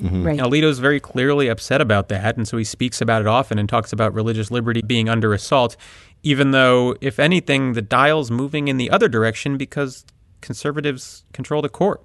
Mm-hmm. 0.02 0.26
right. 0.26 0.40
Alito's 0.40 0.80
very 0.80 1.00
clearly 1.00 1.48
upset 1.48 1.80
about 1.80 2.10
that, 2.10 2.36
and 2.36 2.46
so 2.46 2.58
he 2.58 2.66
speaks 2.66 3.00
about 3.00 3.22
it 3.22 3.28
often 3.28 3.58
and 3.58 3.70
talks 3.70 3.94
about 3.94 4.14
religious 4.14 4.52
liberty 4.52 4.82
being 4.82 5.08
under 5.08 5.34
assault, 5.34 5.78
even 6.26 6.50
though, 6.50 6.96
if 7.02 7.20
anything, 7.20 7.74
the 7.74 7.84
dial's 7.84 8.32
moving 8.32 8.68
in 8.68 8.78
the 8.78 8.90
other 8.90 9.08
direction 9.08 9.58
because 9.58 10.04
conservatives 10.42 11.24
control 11.34 11.62
the 11.62 11.70
court. 11.70 12.04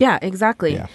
Yeah, 0.00 0.18
exactly. 0.20 0.74
Yeah. 0.74 0.88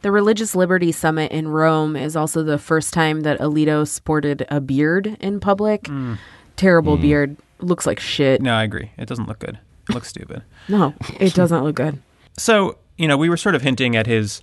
The 0.00 0.10
Religious 0.10 0.54
Liberty 0.54 0.92
Summit 0.92 1.30
in 1.30 1.48
Rome 1.48 1.94
is 1.94 2.16
also 2.16 2.42
the 2.42 2.56
first 2.56 2.94
time 2.94 3.20
that 3.20 3.38
Alito 3.38 3.86
sported 3.86 4.46
a 4.48 4.62
beard 4.62 5.18
in 5.20 5.40
public. 5.40 5.82
Mm. 5.84 6.16
Terrible 6.56 6.96
mm. 6.96 7.02
beard. 7.02 7.36
Looks 7.58 7.86
like 7.86 8.00
shit. 8.00 8.40
No, 8.40 8.54
I 8.54 8.64
agree. 8.64 8.90
It 8.96 9.06
doesn't 9.06 9.28
look 9.28 9.40
good. 9.40 9.58
It 9.90 9.94
looks 9.94 10.08
stupid. 10.08 10.42
No, 10.68 10.94
it 11.18 11.34
doesn't 11.34 11.64
look 11.64 11.74
good. 11.74 12.00
So, 12.38 12.78
you 12.96 13.08
know, 13.08 13.16
we 13.16 13.28
were 13.28 13.36
sort 13.36 13.54
of 13.54 13.62
hinting 13.62 13.96
at 13.96 14.06
his 14.06 14.40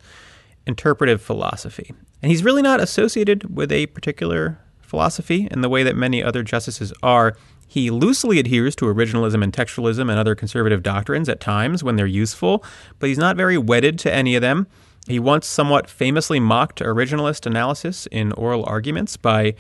interpretive 0.68 1.22
philosophy. 1.22 1.94
And 2.22 2.30
he's 2.30 2.44
really 2.44 2.62
not 2.62 2.82
associated 2.82 3.56
with 3.56 3.72
a 3.72 3.88
particular 3.88 4.60
philosophy 4.88 5.48
in 5.52 5.62
the 5.62 5.70
way 5.70 5.84
that 5.84 5.96
many 5.96 6.24
other 6.24 6.44
justices 6.44 6.94
are. 7.04 7.36
He 7.68 7.90
loosely 7.90 8.40
adheres 8.40 8.76
to 8.78 8.86
originalism 8.86 9.44
and 9.44 9.52
textualism 9.52 10.10
and 10.10 10.12
other 10.12 10.36
conservative 10.36 10.82
doctrines 10.84 11.28
at 11.28 11.40
times 11.40 11.84
when 11.84 11.98
they're 11.98 12.06
useful, 12.06 12.64
but 13.00 13.10
he's 13.10 13.18
not 13.18 13.36
very 13.36 13.58
wedded 13.58 14.00
to 14.00 14.14
any 14.14 14.36
of 14.36 14.42
them. 14.42 14.68
He 15.08 15.20
once 15.20 15.46
somewhat 15.46 15.90
famously 15.90 16.40
mocked 16.40 16.80
originalist 16.80 17.46
analysis 17.46 18.08
in 18.08 18.32
oral 18.34 18.66
arguments 18.66 19.18
by 19.18 19.56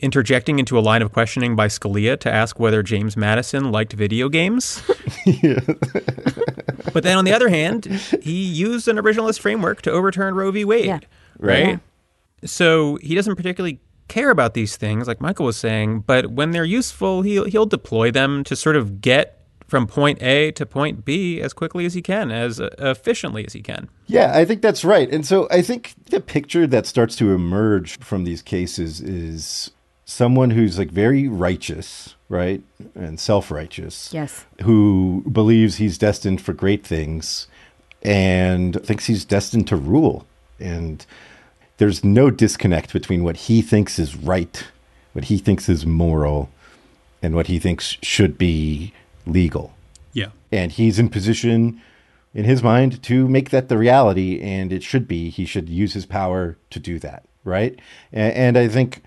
interjecting 0.00 0.58
into 0.58 0.78
a 0.78 0.80
line 0.80 1.02
of 1.02 1.12
questioning 1.12 1.54
by 1.54 1.68
Scalia 1.68 2.18
to 2.20 2.32
ask 2.32 2.58
whether 2.58 2.82
James 2.82 3.16
Madison 3.16 3.70
liked 3.70 3.92
video 3.92 4.30
games. 4.30 4.82
But 6.92 7.04
then 7.04 7.16
on 7.16 7.24
the 7.24 7.32
other 7.32 7.48
hand, 7.48 7.86
he 8.22 8.42
used 8.42 8.88
an 8.88 8.96
originalist 8.96 9.40
framework 9.40 9.82
to 9.82 9.90
overturn 9.90 10.34
Roe 10.34 10.50
v. 10.50 10.64
Wade. 10.64 10.86
Yeah. 10.86 11.00
Right? 11.38 11.80
So 12.44 12.96
he 12.96 13.14
doesn't 13.14 13.36
particularly 13.36 13.80
care 14.10 14.30
about 14.30 14.52
these 14.52 14.76
things, 14.76 15.08
like 15.08 15.20
Michael 15.22 15.46
was 15.46 15.56
saying, 15.56 16.00
but 16.00 16.26
when 16.32 16.50
they're 16.50 16.64
useful, 16.64 17.22
he'll, 17.22 17.44
he'll 17.44 17.64
deploy 17.64 18.10
them 18.10 18.44
to 18.44 18.54
sort 18.54 18.76
of 18.76 19.00
get 19.00 19.40
from 19.66 19.86
point 19.86 20.20
A 20.20 20.50
to 20.52 20.66
point 20.66 21.04
B 21.04 21.40
as 21.40 21.52
quickly 21.52 21.86
as 21.86 21.94
he 21.94 22.02
can, 22.02 22.30
as 22.30 22.60
uh, 22.60 22.70
efficiently 22.78 23.46
as 23.46 23.52
he 23.52 23.62
can. 23.62 23.88
Yeah, 24.08 24.36
I 24.36 24.44
think 24.44 24.62
that's 24.62 24.84
right. 24.84 25.08
And 25.08 25.24
so 25.24 25.46
I 25.50 25.62
think 25.62 25.94
the 26.06 26.20
picture 26.20 26.66
that 26.66 26.86
starts 26.86 27.14
to 27.16 27.32
emerge 27.32 27.98
from 28.00 28.24
these 28.24 28.42
cases 28.42 29.00
is 29.00 29.70
someone 30.04 30.50
who's 30.50 30.76
like 30.76 30.90
very 30.90 31.28
righteous, 31.28 32.16
right? 32.28 32.62
And 32.96 33.20
self 33.20 33.52
righteous. 33.52 34.12
Yes. 34.12 34.44
Who 34.62 35.24
believes 35.30 35.76
he's 35.76 35.96
destined 35.96 36.40
for 36.40 36.52
great 36.52 36.84
things 36.84 37.46
and 38.02 38.82
thinks 38.84 39.06
he's 39.06 39.24
destined 39.24 39.68
to 39.68 39.76
rule. 39.76 40.26
And 40.58 41.06
there's 41.80 42.04
no 42.04 42.30
disconnect 42.30 42.92
between 42.92 43.24
what 43.24 43.36
he 43.36 43.62
thinks 43.62 43.98
is 43.98 44.14
right, 44.14 44.66
what 45.14 45.24
he 45.24 45.38
thinks 45.38 45.68
is 45.68 45.86
moral, 45.86 46.50
and 47.22 47.34
what 47.34 47.46
he 47.48 47.58
thinks 47.58 47.96
should 48.02 48.38
be 48.38 48.92
legal. 49.26 49.74
Yeah. 50.12 50.30
and 50.52 50.72
he's 50.72 50.98
in 50.98 51.08
position 51.08 51.80
in 52.34 52.44
his 52.44 52.62
mind 52.62 53.00
to 53.04 53.28
make 53.28 53.50
that 53.50 53.68
the 53.68 53.78
reality 53.78 54.40
and 54.40 54.72
it 54.72 54.82
should 54.82 55.06
be. 55.06 55.30
He 55.30 55.44
should 55.44 55.68
use 55.68 55.94
his 55.94 56.04
power 56.04 56.56
to 56.70 56.78
do 56.78 56.98
that 57.00 57.24
right? 57.44 57.78
And, 58.12 58.34
and 58.34 58.58
i 58.58 58.68
think 58.68 59.02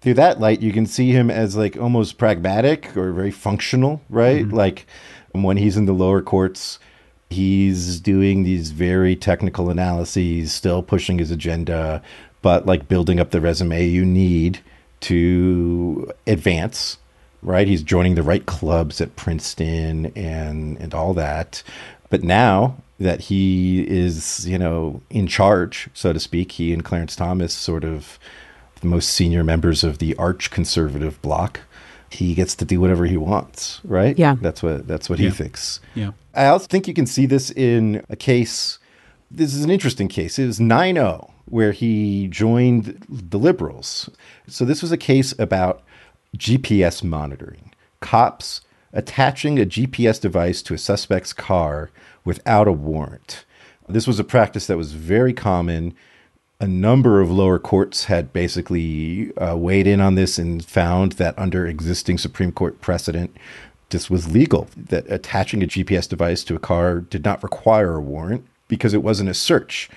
through 0.00 0.14
that 0.14 0.40
light 0.40 0.60
you 0.60 0.72
can 0.72 0.86
see 0.86 1.10
him 1.10 1.30
as 1.30 1.56
like 1.56 1.76
almost 1.76 2.18
pragmatic 2.18 2.96
or 2.96 3.12
very 3.12 3.30
functional 3.30 4.00
right? 4.08 4.44
Mm-hmm. 4.44 4.56
Like 4.56 4.86
when 5.32 5.56
he's 5.56 5.76
in 5.76 5.86
the 5.86 5.92
lower 5.92 6.22
courts 6.22 6.78
he's 7.30 8.00
doing 8.00 8.44
these 8.44 8.70
very 8.70 9.16
technical 9.16 9.70
analyses 9.70 10.52
still 10.52 10.82
pushing 10.82 11.18
his 11.18 11.30
agenda 11.30 12.02
but 12.42 12.66
like 12.66 12.88
building 12.88 13.18
up 13.18 13.30
the 13.30 13.40
resume 13.40 13.86
you 13.86 14.04
need 14.04 14.60
to 15.00 16.10
advance 16.26 16.98
right? 17.46 17.68
He's 17.68 17.82
joining 17.82 18.16
the 18.16 18.22
right 18.22 18.44
clubs 18.44 19.00
at 19.00 19.16
Princeton 19.16 20.12
and 20.16 20.76
and 20.78 20.92
all 20.92 21.14
that. 21.14 21.62
But 22.10 22.22
now 22.22 22.76
that 22.98 23.22
he 23.22 23.86
is, 23.88 24.46
you 24.48 24.58
know, 24.58 25.00
in 25.10 25.26
charge, 25.26 25.88
so 25.94 26.12
to 26.12 26.20
speak, 26.20 26.52
he 26.52 26.72
and 26.72 26.84
Clarence 26.84 27.16
Thomas, 27.16 27.54
sort 27.54 27.84
of 27.84 28.18
the 28.80 28.86
most 28.86 29.10
senior 29.10 29.44
members 29.44 29.84
of 29.84 29.98
the 29.98 30.14
arch 30.16 30.50
conservative 30.50 31.20
bloc, 31.22 31.60
he 32.10 32.34
gets 32.34 32.54
to 32.56 32.64
do 32.64 32.80
whatever 32.80 33.04
he 33.06 33.16
wants, 33.16 33.80
right? 33.84 34.18
Yeah. 34.18 34.36
That's 34.40 34.62
what 34.62 34.86
that's 34.86 35.08
what 35.10 35.18
Yeah. 35.18 35.30
he 35.30 35.34
thinks. 35.36 35.80
Yeah. 35.94 36.12
I 36.34 36.46
also 36.46 36.66
think 36.66 36.86
you 36.88 36.94
can 36.94 37.06
see 37.06 37.26
this 37.26 37.50
in 37.50 38.04
a 38.08 38.16
case. 38.16 38.78
This 39.30 39.54
is 39.54 39.64
an 39.64 39.70
interesting 39.70 40.08
case. 40.08 40.38
It 40.38 40.46
was 40.46 40.60
9 40.60 40.94
0, 40.94 41.30
where 41.46 41.72
he 41.72 42.28
joined 42.28 43.04
the 43.08 43.38
liberals. 43.38 44.08
So, 44.46 44.64
this 44.64 44.82
was 44.82 44.92
a 44.92 44.96
case 44.96 45.34
about 45.38 45.82
GPS 46.36 47.02
monitoring. 47.02 47.72
Cops 48.00 48.60
attaching 48.92 49.58
a 49.58 49.66
GPS 49.66 50.20
device 50.20 50.62
to 50.62 50.74
a 50.74 50.78
suspect's 50.78 51.32
car 51.32 51.90
without 52.24 52.68
a 52.68 52.72
warrant. 52.72 53.44
This 53.88 54.06
was 54.06 54.18
a 54.18 54.24
practice 54.24 54.66
that 54.66 54.76
was 54.76 54.92
very 54.92 55.32
common. 55.32 55.94
A 56.58 56.66
number 56.66 57.20
of 57.20 57.30
lower 57.30 57.58
courts 57.58 58.04
had 58.04 58.32
basically 58.32 59.36
uh, 59.36 59.56
weighed 59.56 59.86
in 59.86 60.00
on 60.00 60.14
this 60.14 60.38
and 60.38 60.64
found 60.64 61.12
that 61.12 61.38
under 61.38 61.66
existing 61.66 62.16
Supreme 62.16 62.50
Court 62.50 62.80
precedent, 62.80 63.36
this 63.90 64.08
was 64.08 64.32
legal. 64.32 64.66
That 64.74 65.04
attaching 65.10 65.62
a 65.62 65.66
GPS 65.66 66.08
device 66.08 66.42
to 66.44 66.54
a 66.54 66.58
car 66.58 67.00
did 67.00 67.24
not 67.24 67.42
require 67.42 67.96
a 67.96 68.00
warrant 68.00 68.46
because 68.68 68.94
it 68.94 69.02
wasn't 69.02 69.28
a 69.28 69.34
search, 69.34 69.90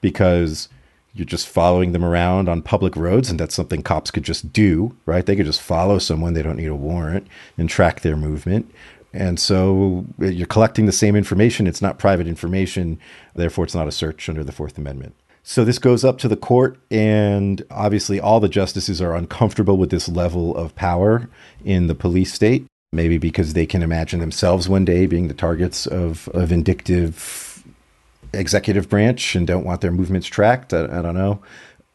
because 0.00 0.70
you're 1.12 1.26
just 1.26 1.48
following 1.48 1.92
them 1.92 2.04
around 2.04 2.48
on 2.48 2.62
public 2.62 2.96
roads, 2.96 3.28
and 3.28 3.38
that's 3.38 3.54
something 3.54 3.82
cops 3.82 4.10
could 4.10 4.22
just 4.22 4.54
do, 4.54 4.96
right? 5.04 5.26
They 5.26 5.36
could 5.36 5.46
just 5.46 5.62
follow 5.62 5.98
someone, 5.98 6.32
they 6.32 6.42
don't 6.42 6.56
need 6.56 6.66
a 6.66 6.74
warrant, 6.74 7.26
and 7.58 7.68
track 7.68 8.00
their 8.00 8.16
movement. 8.16 8.72
And 9.12 9.38
so 9.38 10.06
uh, 10.20 10.26
you're 10.26 10.46
collecting 10.46 10.86
the 10.86 10.92
same 10.92 11.14
information. 11.14 11.66
It's 11.66 11.82
not 11.82 11.98
private 11.98 12.26
information. 12.26 12.98
Therefore, 13.34 13.64
it's 13.64 13.74
not 13.74 13.88
a 13.88 13.92
search 13.92 14.28
under 14.30 14.44
the 14.44 14.52
Fourth 14.52 14.78
Amendment. 14.78 15.14
So 15.48 15.64
this 15.64 15.78
goes 15.78 16.04
up 16.04 16.18
to 16.18 16.28
the 16.28 16.36
court, 16.36 16.76
and 16.90 17.64
obviously, 17.70 18.18
all 18.18 18.40
the 18.40 18.48
justices 18.48 19.00
are 19.00 19.14
uncomfortable 19.14 19.78
with 19.78 19.90
this 19.90 20.08
level 20.08 20.56
of 20.56 20.74
power 20.74 21.28
in 21.64 21.86
the 21.86 21.94
police 21.94 22.34
state. 22.34 22.66
Maybe 22.92 23.16
because 23.16 23.52
they 23.52 23.64
can 23.64 23.80
imagine 23.80 24.18
themselves 24.18 24.68
one 24.68 24.84
day 24.84 25.06
being 25.06 25.28
the 25.28 25.34
targets 25.34 25.86
of 25.86 26.28
a 26.34 26.46
vindictive 26.46 27.62
executive 28.32 28.88
branch 28.88 29.36
and 29.36 29.46
don't 29.46 29.64
want 29.64 29.82
their 29.82 29.92
movements 29.92 30.26
tracked. 30.26 30.74
I, 30.74 30.82
I 30.82 31.00
don't 31.00 31.14
know. 31.14 31.40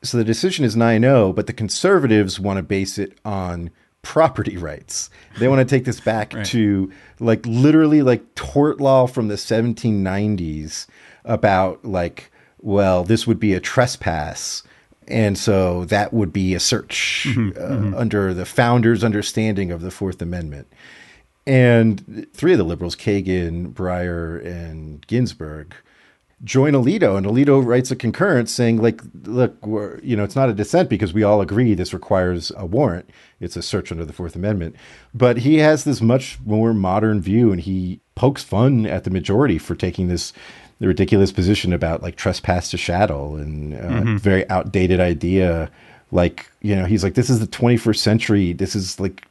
So 0.02 0.18
the 0.18 0.24
decision 0.24 0.64
is 0.64 0.78
9 0.78 1.02
0, 1.02 1.34
but 1.34 1.48
the 1.48 1.54
conservatives 1.54 2.40
want 2.40 2.56
to 2.56 2.64
base 2.64 2.98
it 2.98 3.20
on 3.26 3.70
property 4.02 4.56
rights. 4.56 5.10
They 5.40 5.50
want 5.50 5.60
to 5.60 5.76
take 5.76 5.84
this 5.84 6.00
back 6.00 6.30
to 6.46 6.90
like 7.20 7.46
literally 7.46 8.02
like 8.02 8.34
tort 8.36 8.80
law 8.80 9.08
from 9.08 9.28
the 9.28 9.36
1790s 9.36 10.88
about 11.26 11.84
like, 11.84 12.31
well, 12.62 13.04
this 13.04 13.28
would 13.28 13.40
be 13.40 13.54
a 13.54 13.60
trespass. 13.60 14.64
And 15.08 15.38
so 15.38 15.86
that 15.86 16.14
would 16.14 16.32
be 16.32 16.54
a 16.54 16.60
search 16.60 17.28
uh, 17.38 17.92
under 17.96 18.34
the 18.34 18.46
founders' 18.46 19.04
understanding 19.04 19.72
of 19.72 19.82
the 19.82 19.92
Fourth 19.92 20.22
Amendment. 20.22 20.72
And 21.46 22.28
three 22.34 22.54
of 22.54 22.60
the 22.60 22.64
liberals, 22.64 22.96
Kagan, 22.96 23.74
Breyer, 23.74 24.46
and 24.46 25.06
Ginsburg, 25.08 25.74
join 26.44 26.74
Alito, 26.74 27.18
and 27.18 27.26
Alito 27.26 27.64
writes 27.64 27.92
a 27.92 27.96
concurrence 27.96 28.52
saying, 28.52 28.82
like, 28.82 29.02
look, 29.24 29.64
we're, 29.66 30.00
you 30.00 30.16
know, 30.16 30.24
it's 30.24 30.36
not 30.36 30.50
a 30.50 30.54
dissent 30.54 30.90
because 30.90 31.14
we 31.14 31.24
all 31.24 31.42
agree 31.42 31.74
this 31.74 31.94
requires 31.94 32.52
a 32.56 32.66
warrant. 32.66 33.10
It's 33.40 33.56
a 33.56 33.62
search 33.62 33.92
under 33.92 34.06
the 34.06 34.14
Fourth 34.14 34.36
Amendment. 34.36 34.76
But 35.14 35.38
he 35.38 35.58
has 35.58 35.84
this 35.84 36.02
much 36.02 36.40
more 36.46 36.74
modern 36.74 37.22
view, 37.22 37.52
and 37.52 37.62
he 37.62 38.00
pokes 38.16 38.44
fun 38.44 38.86
at 38.86 39.04
the 39.04 39.10
majority 39.10 39.58
for 39.58 39.76
taking 39.76 40.08
this 40.08 40.34
the 40.82 40.88
ridiculous 40.88 41.32
position 41.32 41.74
about 41.74 42.02
like 42.02 42.16
trespass 42.16 42.72
to 42.72 42.78
chattel 42.78 43.36
and 43.36 43.76
uh, 43.76 44.18
very 44.18 44.50
outdated 44.50 45.00
idea. 45.00 45.70
Like 46.12 46.52
you 46.62 46.76
know, 46.76 46.86
he's 46.86 47.04
like, 47.04 47.14
this 47.14 47.30
is 47.30 47.40
the 47.40 47.46
21st 47.46 47.98
century. 47.98 48.52
This 48.52 48.76
is 48.76 49.00
like 49.00 49.24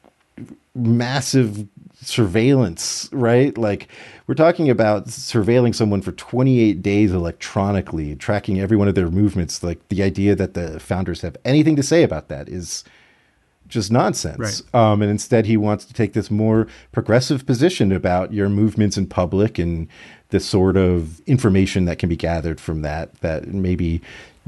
massive 0.76 1.66
surveillance, 2.00 3.08
right? 3.10 3.58
Like 3.58 3.88
we're 4.28 4.36
talking 4.36 4.70
about 4.70 5.08
surveilling 5.08 5.74
someone 5.74 6.02
for 6.02 6.12
28 6.12 6.82
days 6.82 7.12
electronically, 7.12 8.14
tracking 8.14 8.60
every 8.60 8.76
one 8.76 8.86
of 8.86 8.94
their 8.94 9.10
movements. 9.10 9.64
Like 9.64 9.86
the 9.88 10.04
idea 10.04 10.36
that 10.36 10.54
the 10.54 10.78
founders 10.78 11.22
have 11.22 11.36
anything 11.44 11.74
to 11.74 11.82
say 11.82 12.04
about 12.04 12.28
that 12.28 12.48
is 12.48 12.84
just 13.66 13.90
nonsense. 13.90 14.62
Right. 14.72 14.74
Um, 14.74 15.02
and 15.02 15.10
instead, 15.10 15.46
he 15.46 15.56
wants 15.56 15.84
to 15.86 15.94
take 15.94 16.12
this 16.12 16.30
more 16.30 16.68
progressive 16.92 17.44
position 17.44 17.90
about 17.90 18.32
your 18.32 18.48
movements 18.48 18.96
in 18.96 19.08
public 19.08 19.58
and 19.58 19.88
the 20.30 20.40
sort 20.40 20.76
of 20.76 21.20
information 21.26 21.84
that 21.86 21.98
can 21.98 22.08
be 22.08 22.16
gathered 22.16 22.60
from 22.60 22.82
that 22.82 23.14
that 23.20 23.48
maybe 23.48 24.00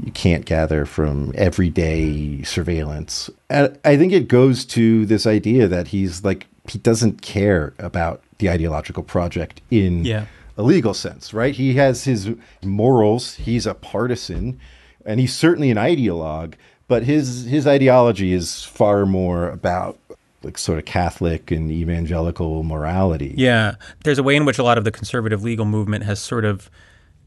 you 0.03 0.11
can't 0.11 0.45
gather 0.45 0.85
from 0.85 1.31
everyday 1.35 2.41
surveillance. 2.43 3.29
I 3.49 3.97
think 3.97 4.11
it 4.11 4.27
goes 4.27 4.65
to 4.65 5.05
this 5.05 5.25
idea 5.27 5.67
that 5.67 5.89
he's 5.89 6.23
like 6.23 6.47
he 6.69 6.79
doesn't 6.79 7.21
care 7.21 7.73
about 7.77 8.21
the 8.39 8.49
ideological 8.49 9.03
project 9.03 9.61
in 9.69 10.05
Yeah. 10.05 10.25
a 10.57 10.63
legal 10.63 10.93
sense, 10.93 11.33
right? 11.33 11.53
He 11.55 11.73
has 11.75 12.05
his 12.05 12.29
morals. 12.63 13.35
He's 13.35 13.65
a 13.65 13.73
partisan, 13.73 14.59
and 15.05 15.19
he's 15.19 15.33
certainly 15.33 15.69
an 15.71 15.77
ideologue. 15.77 16.53
But 16.87 17.03
his 17.03 17.45
his 17.45 17.65
ideology 17.67 18.33
is 18.33 18.63
far 18.63 19.05
more 19.05 19.49
about 19.49 19.97
like 20.43 20.57
sort 20.57 20.77
of 20.77 20.85
Catholic 20.85 21.51
and 21.51 21.71
evangelical 21.71 22.63
morality. 22.63 23.33
Yeah. 23.37 23.75
There's 24.03 24.19
a 24.19 24.23
way 24.23 24.35
in 24.35 24.45
which 24.45 24.59
a 24.59 24.63
lot 24.63 24.77
of 24.77 24.83
the 24.83 24.91
conservative 24.91 25.43
legal 25.43 25.65
movement 25.65 26.03
has 26.03 26.19
sort 26.19 26.45
of 26.45 26.69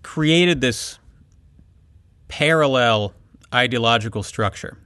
created 0.02 0.60
this 0.60 0.98
parallel 2.28 3.14
ideological 3.54 4.22
structure 4.22 4.76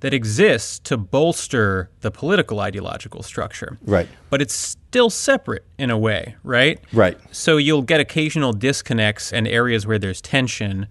that 0.00 0.12
exists 0.12 0.80
to 0.80 0.96
bolster 0.96 1.88
the 2.00 2.10
political 2.10 2.58
ideological 2.58 3.22
structure. 3.22 3.78
Right. 3.84 4.08
But 4.30 4.42
it's 4.42 4.52
still 4.52 5.10
separate 5.10 5.64
in 5.78 5.90
a 5.90 5.98
way, 5.98 6.34
right? 6.42 6.80
Right. 6.92 7.16
So 7.30 7.56
you'll 7.56 7.82
get 7.82 8.00
occasional 8.00 8.52
disconnects 8.52 9.32
and 9.32 9.46
areas 9.46 9.86
where 9.86 10.00
there's 10.00 10.20
tension. 10.20 10.88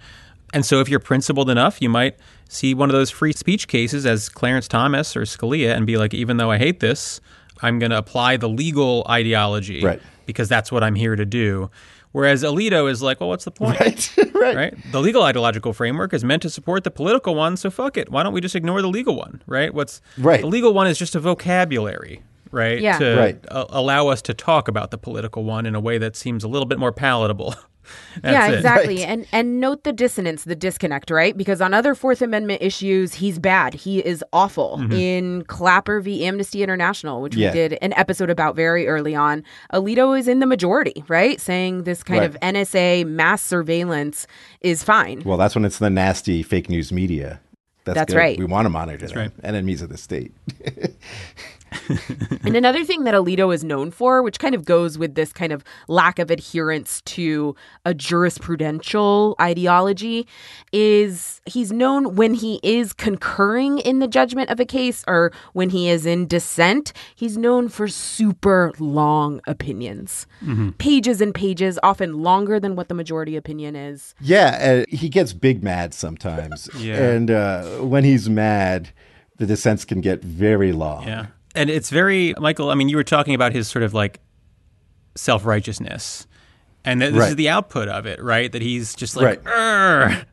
And 0.54 0.66
so 0.66 0.80
if 0.82 0.90
you're 0.90 1.00
principled 1.00 1.50
enough, 1.50 1.82
you 1.82 1.90
might 1.90 2.18
see 2.50 2.74
one 2.74 2.90
of 2.90 2.94
those 2.94 3.10
free 3.10 3.32
speech 3.32 3.68
cases 3.68 4.06
as 4.06 4.28
Clarence 4.30 4.68
Thomas 4.68 5.16
or 5.16 5.22
Scalia 5.22 5.76
and 5.76 5.88
be 5.88 5.98
like, 5.98 6.14
even 6.14 6.38
though 6.38 6.52
I 6.52 6.58
hate 6.58 6.80
this, 6.82 7.22
I'm 7.62 7.80
going 7.80 7.92
to 7.92 7.98
apply 7.98 8.38
the 8.38 8.50
legal 8.50 9.06
ideology 9.10 9.82
Right. 9.84 10.02
because 10.26 10.50
that's 10.50 10.72
what 10.72 10.84
I'm 10.84 10.96
here 10.96 11.16
to 11.16 11.26
do. 11.26 11.70
Whereas 12.12 12.44
Alito 12.44 12.92
is 12.92 13.02
like, 13.02 13.22
well, 13.22 13.30
what's 13.30 13.46
the 13.46 13.52
point? 13.52 13.80
Right. 13.80 14.12
right. 14.34 14.56
right? 14.56 14.92
The 14.92 15.00
legal 15.00 15.22
ideological 15.24 15.72
framework 15.72 16.14
is 16.14 16.24
meant 16.24 16.42
to 16.42 16.50
support 16.50 16.84
the 16.84 16.90
political 16.92 17.36
one, 17.36 17.56
so 17.56 17.70
fuck 17.70 17.96
it. 17.96 18.10
Why 18.12 18.24
don't 18.24 18.34
we 18.34 18.42
just 18.42 18.56
ignore 18.56 18.82
the 18.82 18.88
legal 18.90 19.16
one, 19.16 19.42
right? 19.46 19.72
What's 19.74 20.02
Right. 20.18 20.42
The 20.42 20.48
legal 20.48 20.74
one 20.74 20.88
is 20.88 20.98
just 20.98 21.14
a 21.16 21.20
vocabulary, 21.20 22.24
right? 22.52 22.82
Yeah. 22.82 22.98
To 22.98 23.16
Right. 23.18 23.40
a- 23.50 23.68
allow 23.70 24.08
us 24.08 24.22
to 24.24 24.34
talk 24.34 24.68
about 24.68 24.90
the 24.92 24.98
political 24.98 25.44
one 25.44 25.66
in 25.68 25.76
a 25.76 25.80
way 25.80 26.00
that 26.00 26.16
seems 26.16 26.44
a 26.44 26.48
little 26.48 26.66
bit 26.66 26.80
more 26.80 26.92
palatable. 26.92 27.56
That's 28.22 28.34
yeah, 28.52 28.56
exactly. 28.58 29.04
And 29.04 29.26
and 29.32 29.60
note 29.60 29.84
the 29.84 29.94
dissonance, 29.94 30.44
the 30.44 30.56
disconnect, 30.56 31.10
right? 31.10 31.36
Because 31.38 31.62
on 31.62 31.74
other 31.74 31.96
Fourth 31.96 32.22
Amendment 32.22 32.62
issues, 32.62 33.14
he's 33.16 33.40
bad. 33.40 33.74
He 33.74 34.00
is 34.00 34.24
awful. 34.34 34.78
Mm-hmm. 34.80 34.92
In 34.92 35.44
Clapper 35.46 36.02
v. 36.02 36.26
Amnesty 36.26 36.62
International, 36.64 37.22
which 37.22 37.36
Yeah. 37.36 37.50
we 37.50 37.54
did 37.54 37.78
an 37.82 37.94
episode 37.94 38.30
about 38.30 38.56
very 38.56 38.88
early 38.88 39.16
on, 39.16 39.44
Alito 39.74 40.18
is 40.20 40.28
in 40.28 40.40
the 40.40 40.46
majority, 40.46 41.04
right? 41.08 41.40
Saying 41.40 41.84
this 41.84 42.04
kind 42.04 42.20
Right. 42.22 42.30
of 42.30 42.38
NSA 42.42 43.06
mass 43.06 43.42
surveillance 43.42 44.28
is 44.62 44.84
fine. 44.84 45.22
Well, 45.26 45.38
that's 45.38 45.56
when 45.56 45.66
it's 45.66 45.80
the 45.80 45.90
nasty 45.90 46.44
fake 46.44 46.70
news 46.70 46.92
media. 46.92 47.40
That's, 47.84 47.96
That's 47.98 48.14
right. 48.14 48.38
We 48.38 48.46
want 48.46 48.66
to 48.66 48.70
monitor 48.70 49.08
them. 49.08 49.18
right. 49.18 49.32
Enemies 49.44 49.82
of 49.82 49.90
the 49.90 49.98
state. 49.98 50.32
And 52.44 52.56
another 52.56 52.84
thing 52.84 53.04
that 53.04 53.14
Alito 53.14 53.54
is 53.54 53.64
known 53.64 53.92
for, 53.92 54.24
which 54.24 54.40
kind 54.40 54.56
of 54.56 54.66
goes 54.66 54.98
with 54.98 55.14
this 55.14 55.32
kind 55.32 55.54
of 55.54 55.64
lack 55.88 56.18
of 56.18 56.32
adherence 56.32 57.02
to 57.02 57.56
a 57.86 57.94
jurisprudential 57.94 59.36
ideology, 59.40 60.28
is 60.72 61.40
he's 61.46 61.72
known 61.72 62.16
when 62.16 62.34
he 62.34 62.60
is 62.64 62.94
concurring 62.94 63.78
in 63.80 64.00
the 64.00 64.08
judgment 64.08 64.50
of 64.50 64.60
a 64.60 64.66
case 64.66 65.04
or 65.08 65.32
when 65.54 65.70
he 65.70 65.88
is 65.90 66.06
in 66.06 66.28
dissent, 66.28 66.94
he's 67.16 67.38
known 67.38 67.70
for 67.70 67.88
super 67.88 68.72
long 68.80 69.40
opinions. 69.46 70.26
Pages 70.80 71.22
and 71.22 71.34
pages, 71.34 71.78
often 71.84 72.22
longer 72.24 72.60
than 72.60 72.76
what 72.76 72.88
the 72.88 72.96
majority 72.96 73.36
opinion 73.36 73.76
is. 73.76 74.16
Yeah, 74.20 74.84
uh, 74.90 74.96
he 74.96 75.10
gets 75.10 75.34
big 75.34 75.64
mad 75.64 75.94
sometimes. 75.94 76.70
Yeah. 76.82 76.96
And 77.12 77.30
uh, 77.30 77.64
when 77.82 78.04
he's 78.04 78.28
mad, 78.28 78.90
the 79.38 79.46
dissents 79.46 79.86
can 79.86 80.02
get 80.02 80.24
very 80.24 80.72
long. 80.72 81.08
Yeah. 81.08 81.28
And 81.56 81.70
it's 81.70 81.90
very, 81.90 82.34
Michael, 82.38 82.70
I 82.70 82.76
mean, 82.76 82.90
you 82.90 82.98
were 82.98 83.04
talking 83.04 83.34
about 83.34 83.52
his 83.52 83.68
sort 83.68 83.84
of 83.84 83.94
like 83.94 84.20
self 85.16 85.46
righteousness. 85.46 86.28
And 86.84 87.02
th- 87.02 87.14
this 87.14 87.30
is 87.30 87.36
the 87.36 87.50
output 87.50 87.88
of 87.90 88.06
it, 88.08 88.22
right? 88.24 88.52
That 88.52 88.62
he's 88.62 88.96
just 88.96 89.16
like, 89.16 89.46
Right. 89.46 90.26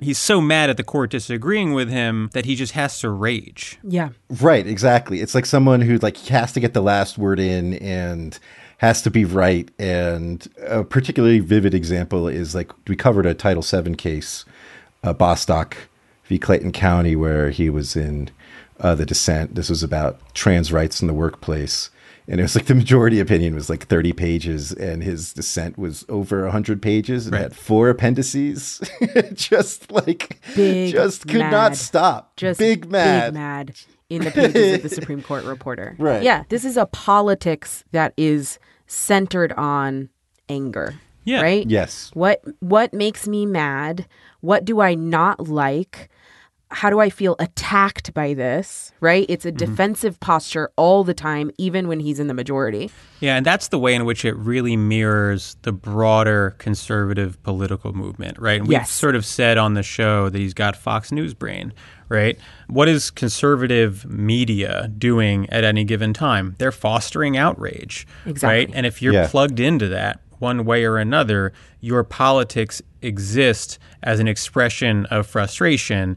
He's 0.00 0.18
so 0.18 0.40
mad 0.40 0.70
at 0.70 0.78
the 0.78 0.84
court 0.84 1.10
disagreeing 1.10 1.74
with 1.74 1.90
him 1.90 2.30
that 2.32 2.46
he 2.46 2.54
just 2.54 2.72
has 2.72 2.98
to 3.00 3.10
rage. 3.10 3.78
Yeah. 3.82 4.10
Right, 4.40 4.66
exactly. 4.66 5.20
It's 5.20 5.34
like 5.34 5.44
someone 5.44 5.82
who 5.82 5.98
like 5.98 6.16
has 6.28 6.52
to 6.52 6.60
get 6.60 6.72
the 6.72 6.80
last 6.80 7.18
word 7.18 7.38
in 7.38 7.74
and 7.74 8.38
has 8.78 9.02
to 9.02 9.10
be 9.10 9.26
right. 9.26 9.70
And 9.78 10.48
a 10.66 10.84
particularly 10.84 11.40
vivid 11.40 11.74
example 11.74 12.28
is 12.28 12.54
like 12.54 12.72
we 12.88 12.96
covered 12.96 13.26
a 13.26 13.34
Title 13.34 13.62
VII 13.62 13.94
case, 13.94 14.46
uh, 15.04 15.12
Bostock 15.12 15.76
v. 16.24 16.38
Clayton 16.38 16.72
County, 16.72 17.14
where 17.14 17.50
he 17.50 17.68
was 17.68 17.94
in 17.94 18.30
uh, 18.80 18.94
the 18.94 19.06
dissent. 19.06 19.54
This 19.54 19.68
was 19.70 19.82
about 19.82 20.34
trans 20.34 20.72
rights 20.72 21.00
in 21.00 21.06
the 21.08 21.14
workplace. 21.14 21.90
And 22.28 22.38
it 22.38 22.42
was 22.44 22.54
like 22.54 22.66
the 22.66 22.74
majority 22.76 23.18
opinion 23.18 23.56
was 23.56 23.68
like 23.68 23.86
30 23.88 24.12
pages, 24.12 24.70
and 24.72 25.02
his 25.02 25.32
dissent 25.32 25.76
was 25.76 26.04
over 26.08 26.42
100 26.44 26.80
pages 26.80 27.26
and 27.26 27.32
Right. 27.34 27.42
had 27.42 27.56
four 27.56 27.88
appendices. 27.88 28.80
just 29.34 29.90
like, 29.90 30.38
Big 30.54 30.92
just 30.92 31.26
could 31.26 31.38
mad. 31.40 31.50
not 31.50 31.76
stop. 31.76 32.36
just 32.36 32.60
big 32.60 32.88
mad. 32.88 33.28
big 33.28 33.34
mad 33.34 33.72
in 34.10 34.22
the 34.22 34.30
pages 34.30 34.74
of 34.76 34.82
the 34.82 34.88
Supreme 35.00 35.22
Court 35.22 35.44
reporter. 35.44 35.96
Right. 35.98 36.22
Yeah, 36.22 36.44
this 36.50 36.64
is 36.64 36.76
a 36.76 36.86
politics 36.86 37.82
that 37.90 38.12
is 38.16 38.60
centered 38.86 39.52
on 39.54 40.08
anger. 40.48 40.94
Yeah. 41.24 41.42
Right? 41.42 41.68
Yes. 41.68 42.10
What 42.14 42.42
what 42.60 42.94
makes 42.94 43.26
me 43.26 43.44
mad? 43.44 44.06
What 44.40 44.64
do 44.64 44.80
I 44.80 44.94
not 44.94 45.48
like? 45.48 46.08
How 46.72 46.88
do 46.88 47.00
I 47.00 47.10
feel 47.10 47.34
attacked 47.40 48.14
by 48.14 48.32
this? 48.34 48.92
Right? 49.00 49.26
It's 49.28 49.44
a 49.44 49.50
mm-hmm. 49.52 49.58
defensive 49.58 50.20
posture 50.20 50.70
all 50.76 51.02
the 51.04 51.14
time, 51.14 51.50
even 51.58 51.88
when 51.88 51.98
he's 52.00 52.20
in 52.20 52.26
the 52.28 52.34
majority. 52.34 52.90
Yeah, 53.20 53.36
and 53.36 53.44
that's 53.44 53.68
the 53.68 53.78
way 53.78 53.94
in 53.94 54.04
which 54.04 54.24
it 54.24 54.36
really 54.36 54.76
mirrors 54.76 55.56
the 55.62 55.72
broader 55.72 56.54
conservative 56.58 57.42
political 57.42 57.92
movement, 57.92 58.38
right? 58.38 58.60
And 58.60 58.68
we've 58.68 58.78
Yes. 58.78 58.90
sort 58.90 59.16
of 59.16 59.26
said 59.26 59.58
on 59.58 59.74
the 59.74 59.82
show 59.82 60.28
that 60.28 60.38
he's 60.38 60.54
got 60.54 60.76
Fox 60.76 61.10
News 61.10 61.34
brain, 61.34 61.72
right? 62.08 62.38
What 62.68 62.88
is 62.88 63.10
conservative 63.10 64.08
media 64.08 64.88
doing 64.96 65.48
at 65.50 65.64
any 65.64 65.84
given 65.84 66.12
time? 66.12 66.54
They're 66.58 66.72
fostering 66.72 67.36
outrage, 67.36 68.06
exactly. 68.26 68.66
right? 68.66 68.70
And 68.74 68.86
if 68.86 69.02
you're 69.02 69.12
Yeah. 69.14 69.28
plugged 69.28 69.58
into 69.60 69.88
that 69.88 70.20
one 70.38 70.64
way 70.64 70.84
or 70.84 70.96
another, 70.98 71.52
your 71.80 72.02
politics 72.04 72.80
exist 73.02 73.78
as 74.02 74.20
an 74.20 74.28
expression 74.28 75.06
of 75.06 75.26
frustration 75.26 76.16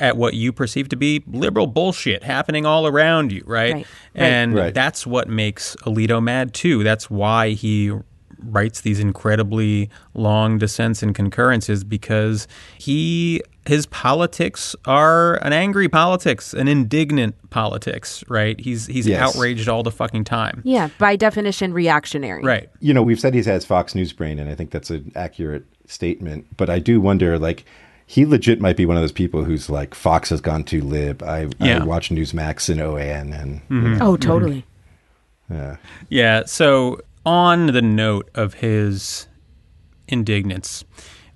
at 0.00 0.16
what 0.16 0.34
you 0.34 0.52
perceive 0.52 0.88
to 0.90 0.96
be 0.96 1.22
liberal 1.26 1.66
bullshit 1.66 2.22
happening 2.22 2.64
all 2.66 2.86
around 2.86 3.32
you, 3.32 3.42
right? 3.46 3.72
Right. 3.74 3.74
Right. 3.74 3.86
And 4.14 4.54
Right. 4.54 4.74
that's 4.74 5.06
what 5.06 5.28
makes 5.28 5.76
Alito 5.84 6.22
mad 6.22 6.54
too. 6.54 6.82
That's 6.84 7.10
why 7.10 7.50
he 7.50 7.92
writes 8.40 8.82
these 8.82 9.00
incredibly 9.00 9.90
long 10.14 10.58
dissents 10.58 11.02
and 11.02 11.12
concurrences 11.14 11.82
because 11.84 12.46
he 12.78 13.40
his 13.66 13.84
politics 13.86 14.74
are 14.86 15.34
an 15.44 15.52
angry 15.52 15.88
politics, 15.88 16.54
an 16.54 16.68
indignant 16.68 17.34
politics, 17.50 18.24
right? 18.28 18.58
He's 18.60 18.86
he's 18.86 19.06
Yes. 19.06 19.20
outraged 19.36 19.68
all 19.68 19.82
the 19.82 19.90
fucking 19.90 20.24
time. 20.24 20.62
Yeah, 20.64 20.88
by 20.98 21.16
definition, 21.16 21.72
reactionary. 21.74 22.42
Right. 22.42 22.70
you 22.80 22.94
know, 22.94 23.02
we've 23.02 23.20
said 23.20 23.34
he 23.34 23.42
has 23.42 23.64
Fox 23.64 23.94
News 23.94 24.12
brain, 24.12 24.38
and 24.38 24.48
I 24.48 24.54
think 24.54 24.70
that's 24.70 24.88
an 24.90 25.12
accurate 25.16 25.64
statement. 25.86 26.46
But 26.56 26.70
I 26.70 26.78
do 26.78 27.00
wonder, 27.00 27.38
like, 27.38 27.64
he 28.10 28.24
legit 28.24 28.58
might 28.58 28.78
be 28.78 28.86
one 28.86 28.96
of 28.96 29.02
those 29.02 29.12
people 29.12 29.44
who's 29.44 29.68
like, 29.68 29.94
Fox 29.94 30.30
has 30.30 30.40
gone 30.40 30.64
too 30.64 30.80
lib. 30.80 31.22
I, 31.22 31.46
Yeah. 31.60 31.82
I 31.82 31.84
watch 31.84 32.08
Newsmax 32.08 32.70
and 32.70 32.80
OAN, 32.80 33.38
and 33.38 33.60
mm-hmm. 33.68 34.00
Oh, 34.00 34.16
totally. 34.16 34.64
Mm-hmm. 35.50 35.54
yeah, 35.54 35.76
Yeah. 36.08 36.42
So, 36.46 37.02
on 37.26 37.66
the 37.66 37.82
note 37.82 38.30
of 38.34 38.54
his 38.54 39.28
indignance, 40.08 40.86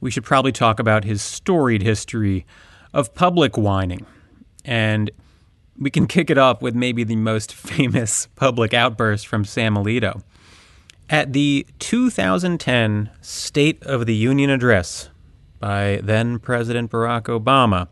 we 0.00 0.10
should 0.10 0.24
probably 0.24 0.50
talk 0.50 0.80
about 0.80 1.04
his 1.04 1.20
storied 1.20 1.82
history 1.82 2.46
of 2.94 3.14
public 3.14 3.58
whining. 3.58 4.06
And 4.64 5.10
we 5.78 5.90
can 5.90 6.06
kick 6.06 6.30
it 6.30 6.38
off 6.38 6.62
with 6.62 6.74
maybe 6.74 7.04
the 7.04 7.16
most 7.16 7.54
famous 7.54 8.28
public 8.34 8.72
outburst 8.72 9.26
from 9.26 9.44
Sam 9.44 9.74
Alito. 9.74 10.22
At 11.10 11.34
the 11.34 11.66
2010 11.80 13.10
State 13.20 13.82
of 13.82 14.06
the 14.06 14.14
Union 14.14 14.48
address 14.48 15.10
by 15.62 16.00
then 16.02 16.40
President 16.40 16.90
Barack 16.90 17.22
Obama, 17.22 17.86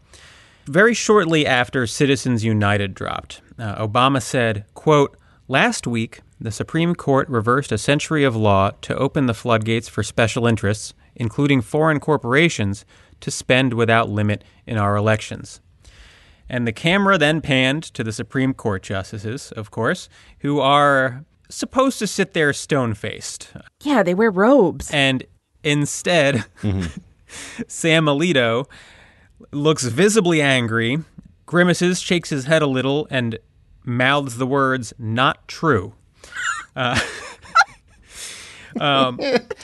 very 0.67 0.93
shortly 0.93 1.47
after 1.47 1.87
Citizens 1.87 2.45
United 2.45 2.95
dropped, 2.95 3.41
uh, 3.59 3.87
Obama 3.87 4.21
said, 4.21 4.65
quote, 4.75 5.17
Last 5.47 5.87
week, 5.87 6.21
the 6.41 6.51
Supreme 6.51 6.95
Court 6.95 7.29
reversed 7.29 7.71
a 7.71 7.79
century 7.79 8.25
of 8.25 8.35
law 8.35 8.73
to 8.83 8.97
open 8.97 9.27
the 9.27 9.35
floodgates 9.35 9.89
for 9.89 10.03
special 10.03 10.47
interests, 10.47 10.95
including 11.15 11.61
foreign 11.61 12.01
corporations, 12.01 12.85
to 13.21 13.31
spend 13.31 13.75
without 13.75 14.09
limit 14.09 14.43
in 14.67 14.77
our 14.77 14.97
elections. 14.97 15.61
And 16.49 16.67
the 16.67 16.73
camera 16.73 17.19
then 17.19 17.41
panned 17.41 17.85
to 17.95 18.03
the 18.03 18.13
Supreme 18.13 18.53
Court 18.53 18.83
justices, 18.83 19.53
of 19.53 19.71
course, 19.71 20.09
who 20.41 20.59
are 20.59 21.25
supposed 21.49 22.01
to 22.01 22.07
sit 22.09 22.33
there 22.33 22.53
stone 22.53 22.95
faced. 22.95 23.53
Yeah, 23.83 24.03
they 24.03 24.15
wear 24.15 24.31
robes. 24.31 24.91
And 24.93 25.25
instead, 25.63 26.45
Sam 27.67 28.07
Alito 28.07 28.67
looks 29.53 29.85
visibly 29.85 30.41
angry, 30.41 30.99
grimaces, 31.47 32.01
shakes 32.01 32.31
his 32.31 32.45
head 32.45 32.63
a 32.63 32.67
little, 32.67 33.07
and 33.11 33.39
mouths 33.85 34.37
the 34.37 34.47
words, 34.47 34.93
not 34.99 35.47
true. 35.49 35.95
Uh, 36.77 36.99
um, 38.81 39.19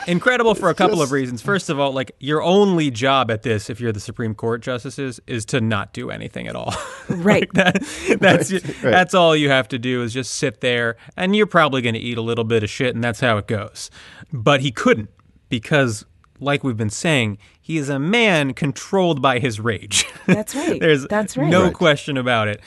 incredible 0.07 0.55
for 0.55 0.69
a 0.69 0.75
couple 0.75 1.03
of 1.03 1.13
reasons. 1.13 1.43
First 1.43 1.71
of 1.71 1.79
all, 1.79 1.93
like 1.93 2.13
your 2.19 2.43
only 2.43 2.91
job 2.91 3.31
at 3.31 3.43
this, 3.43 3.71
if 3.71 3.81
you're 3.81 3.93
the 3.93 4.01
Supreme 4.01 4.35
Court 4.35 4.63
justices, 4.63 5.21
is 5.27 5.45
to 5.47 5.61
not 5.61 5.93
do 5.93 6.11
anything 6.11 6.47
at 6.49 6.57
all. 6.57 6.75
Right. 7.09 7.43
Like 7.43 7.53
that, 7.53 8.19
that's 8.21 8.49
that's 8.81 9.15
all 9.15 9.37
you 9.37 9.49
have 9.49 9.69
to 9.69 9.79
do 9.79 10.03
is 10.03 10.13
just 10.13 10.35
sit 10.35 10.61
there, 10.61 10.97
and 11.17 11.37
you're 11.37 11.47
probably 11.47 11.81
going 11.81 11.95
to 11.95 12.01
eat 12.01 12.19
a 12.19 12.21
little 12.21 12.43
bit 12.43 12.65
of 12.65 12.69
shit, 12.69 12.97
and 12.97 13.05
that's 13.05 13.21
how 13.21 13.39
it 13.39 13.47
goes. 13.47 13.93
But 14.33 14.61
he 14.61 14.73
couldn't 14.73 15.09
because, 15.49 16.05
like 16.41 16.63
we've 16.65 16.77
been 16.77 16.91
saying, 16.91 17.39
he 17.61 17.77
is 17.79 17.89
a 17.89 17.99
man 17.99 18.53
controlled 18.55 19.21
by 19.23 19.39
his 19.39 19.59
rage. 19.61 20.05
That's 20.27 20.55
right. 20.55 20.79
There's 20.81 21.07
That's 21.09 21.37
right. 21.37 21.49
no 21.49 21.65
Right. 21.65 21.75
question 21.75 22.17
about 22.17 22.49
it. 22.49 22.61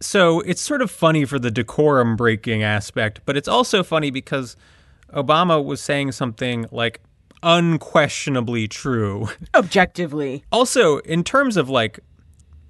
So 0.00 0.40
it's 0.40 0.60
sort 0.60 0.82
of 0.82 0.90
funny 0.90 1.24
for 1.24 1.38
the 1.38 1.50
decorum 1.50 2.16
breaking 2.16 2.62
aspect, 2.62 3.20
but 3.24 3.36
it's 3.36 3.48
also 3.48 3.82
funny 3.82 4.10
because 4.10 4.56
Obama 5.12 5.64
was 5.64 5.80
saying 5.80 6.12
something 6.12 6.66
like 6.70 7.00
unquestionably 7.42 8.68
true. 8.68 9.28
Objectively. 9.54 10.44
Also, 10.52 10.98
in 10.98 11.22
terms 11.24 11.56
of 11.56 11.68
like 11.68 12.00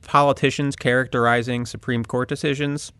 politicians 0.03 0.77
characterizing 0.77 1.67
Supreme 1.67 2.05
Court 2.05 2.29
decisions, 2.29 2.93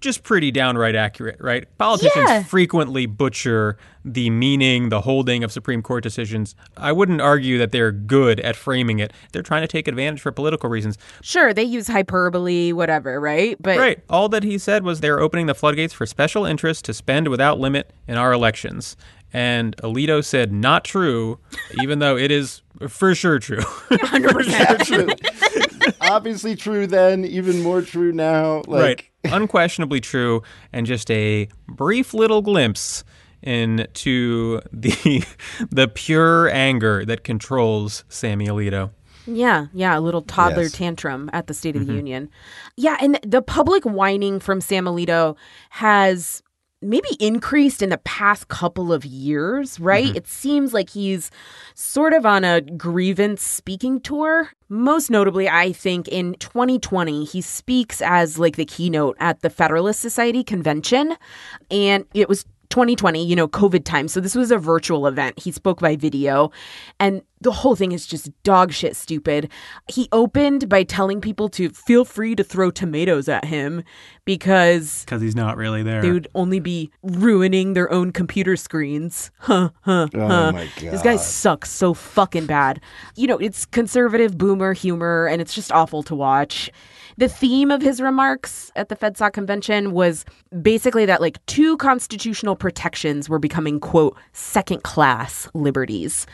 just 0.00 0.22
pretty 0.22 0.50
downright 0.50 0.94
accurate, 0.94 1.36
right? 1.40 1.66
Politicians 1.78 2.28
Yeah. 2.28 2.42
frequently 2.42 3.06
butcher 3.06 3.76
the 4.04 4.28
meaning, 4.28 4.90
the 4.90 5.00
holding 5.00 5.42
of 5.42 5.50
Supreme 5.50 5.80
Court 5.80 6.02
decisions. 6.02 6.54
I 6.76 6.92
wouldn't 6.92 7.22
argue 7.22 7.56
that 7.56 7.72
they're 7.72 7.90
good 7.92 8.38
at 8.40 8.54
framing 8.54 8.98
it. 8.98 9.14
They're 9.32 9.42
trying 9.42 9.62
to 9.62 9.66
take 9.68 9.88
advantage 9.88 10.20
for 10.20 10.30
political 10.30 10.68
reasons. 10.68 10.98
Sure, 11.22 11.54
they 11.54 11.62
use 11.64 11.88
hyperbole, 11.88 12.72
whatever, 12.72 13.18
right? 13.18 13.56
But 13.60 13.78
Right. 13.78 14.00
All 14.10 14.28
that 14.28 14.42
he 14.42 14.58
said 14.58 14.82
was 14.84 15.00
they're 15.00 15.20
opening 15.20 15.46
the 15.46 15.54
floodgates 15.54 15.94
for 15.94 16.04
special 16.04 16.44
interests 16.44 16.82
to 16.82 16.92
spend 16.92 17.28
without 17.28 17.58
limit 17.58 17.90
in 18.06 18.18
our 18.18 18.32
elections. 18.34 18.94
And 19.32 19.74
Alito 19.78 20.22
said, 20.22 20.52
not 20.52 20.84
true, 20.84 21.38
even 21.82 21.98
though 21.98 22.16
it 22.18 22.30
is 22.30 22.60
for 22.88 23.14
sure 23.14 23.38
true. 23.38 23.56
100%. 23.90 24.84
true. 24.84 25.92
Obviously 26.00 26.56
true 26.56 26.86
then, 26.86 27.24
even 27.24 27.62
more 27.62 27.80
true 27.82 28.12
now. 28.12 28.62
Like, 28.66 28.82
right. 28.82 29.04
Unquestionably 29.26 30.00
true. 30.00 30.42
And 30.72 30.86
just 30.86 31.10
a 31.10 31.48
brief 31.68 32.14
little 32.14 32.42
glimpse 32.42 33.04
into 33.42 34.60
the 34.72 35.24
the 35.70 35.88
pure 35.88 36.48
anger 36.50 37.04
that 37.04 37.24
controls 37.24 38.04
Sammy 38.08 38.46
Alito. 38.46 38.90
Yeah, 39.26 39.66
yeah, 39.72 39.98
a 39.98 40.00
little 40.00 40.22
toddler 40.22 40.64
Yes. 40.64 40.72
tantrum 40.72 41.30
at 41.32 41.46
the 41.46 41.54
State 41.54 41.76
of 41.76 41.86
the 41.86 41.92
mm-hmm. 41.92 41.96
Union. 41.96 42.30
Yeah, 42.76 42.98
and 43.00 43.18
the 43.22 43.40
public 43.40 43.84
whining 43.84 44.38
from 44.38 44.60
Sam 44.60 44.84
Alito 44.84 45.36
has 45.70 46.42
maybe 46.84 47.08
increased 47.18 47.82
in 47.82 47.90
the 47.90 47.98
past 47.98 48.48
couple 48.48 48.92
of 48.92 49.04
years, 49.04 49.80
right? 49.80 50.06
Mm-hmm. 50.06 50.16
It 50.16 50.26
seems 50.26 50.72
like 50.72 50.90
he's 50.90 51.30
sort 51.74 52.12
of 52.12 52.26
on 52.26 52.44
a 52.44 52.60
grievance 52.60 53.42
speaking 53.42 54.00
tour. 54.00 54.50
Most 54.68 55.10
notably, 55.10 55.48
I 55.48 55.72
think 55.72 56.08
in 56.08 56.34
2020, 56.34 57.24
he 57.24 57.40
speaks 57.40 58.02
as 58.02 58.38
like 58.38 58.56
the 58.56 58.64
keynote 58.64 59.16
at 59.20 59.40
the 59.40 59.50
Federalist 59.50 60.00
Society 60.00 60.44
convention, 60.44 61.16
and 61.70 62.04
it 62.14 62.28
was 62.28 62.44
2020, 62.70 63.24
you 63.24 63.36
know, 63.36 63.48
COVID 63.48 63.84
time. 63.84 64.08
So 64.08 64.20
this 64.20 64.34
was 64.34 64.50
a 64.50 64.58
virtual 64.58 65.06
event. 65.06 65.38
He 65.38 65.50
spoke 65.52 65.80
by 65.80 65.96
video, 65.96 66.50
and 66.98 67.22
the 67.40 67.52
whole 67.52 67.76
thing 67.76 67.92
is 67.92 68.06
just 68.06 68.30
dog 68.42 68.72
shit 68.72 68.96
stupid. 68.96 69.50
He 69.90 70.08
opened 70.12 70.68
by 70.68 70.82
telling 70.82 71.20
people 71.20 71.48
to 71.50 71.68
feel 71.70 72.04
free 72.06 72.34
to 72.36 72.42
throw 72.44 72.70
tomatoes 72.70 73.28
at 73.28 73.44
him 73.44 73.82
because 74.24 75.04
Because 75.04 75.20
he's 75.20 75.36
not 75.36 75.56
really 75.58 75.82
there. 75.82 76.00
they 76.00 76.10
would 76.10 76.28
only 76.34 76.58
be 76.60 76.90
ruining 77.02 77.74
their 77.74 77.90
own 77.92 78.12
computer 78.12 78.56
screens. 78.56 79.30
Huh, 79.44 79.70
huh, 79.82 80.08
Oh 80.14 80.26
huh. 80.26 80.52
my 80.52 80.68
This 80.80 81.02
guy 81.02 81.16
sucks 81.16 81.70
so 81.70 81.92
fucking 81.92 82.46
bad. 82.46 82.80
You 83.14 83.26
know, 83.26 83.36
it's 83.36 83.66
conservative 83.66 84.38
boomer 84.38 84.72
humor 84.72 85.26
and 85.26 85.42
it's 85.42 85.54
just 85.54 85.70
awful 85.70 86.02
to 86.04 86.14
watch. 86.14 86.70
The 87.16 87.28
theme 87.28 87.70
of 87.70 87.80
his 87.80 88.00
remarks 88.00 88.72
at 88.74 88.88
the 88.88 88.96
FedSoc 88.96 89.32
convention 89.32 89.92
was 89.92 90.24
basically 90.62 91.06
that 91.06 91.20
like 91.20 91.44
two 91.46 91.76
constitutional 91.76 92.56
protections 92.56 93.28
were 93.28 93.38
becoming, 93.38 93.78
quote, 93.78 94.16
second 94.32 94.82
class 94.82 95.48
liberties. 95.54 96.26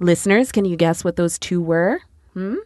Listeners, 0.00 0.50
can 0.50 0.64
you 0.64 0.76
guess 0.76 1.04
what 1.04 1.16
those 1.16 1.38
two 1.38 1.60
were? 1.60 2.00
Hmm? 2.34 2.56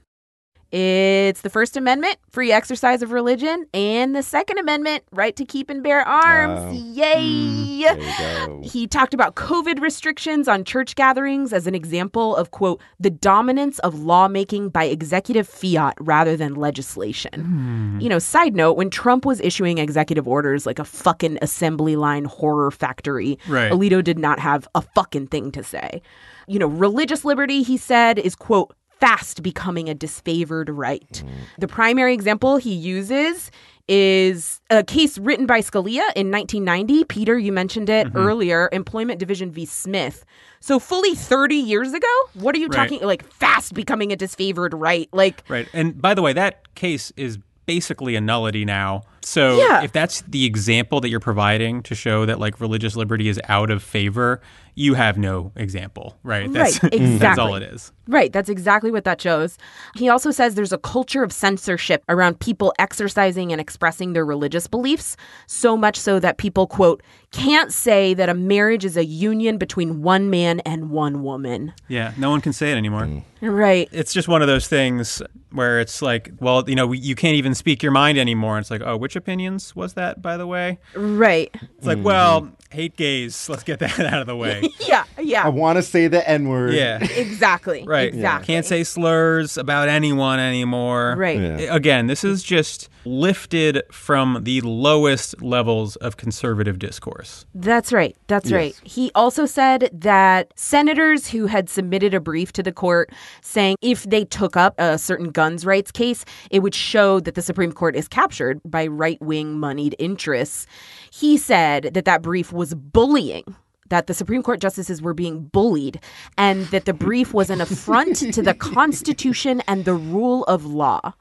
It's 0.72 1.42
the 1.42 1.50
First 1.50 1.76
Amendment, 1.76 2.16
free 2.30 2.50
exercise 2.50 3.02
of 3.02 3.12
religion, 3.12 3.66
and 3.74 4.16
the 4.16 4.22
Second 4.22 4.58
Amendment, 4.58 5.04
right 5.12 5.36
to 5.36 5.44
keep 5.44 5.68
and 5.68 5.82
bear 5.82 6.00
arms. 6.00 6.74
Yay! 6.96 7.82
Hmm, 7.82 8.00
there. 8.00 8.60
He 8.62 8.86
talked 8.86 9.12
about 9.12 9.34
COVID 9.34 9.80
restrictions 9.80 10.48
on 10.48 10.64
church 10.64 10.94
gatherings 10.94 11.52
as 11.52 11.66
an 11.66 11.74
example 11.74 12.34
of, 12.36 12.52
quote, 12.52 12.80
the 12.98 13.10
dominance 13.10 13.80
of 13.80 14.00
lawmaking 14.00 14.70
by 14.70 14.84
executive 14.84 15.46
fiat 15.46 15.94
rather 16.00 16.38
than 16.38 16.54
legislation. 16.54 17.44
Hmm. 17.44 18.00
You 18.00 18.08
know, 18.08 18.18
side 18.18 18.56
note, 18.56 18.78
when 18.78 18.88
Trump 18.88 19.26
was 19.26 19.40
issuing 19.42 19.76
executive 19.76 20.26
orders 20.26 20.64
like 20.64 20.78
a 20.78 20.84
fucking 20.84 21.38
assembly 21.42 21.96
line 21.96 22.24
horror 22.24 22.70
factory, 22.70 23.38
Right. 23.46 23.70
Alito 23.70 24.02
did 24.02 24.18
not 24.18 24.38
have 24.38 24.66
a 24.74 24.80
fucking 24.80 25.26
thing 25.26 25.52
to 25.52 25.62
say. 25.62 26.00
You 26.46 26.58
know, 26.58 26.66
religious 26.66 27.24
liberty, 27.26 27.62
he 27.62 27.76
said, 27.76 28.18
is, 28.18 28.34
quote, 28.34 28.74
fast 29.02 29.42
becoming 29.42 29.88
a 29.88 29.96
disfavored 29.96 30.68
right. 30.70 31.24
The 31.58 31.66
primary 31.66 32.14
example 32.14 32.56
he 32.56 32.72
uses 32.72 33.50
is 33.88 34.60
a 34.70 34.84
case 34.84 35.18
written 35.18 35.44
by 35.44 35.58
Scalia 35.58 36.06
in 36.14 36.30
1990. 36.30 37.02
Peter, 37.06 37.36
you 37.36 37.50
mentioned 37.50 37.88
it 37.88 38.06
mm-hmm. 38.06 38.16
earlier, 38.16 38.68
Employment 38.70 39.18
Division 39.18 39.50
v. 39.50 39.66
Smith. 39.66 40.24
So 40.60 40.78
fully 40.78 41.16
30 41.16 41.56
years 41.56 41.92
ago? 41.92 42.06
What 42.34 42.54
are 42.54 42.58
you 42.58 42.68
Right. 42.68 42.88
talking 42.88 43.00
like 43.04 43.28
fast 43.32 43.74
becoming 43.74 44.12
a 44.12 44.16
disfavored 44.16 44.70
right? 44.72 45.08
Like 45.12 45.42
Right. 45.48 45.66
And 45.72 46.00
by 46.00 46.14
the 46.14 46.22
way, 46.22 46.32
that 46.34 46.72
case 46.76 47.12
is 47.16 47.38
basically 47.66 48.14
a 48.14 48.20
nullity 48.20 48.64
now. 48.64 49.02
So 49.22 49.58
Yeah. 49.58 49.82
if 49.82 49.90
that's 49.90 50.20
the 50.22 50.44
example 50.44 51.00
that 51.00 51.08
you're 51.08 51.18
providing 51.18 51.82
to 51.82 51.96
show 51.96 52.24
that 52.26 52.38
like 52.38 52.60
religious 52.60 52.94
liberty 52.94 53.28
is 53.28 53.40
out 53.48 53.72
of 53.72 53.82
favor, 53.82 54.40
you 54.74 54.94
have 54.94 55.18
no 55.18 55.52
example, 55.56 56.16
right? 56.22 56.50
That's, 56.52 56.82
Right, 56.82 56.92
That's 56.92 57.38
all 57.38 57.54
exactly. 57.54 57.56
it 57.56 57.74
is. 57.74 57.92
Right, 58.08 58.32
that's 58.32 58.48
exactly 58.48 58.90
what 58.90 59.04
that 59.04 59.20
shows. 59.20 59.58
He 59.94 60.08
also 60.08 60.30
says 60.30 60.54
there's 60.54 60.72
a 60.72 60.78
culture 60.78 61.22
of 61.22 61.32
censorship 61.32 62.02
around 62.08 62.40
people 62.40 62.72
exercising 62.78 63.52
and 63.52 63.60
expressing 63.60 64.12
their 64.12 64.24
religious 64.24 64.66
beliefs, 64.66 65.16
so 65.46 65.76
much 65.76 65.96
so 65.96 66.18
that 66.18 66.38
people, 66.38 66.66
quote, 66.66 67.02
can't 67.30 67.72
say 67.72 68.12
that 68.14 68.28
a 68.28 68.34
marriage 68.34 68.84
is 68.84 68.96
a 68.96 69.04
union 69.04 69.56
between 69.56 70.02
one 70.02 70.30
man 70.30 70.60
and 70.60 70.90
one 70.90 71.22
woman. 71.22 71.72
Yeah. 71.88 72.12
No 72.18 72.30
one 72.30 72.40
can 72.40 72.52
say 72.52 72.72
it 72.72 72.76
anymore. 72.76 73.02
Mm. 73.02 73.22
Right. 73.40 73.88
It's 73.92 74.12
just 74.12 74.28
one 74.28 74.42
of 74.42 74.48
those 74.48 74.68
things 74.68 75.22
where 75.50 75.80
it's 75.80 76.02
like, 76.02 76.30
well, 76.40 76.68
you 76.68 76.74
know, 76.76 76.86
we, 76.86 76.98
you 76.98 77.14
can't 77.14 77.34
even 77.34 77.54
speak 77.54 77.82
your 77.82 77.92
mind 77.92 78.18
anymore. 78.18 78.58
It's 78.58 78.70
like, 78.70 78.82
oh, 78.84 78.96
which 78.96 79.16
opinions 79.16 79.74
was 79.74 79.94
that, 79.94 80.22
by 80.22 80.36
the 80.36 80.46
way? 80.46 80.78
Right. 80.94 81.54
It's 81.76 81.86
like, 81.86 81.98
mm. 81.98 82.04
well, 82.04 82.52
hate 82.70 82.96
gays. 82.96 83.48
Let's 83.48 83.62
get 83.62 83.78
that 83.80 83.98
out 84.12 84.20
of 84.20 84.26
the 84.26 84.36
way. 84.36 84.61
Yeah, 84.88 85.04
yeah. 85.20 85.44
I 85.44 85.48
want 85.48 85.76
to 85.76 85.82
say 85.82 86.08
the 86.08 86.28
N 86.28 86.48
word. 86.48 86.74
yeah. 86.74 86.98
Exactly. 87.16 87.84
Right. 87.86 88.12
Exactly. 88.14 88.46
Can't 88.46 88.66
say 88.66 88.84
slurs 88.84 89.56
about 89.56 89.88
anyone 89.88 90.38
anymore. 90.40 91.14
Right. 91.16 91.38
Yeah. 91.40 91.74
Again, 91.74 92.06
this 92.08 92.24
is 92.24 92.42
just 92.42 92.88
lifted 93.04 93.82
from 93.90 94.40
the 94.42 94.60
lowest 94.60 95.40
levels 95.42 95.96
of 95.96 96.16
conservative 96.16 96.78
discourse. 96.78 97.46
That's 97.54 97.92
right. 97.92 98.16
That's 98.28 98.50
Yes. 98.50 98.56
right. 98.56 98.80
He 98.84 99.10
also 99.14 99.44
said 99.46 99.88
that 99.92 100.52
senators 100.56 101.28
who 101.28 101.46
had 101.46 101.68
submitted 101.68 102.14
a 102.14 102.20
brief 102.20 102.52
to 102.52 102.62
the 102.62 102.72
court 102.72 103.10
saying 103.40 103.76
if 103.80 104.04
they 104.04 104.24
took 104.24 104.56
up 104.56 104.74
a 104.78 104.98
certain 104.98 105.30
guns 105.30 105.64
rights 105.66 105.90
case, 105.90 106.24
it 106.50 106.60
would 106.60 106.74
show 106.74 107.18
that 107.20 107.34
the 107.34 107.42
Supreme 107.42 107.72
Court 107.72 107.96
is 107.96 108.06
captured 108.08 108.60
by 108.64 108.86
right 108.86 109.20
wing 109.20 109.58
moneyed 109.58 109.96
interests. 109.98 110.66
He 111.10 111.36
said 111.38 111.90
that 111.94 112.04
that 112.04 112.22
brief 112.22 112.52
was 112.52 112.74
bullying. 112.74 113.44
That 113.88 114.06
the 114.06 114.14
Supreme 114.14 114.42
Court 114.42 114.60
justices 114.60 115.02
were 115.02 115.14
being 115.14 115.44
bullied 115.44 116.00
and 116.38 116.66
that 116.66 116.84
the 116.84 116.94
brief 116.94 117.34
was 117.34 117.50
an 117.50 117.60
affront 117.60 118.16
to 118.32 118.42
the 118.42 118.54
Constitution 118.74 119.62
and 119.66 119.84
the 119.84 119.94
rule 119.94 120.44
of 120.44 120.64
law. 120.64 121.14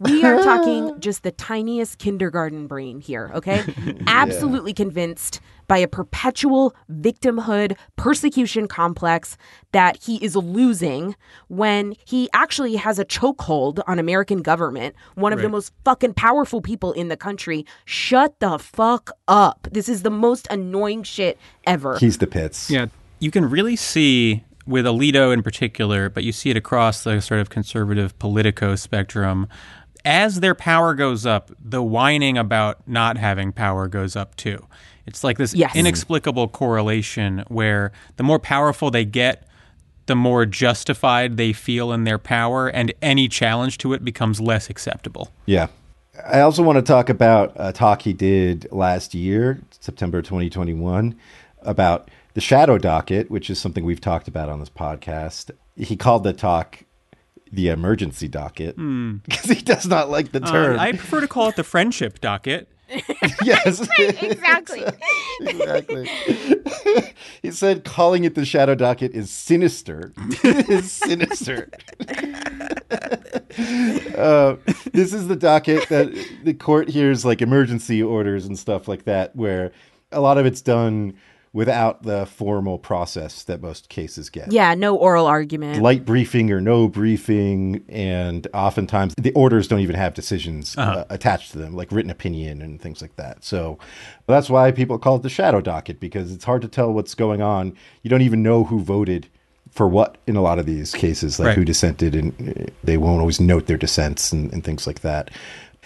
We 0.00 0.24
are 0.24 0.38
talking 0.38 0.98
just 1.00 1.22
the 1.22 1.30
tiniest 1.30 1.98
kindergarten 1.98 2.66
brain 2.66 3.00
here, 3.00 3.30
okay? 3.34 3.62
Absolutely 4.06 4.72
convinced 4.72 5.40
by 5.68 5.76
a 5.76 5.86
perpetual 5.86 6.74
victimhood 6.90 7.76
persecution 7.96 8.66
complex 8.66 9.36
that 9.72 10.02
he 10.02 10.16
is 10.24 10.34
losing 10.34 11.14
when 11.48 11.94
he 12.06 12.30
actually 12.32 12.76
has 12.76 12.98
a 12.98 13.04
chokehold 13.04 13.80
on 13.86 13.98
American 13.98 14.40
government, 14.42 14.96
one 15.16 15.34
of 15.34 15.42
the 15.42 15.50
most 15.50 15.72
fucking 15.84 16.14
powerful 16.14 16.62
people 16.62 16.92
in 16.92 17.08
the 17.08 17.16
country. 17.16 17.66
Shut 17.84 18.40
the 18.40 18.58
fuck 18.58 19.12
up. 19.28 19.68
This 19.70 19.88
is 19.88 20.02
the 20.02 20.10
most 20.10 20.48
annoying 20.50 21.02
shit 21.02 21.38
ever. 21.66 21.98
He's 21.98 22.18
the 22.18 22.26
pits. 22.26 22.70
Yeah, 22.70 22.86
you 23.18 23.30
can 23.30 23.48
really 23.48 23.76
see 23.76 24.44
with 24.66 24.84
Alito 24.84 25.32
in 25.32 25.42
particular, 25.42 26.08
but 26.08 26.24
you 26.24 26.32
see 26.32 26.50
it 26.50 26.56
across 26.56 27.04
the 27.04 27.20
sort 27.20 27.40
of 27.40 27.50
conservative 27.50 28.18
politico 28.18 28.76
spectrum. 28.76 29.48
As 30.04 30.40
their 30.40 30.54
power 30.54 30.94
goes 30.94 31.26
up, 31.26 31.50
the 31.62 31.82
whining 31.82 32.38
about 32.38 32.86
not 32.88 33.16
having 33.16 33.52
power 33.52 33.88
goes 33.88 34.16
up 34.16 34.34
too. 34.36 34.66
It's 35.06 35.24
like 35.24 35.38
this 35.38 35.54
Yes. 35.54 35.74
inexplicable 35.74 36.48
correlation 36.48 37.44
where 37.48 37.92
the 38.16 38.22
more 38.22 38.38
powerful 38.38 38.90
they 38.90 39.04
get, 39.04 39.46
the 40.06 40.14
more 40.16 40.46
justified 40.46 41.36
they 41.36 41.52
feel 41.52 41.92
in 41.92 42.04
their 42.04 42.18
power, 42.18 42.68
and 42.68 42.92
any 43.02 43.28
challenge 43.28 43.78
to 43.78 43.92
it 43.92 44.04
becomes 44.04 44.40
less 44.40 44.70
acceptable. 44.70 45.30
Yeah. 45.46 45.68
I 46.26 46.40
also 46.40 46.62
want 46.62 46.76
to 46.76 46.82
talk 46.82 47.08
about 47.08 47.52
a 47.56 47.72
talk 47.72 48.02
he 48.02 48.12
did 48.12 48.66
last 48.72 49.14
year, 49.14 49.60
September 49.78 50.20
2021, 50.20 51.14
about 51.62 52.10
the 52.34 52.40
shadow 52.40 52.76
docket, 52.78 53.30
which 53.30 53.48
is 53.50 53.58
something 53.58 53.84
we've 53.84 54.00
talked 54.00 54.28
about 54.28 54.48
on 54.48 54.60
this 54.60 54.68
podcast. 54.68 55.50
He 55.76 55.96
called 55.96 56.24
the 56.24 56.32
talk 56.32 56.84
the 57.52 57.68
emergency 57.68 58.28
docket 58.28 58.76
because 59.24 59.50
he 59.50 59.60
does 59.62 59.86
not 59.86 60.10
like 60.10 60.32
the 60.32 60.42
Uh, 60.42 60.50
term. 60.50 60.78
I 60.78 60.92
prefer 60.92 61.20
to 61.20 61.28
call 61.28 61.48
it 61.48 61.56
the 61.56 61.64
friendship 61.64 62.20
docket. 62.20 62.68
yes. 63.44 63.86
exactly. 63.98 64.82
exactly. 65.42 66.08
he 67.40 67.50
said 67.52 67.84
calling 67.84 68.24
it 68.24 68.34
the 68.34 68.44
shadow 68.44 68.74
docket 68.74 69.12
is 69.12 69.30
sinister. 69.30 70.12
is 70.42 70.90
sinister. 70.90 71.70
uh, 74.16 74.56
this 74.92 75.12
is 75.12 75.28
the 75.28 75.36
docket 75.36 75.88
that 75.88 76.12
the 76.44 76.54
court 76.54 76.88
hears 76.88 77.24
like 77.24 77.40
emergency 77.42 78.02
orders 78.02 78.44
and 78.46 78.58
stuff 78.58 78.88
like 78.88 79.04
that, 79.04 79.34
where 79.36 79.72
a 80.12 80.20
lot 80.20 80.38
of 80.38 80.46
it's 80.46 80.60
done 80.62 81.14
without 81.52 82.04
the 82.04 82.26
formal 82.26 82.78
process 82.78 83.42
that 83.42 83.60
most 83.60 83.88
cases 83.88 84.30
get 84.30 84.52
Yeah, 84.52 84.74
no 84.74 84.94
oral 84.96 85.26
argument. 85.26 85.82
light 85.82 86.04
briefing 86.04 86.50
or 86.52 86.60
no 86.60 86.86
briefing, 86.86 87.84
and 87.88 88.46
oftentimes 88.54 89.14
the 89.18 89.32
orders 89.32 89.66
don't 89.66 89.80
even 89.80 89.96
have 89.96 90.14
decisions 90.14 90.78
uh, 90.78 91.04
attached 91.10 91.50
to 91.52 91.58
them, 91.58 91.74
like 91.74 91.90
written 91.90 92.10
opinion 92.10 92.62
and 92.62 92.80
things 92.80 93.02
like 93.02 93.16
that. 93.16 93.42
So 93.44 93.78
that's 94.28 94.48
why 94.48 94.70
people 94.70 94.96
call 94.98 95.16
it 95.16 95.22
the 95.22 95.28
shadow 95.28 95.60
docket 95.60 95.98
because 95.98 96.32
it's 96.32 96.44
hard 96.44 96.62
to 96.62 96.68
tell 96.68 96.92
what's 96.92 97.14
going 97.16 97.42
on. 97.42 97.76
You 98.02 98.10
don't 98.10 98.22
even 98.22 98.42
know 98.44 98.62
who 98.64 98.80
voted 98.80 99.26
for 99.72 99.88
what 99.88 100.18
in 100.26 100.36
a 100.36 100.42
lot 100.42 100.58
of 100.60 100.66
these 100.66 100.92
cases, 100.92 101.38
like 101.40 101.46
Right. 101.48 101.56
who 101.58 101.64
dissented, 101.64 102.14
and 102.14 102.32
uh, 102.60 102.64
they 102.84 102.96
won't 102.96 103.20
always 103.20 103.40
note 103.40 103.66
their 103.66 103.76
dissents 103.76 104.32
and, 104.32 104.52
and 104.52 104.62
things 104.64 104.86
like 104.86 105.00
that. 105.00 105.30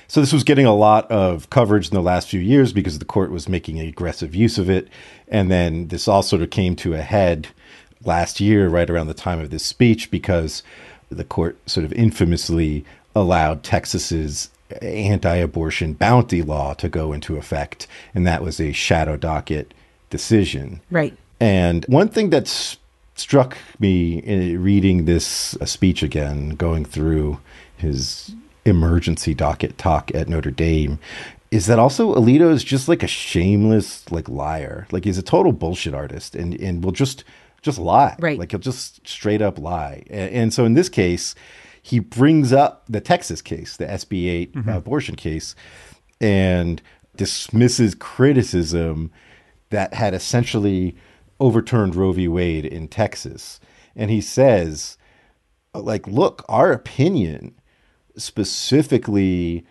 So 0.06 0.20
this 0.20 0.32
was 0.32 0.44
getting 0.44 0.66
a 0.66 0.74
lot 0.74 1.10
of 1.10 1.48
coverage 1.50 1.88
in 1.88 1.94
the 1.94 2.02
last 2.02 2.28
few 2.28 2.40
years 2.40 2.72
because 2.72 2.98
the 2.98 3.04
court 3.04 3.30
was 3.30 3.48
making 3.48 3.80
aggressive 3.80 4.34
use 4.34 4.58
of 4.58 4.68
it, 4.68 4.88
and 5.28 5.50
then 5.50 5.88
this 5.88 6.06
all 6.06 6.22
sort 6.22 6.42
of 6.42 6.50
came 6.50 6.76
to 6.76 6.94
a 6.94 7.02
head 7.02 7.48
last 8.04 8.38
year, 8.40 8.68
right 8.68 8.90
around 8.90 9.06
the 9.06 9.14
time 9.14 9.40
of 9.40 9.50
this 9.50 9.64
speech, 9.64 10.10
because 10.10 10.62
the 11.08 11.24
court 11.24 11.56
sort 11.68 11.84
of 11.84 11.92
infamously 11.92 12.84
allowed 13.14 13.62
Texas's 13.62 14.50
anti-abortion 14.82 15.94
bounty 15.94 16.42
law 16.42 16.74
to 16.74 16.88
go 16.88 17.12
into 17.12 17.36
effect, 17.36 17.86
and 18.14 18.26
that 18.26 18.42
was 18.42 18.60
a 18.60 18.72
shadow 18.72 19.16
docket 19.16 19.72
decision. 20.10 20.80
Right. 20.90 21.16
And 21.40 21.84
one 21.86 22.08
thing 22.08 22.30
that's 22.30 22.76
struck 23.16 23.56
me 23.78 24.18
in 24.18 24.62
reading 24.62 25.04
this 25.04 25.56
uh, 25.60 25.64
speech 25.64 26.02
again, 26.02 26.50
going 26.50 26.84
through 26.84 27.38
his 27.76 28.34
emergency 28.64 29.34
docket 29.34 29.78
talk 29.78 30.14
at 30.14 30.28
Notre 30.28 30.50
Dame, 30.50 30.98
is 31.50 31.66
that 31.66 31.78
also 31.78 32.14
Alito 32.14 32.50
is 32.50 32.64
just 32.64 32.88
like 32.88 33.02
a 33.02 33.08
shameless 33.08 34.10
like 34.10 34.28
liar. 34.28 34.86
Like 34.90 35.04
he's 35.04 35.18
a 35.18 35.22
total 35.22 35.52
bullshit 35.52 35.94
artist, 35.94 36.34
and 36.34 36.54
and 36.60 36.84
will 36.84 36.92
just 36.92 37.24
just 37.62 37.78
lie. 37.78 38.16
Right. 38.18 38.38
Like 38.38 38.50
he'll 38.50 38.60
just 38.60 39.06
straight 39.06 39.42
up 39.42 39.58
lie. 39.58 40.04
And, 40.10 40.30
and 40.32 40.54
so 40.54 40.64
in 40.64 40.74
this 40.74 40.88
case, 40.88 41.34
he 41.82 41.98
brings 41.98 42.52
up 42.52 42.84
the 42.88 43.00
Texas 43.00 43.42
case, 43.42 43.76
the 43.76 43.86
SB 43.86 44.26
8 44.28 44.54
mm-hmm. 44.54 44.68
abortion 44.70 45.16
case, 45.16 45.54
and 46.20 46.80
dismisses 47.16 47.94
criticism 47.94 49.10
that 49.70 49.94
had 49.94 50.14
essentially 50.14 50.96
overturned 51.40 51.94
Roe 51.94 52.12
v. 52.12 52.28
Wade 52.28 52.64
in 52.64 52.88
Texas. 52.88 53.60
And 53.96 54.10
he 54.10 54.20
says, 54.20 54.96
like, 55.74 56.06
look, 56.06 56.44
our 56.48 56.72
opinion 56.72 57.54
specifically 58.16 59.66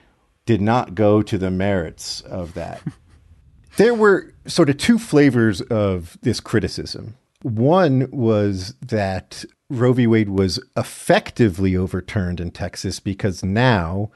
did 0.45 0.61
not 0.61 0.95
go 0.95 1.21
to 1.21 1.37
the 1.37 1.51
merits 1.51 2.21
of 2.21 2.53
that. 2.53 2.81
there 3.77 3.93
were 3.93 4.33
sort 4.45 4.69
of 4.69 4.77
two 4.77 4.99
flavors 4.99 5.61
of 5.61 6.17
this 6.21 6.39
criticism. 6.39 7.15
One 7.41 8.09
was 8.11 8.73
that 8.81 9.45
Roe 9.69 9.93
v. 9.93 10.07
Wade 10.07 10.29
was 10.29 10.59
effectively 10.77 11.75
overturned 11.75 12.39
in 12.39 12.51
Texas 12.51 12.99
because 12.99 13.43
now 13.43 14.11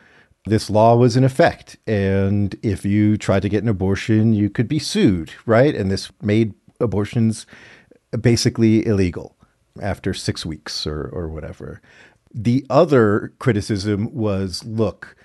this 0.46 0.70
law 0.70 0.96
was 0.96 1.18
in 1.18 1.24
effect. 1.24 1.78
And 1.86 2.56
if 2.64 2.86
you 2.86 3.18
tried 3.18 3.42
to 3.42 3.50
get 3.50 3.64
an 3.64 3.70
abortion, 3.70 4.34
you 4.34 4.50
could 4.50 4.68
be 4.68 4.80
sued, 4.80 5.32
right? 5.46 5.76
And 5.76 5.92
this 5.92 6.12
made 6.22 6.54
abortions 6.80 7.46
basically 8.22 8.86
illegal 8.86 9.36
after 9.82 10.14
six 10.14 10.46
weeks 10.46 10.88
or, 10.88 11.10
or 11.10 11.28
whatever. 11.28 11.82
The 12.40 12.64
other 12.70 13.34
criticism 13.40 14.14
was 14.14 14.64
look, 14.64 15.16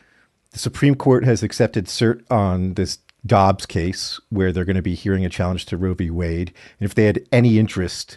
the 0.52 0.58
Supreme 0.58 0.94
Court 0.94 1.24
has 1.24 1.42
accepted 1.42 1.84
cert 1.84 2.22
on 2.30 2.72
this 2.72 2.98
Dobbs 3.26 3.66
case 3.66 4.18
where 4.30 4.50
they're 4.50 4.64
going 4.64 4.76
to 4.76 4.82
be 4.82 4.94
hearing 4.94 5.22
a 5.24 5.28
challenge 5.28 5.66
to 5.66 5.76
Roe 5.76 5.92
v. 5.92 6.10
Wade. 6.10 6.54
And 6.80 6.86
if 6.86 6.94
they 6.94 7.04
had 7.04 7.24
any 7.30 7.58
interest 7.58 8.16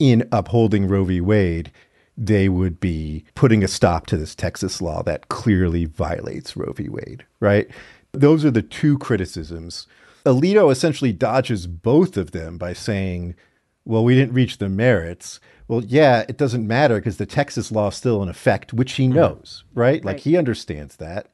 in 0.00 0.28
upholding 0.32 0.88
Roe 0.88 1.04
v. 1.04 1.20
Wade, 1.20 1.70
they 2.18 2.48
would 2.48 2.80
be 2.80 3.24
putting 3.36 3.62
a 3.62 3.68
stop 3.68 4.06
to 4.06 4.16
this 4.16 4.34
Texas 4.34 4.82
law 4.82 5.04
that 5.04 5.28
clearly 5.28 5.84
violates 5.84 6.56
Roe 6.56 6.72
v. 6.72 6.88
Wade, 6.88 7.24
right? 7.38 7.68
Those 8.10 8.44
are 8.44 8.50
the 8.50 8.60
two 8.60 8.98
criticisms. 8.98 9.86
Alito 10.24 10.72
essentially 10.72 11.12
dodges 11.12 11.68
both 11.68 12.16
of 12.16 12.32
them 12.32 12.58
by 12.58 12.72
saying, 12.72 13.36
well, 13.84 14.02
we 14.02 14.16
didn't 14.16 14.34
reach 14.34 14.58
the 14.58 14.68
merits. 14.68 15.38
Well, 15.68 15.82
yeah, 15.84 16.24
it 16.28 16.36
doesn't 16.36 16.66
matter 16.66 16.96
because 16.96 17.16
the 17.16 17.26
Texas 17.26 17.72
law 17.72 17.88
is 17.88 17.96
still 17.96 18.22
in 18.22 18.28
effect, 18.28 18.72
which 18.72 18.92
he 18.92 19.04
mm-hmm. 19.04 19.16
knows, 19.16 19.64
right? 19.74 20.04
Like 20.04 20.14
Right. 20.16 20.22
he 20.22 20.36
understands 20.36 20.96
that. 20.96 21.28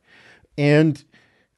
And 0.57 1.03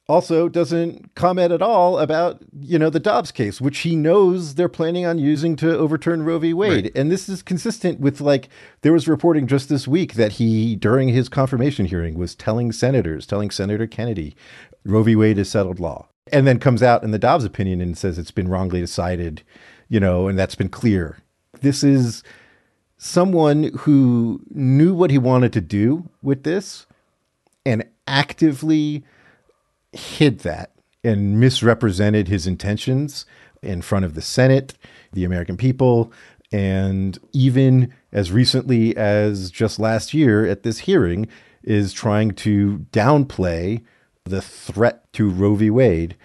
also 0.07 0.47
doesn't 0.47 1.15
comment 1.15 1.51
at 1.51 1.61
all 1.61 1.97
about, 1.97 2.43
you 2.59 2.77
know, 2.77 2.89
the 2.89 2.99
Dobbs 2.99 3.31
case, 3.31 3.59
which 3.59 3.79
he 3.79 3.95
knows 3.95 4.55
they're 4.55 4.69
planning 4.69 5.05
on 5.05 5.17
using 5.17 5.55
to 5.57 5.77
overturn 5.77 6.23
Roe 6.23 6.37
v. 6.37 6.53
Wade. 6.53 6.91
And 6.95 7.11
this 7.11 7.27
is 7.27 7.41
consistent 7.41 7.99
with 7.99 8.21
like 8.21 8.49
there 8.81 8.93
was 8.93 9.07
reporting 9.07 9.47
just 9.47 9.67
this 9.67 9.87
week 9.87 10.13
that 10.13 10.33
he 10.33 10.75
during 10.75 11.09
his 11.09 11.27
confirmation 11.27 11.87
hearing 11.87 12.17
was 12.17 12.35
telling 12.35 12.71
senators, 12.71 13.25
telling 13.25 13.49
Senator 13.49 13.87
Kennedy, 13.87 14.35
Roe 14.83 15.03
v. 15.03 15.15
Wade 15.15 15.39
is 15.39 15.49
settled 15.49 15.79
law. 15.79 16.07
And 16.31 16.45
then 16.45 16.59
comes 16.59 16.83
out 16.83 17.03
in 17.03 17.11
the 17.11 17.19
Dobbs 17.19 17.45
opinion 17.45 17.81
and 17.81 17.97
says 17.97 18.17
it's 18.17 18.31
been 18.31 18.47
wrongly 18.47 18.81
decided, 18.81 19.43
you 19.89 19.99
know, 19.99 20.27
and 20.27 20.37
that's 20.37 20.55
been 20.55 20.69
clear. 20.69 21.17
This 21.61 21.83
is 21.83 22.23
someone 23.05 23.71
who 23.79 24.41
knew 24.49 24.91
what 24.91 25.11
he 25.11 25.17
wanted 25.17 25.53
to 25.53 25.61
do 25.61 26.09
with 26.23 26.43
this 26.43 26.87
and 27.63 27.85
actively 28.07 29.03
hid 29.91 30.39
that 30.39 30.71
and 31.03 31.39
misrepresented 31.39 32.27
his 32.27 32.47
intentions 32.47 33.27
in 33.61 33.79
front 33.81 34.05
of 34.05 34.15
the 34.15 34.23
Senate, 34.23 34.73
the 35.13 35.23
American 35.23 35.55
people, 35.55 36.11
and 36.51 37.19
even 37.31 37.93
as 38.11 38.31
recently 38.31 38.97
as 38.97 39.51
just 39.51 39.79
last 39.79 40.13
year 40.15 40.43
at 40.45 40.63
this 40.63 40.79
hearing, 40.79 41.27
is 41.63 41.93
trying 41.93 42.31
to 42.31 42.85
downplay 42.91 43.83
the 44.23 44.41
threat 44.41 45.11
to 45.13 45.29
Roe 45.29 45.53
v. 45.53 45.69
Wade 45.69 46.15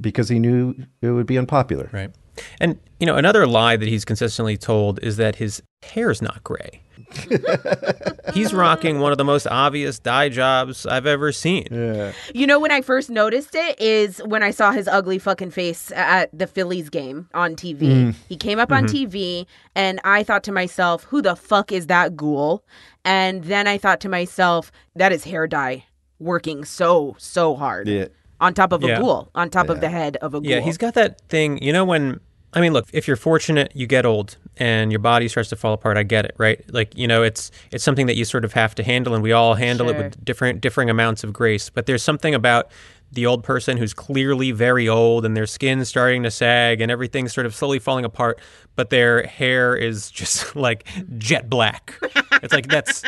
because 0.00 0.30
he 0.30 0.38
knew 0.38 0.74
it 1.02 1.10
would 1.10 1.26
be 1.26 1.36
unpopular. 1.36 1.90
Right. 1.92 2.10
And, 2.58 2.78
you 2.98 3.06
know, 3.06 3.16
another 3.16 3.46
lie 3.46 3.76
that 3.76 3.88
he's 3.88 4.06
consistently 4.06 4.56
told 4.56 4.98
is 5.02 5.18
that 5.18 5.36
his 5.36 5.62
hair's 5.82 6.20
not 6.22 6.42
gray. 6.44 6.82
He's 8.34 8.52
rocking 8.52 9.00
one 9.00 9.10
of 9.12 9.18
the 9.18 9.24
most 9.24 9.46
obvious 9.46 9.98
dye 9.98 10.28
jobs 10.28 10.86
I've 10.86 11.06
ever 11.06 11.32
seen. 11.32 11.66
Yeah. 11.70 12.12
You 12.34 12.46
know 12.46 12.60
when 12.60 12.70
I 12.70 12.82
first 12.82 13.10
noticed 13.10 13.54
it 13.54 13.80
is 13.80 14.18
when 14.24 14.42
I 14.42 14.50
saw 14.50 14.70
his 14.70 14.86
ugly 14.86 15.18
fucking 15.18 15.50
face 15.50 15.90
at 15.92 16.30
the 16.36 16.46
Phillies 16.46 16.88
game 16.88 17.28
on 17.34 17.56
TV. 17.56 17.80
Mm. 17.80 18.14
He 18.28 18.36
came 18.36 18.58
up 18.58 18.70
on 18.70 18.86
mm-hmm. 18.86 19.10
TV 19.12 19.46
and 19.74 20.00
I 20.04 20.22
thought 20.22 20.44
to 20.44 20.52
myself, 20.52 21.04
who 21.04 21.20
the 21.22 21.34
fuck 21.34 21.72
is 21.72 21.88
that 21.88 22.16
ghoul? 22.16 22.64
And 23.04 23.44
then 23.44 23.66
I 23.66 23.78
thought 23.78 24.00
to 24.00 24.08
myself, 24.08 24.70
that 24.94 25.12
is 25.12 25.24
hair 25.24 25.46
dye 25.46 25.84
working 26.18 26.64
so 26.64 27.16
so 27.18 27.56
hard. 27.56 27.88
Yeah. 27.88 28.06
On 28.40 28.54
top 28.54 28.72
of 28.72 28.84
a 28.84 28.86
Yeah. 28.86 29.00
ghoul, 29.00 29.30
on 29.34 29.50
top 29.50 29.68
of 29.68 29.80
the 29.80 29.88
head 29.88 30.16
of 30.18 30.34
a 30.34 30.40
ghoul. 30.40 30.50
Yeah, 30.50 30.60
he's 30.60 30.78
got 30.78 30.94
that 30.94 31.20
thing. 31.28 31.62
You 31.62 31.72
know, 31.72 31.84
when 31.84 32.20
I 32.52 32.60
mean, 32.60 32.72
look, 32.72 32.88
if 32.92 33.06
you're 33.06 33.16
fortunate, 33.16 33.70
you 33.74 33.86
get 33.86 34.04
old 34.04 34.36
and 34.56 34.90
your 34.90 34.98
body 34.98 35.28
starts 35.28 35.50
to 35.50 35.56
fall 35.56 35.72
apart. 35.72 35.96
I 35.96 36.02
get 36.02 36.24
it, 36.24 36.34
right? 36.36 36.62
Like, 36.72 36.96
you 36.96 37.06
know, 37.06 37.22
it's 37.22 37.50
it's 37.70 37.84
something 37.84 38.06
that 38.06 38.16
you 38.16 38.24
sort 38.24 38.44
of 38.44 38.52
have 38.54 38.74
to 38.76 38.82
handle, 38.82 39.14
and 39.14 39.22
we 39.22 39.32
all 39.32 39.54
handle 39.54 39.88
it 39.88 39.96
with 39.96 40.24
different 40.24 40.60
differing 40.60 40.90
amounts 40.90 41.22
of 41.22 41.32
grace. 41.32 41.70
But 41.70 41.86
there's 41.86 42.02
something 42.02 42.34
about 42.34 42.70
the 43.12 43.26
old 43.26 43.44
person 43.44 43.76
who's 43.76 43.94
clearly 43.94 44.52
very 44.52 44.88
old 44.88 45.24
and 45.24 45.36
their 45.36 45.46
skin's 45.46 45.88
starting 45.88 46.22
to 46.22 46.30
sag 46.30 46.80
and 46.80 46.92
everything's 46.92 47.32
sort 47.32 47.44
of 47.44 47.54
slowly 47.54 47.78
falling 47.80 48.04
apart, 48.04 48.38
but 48.76 48.90
their 48.90 49.24
hair 49.24 49.74
is 49.76 50.10
just 50.12 50.54
like 50.56 50.86
jet 51.18 51.48
black. 51.48 51.98
It's 52.42 52.52
like 52.52 52.68
that's 52.68 53.04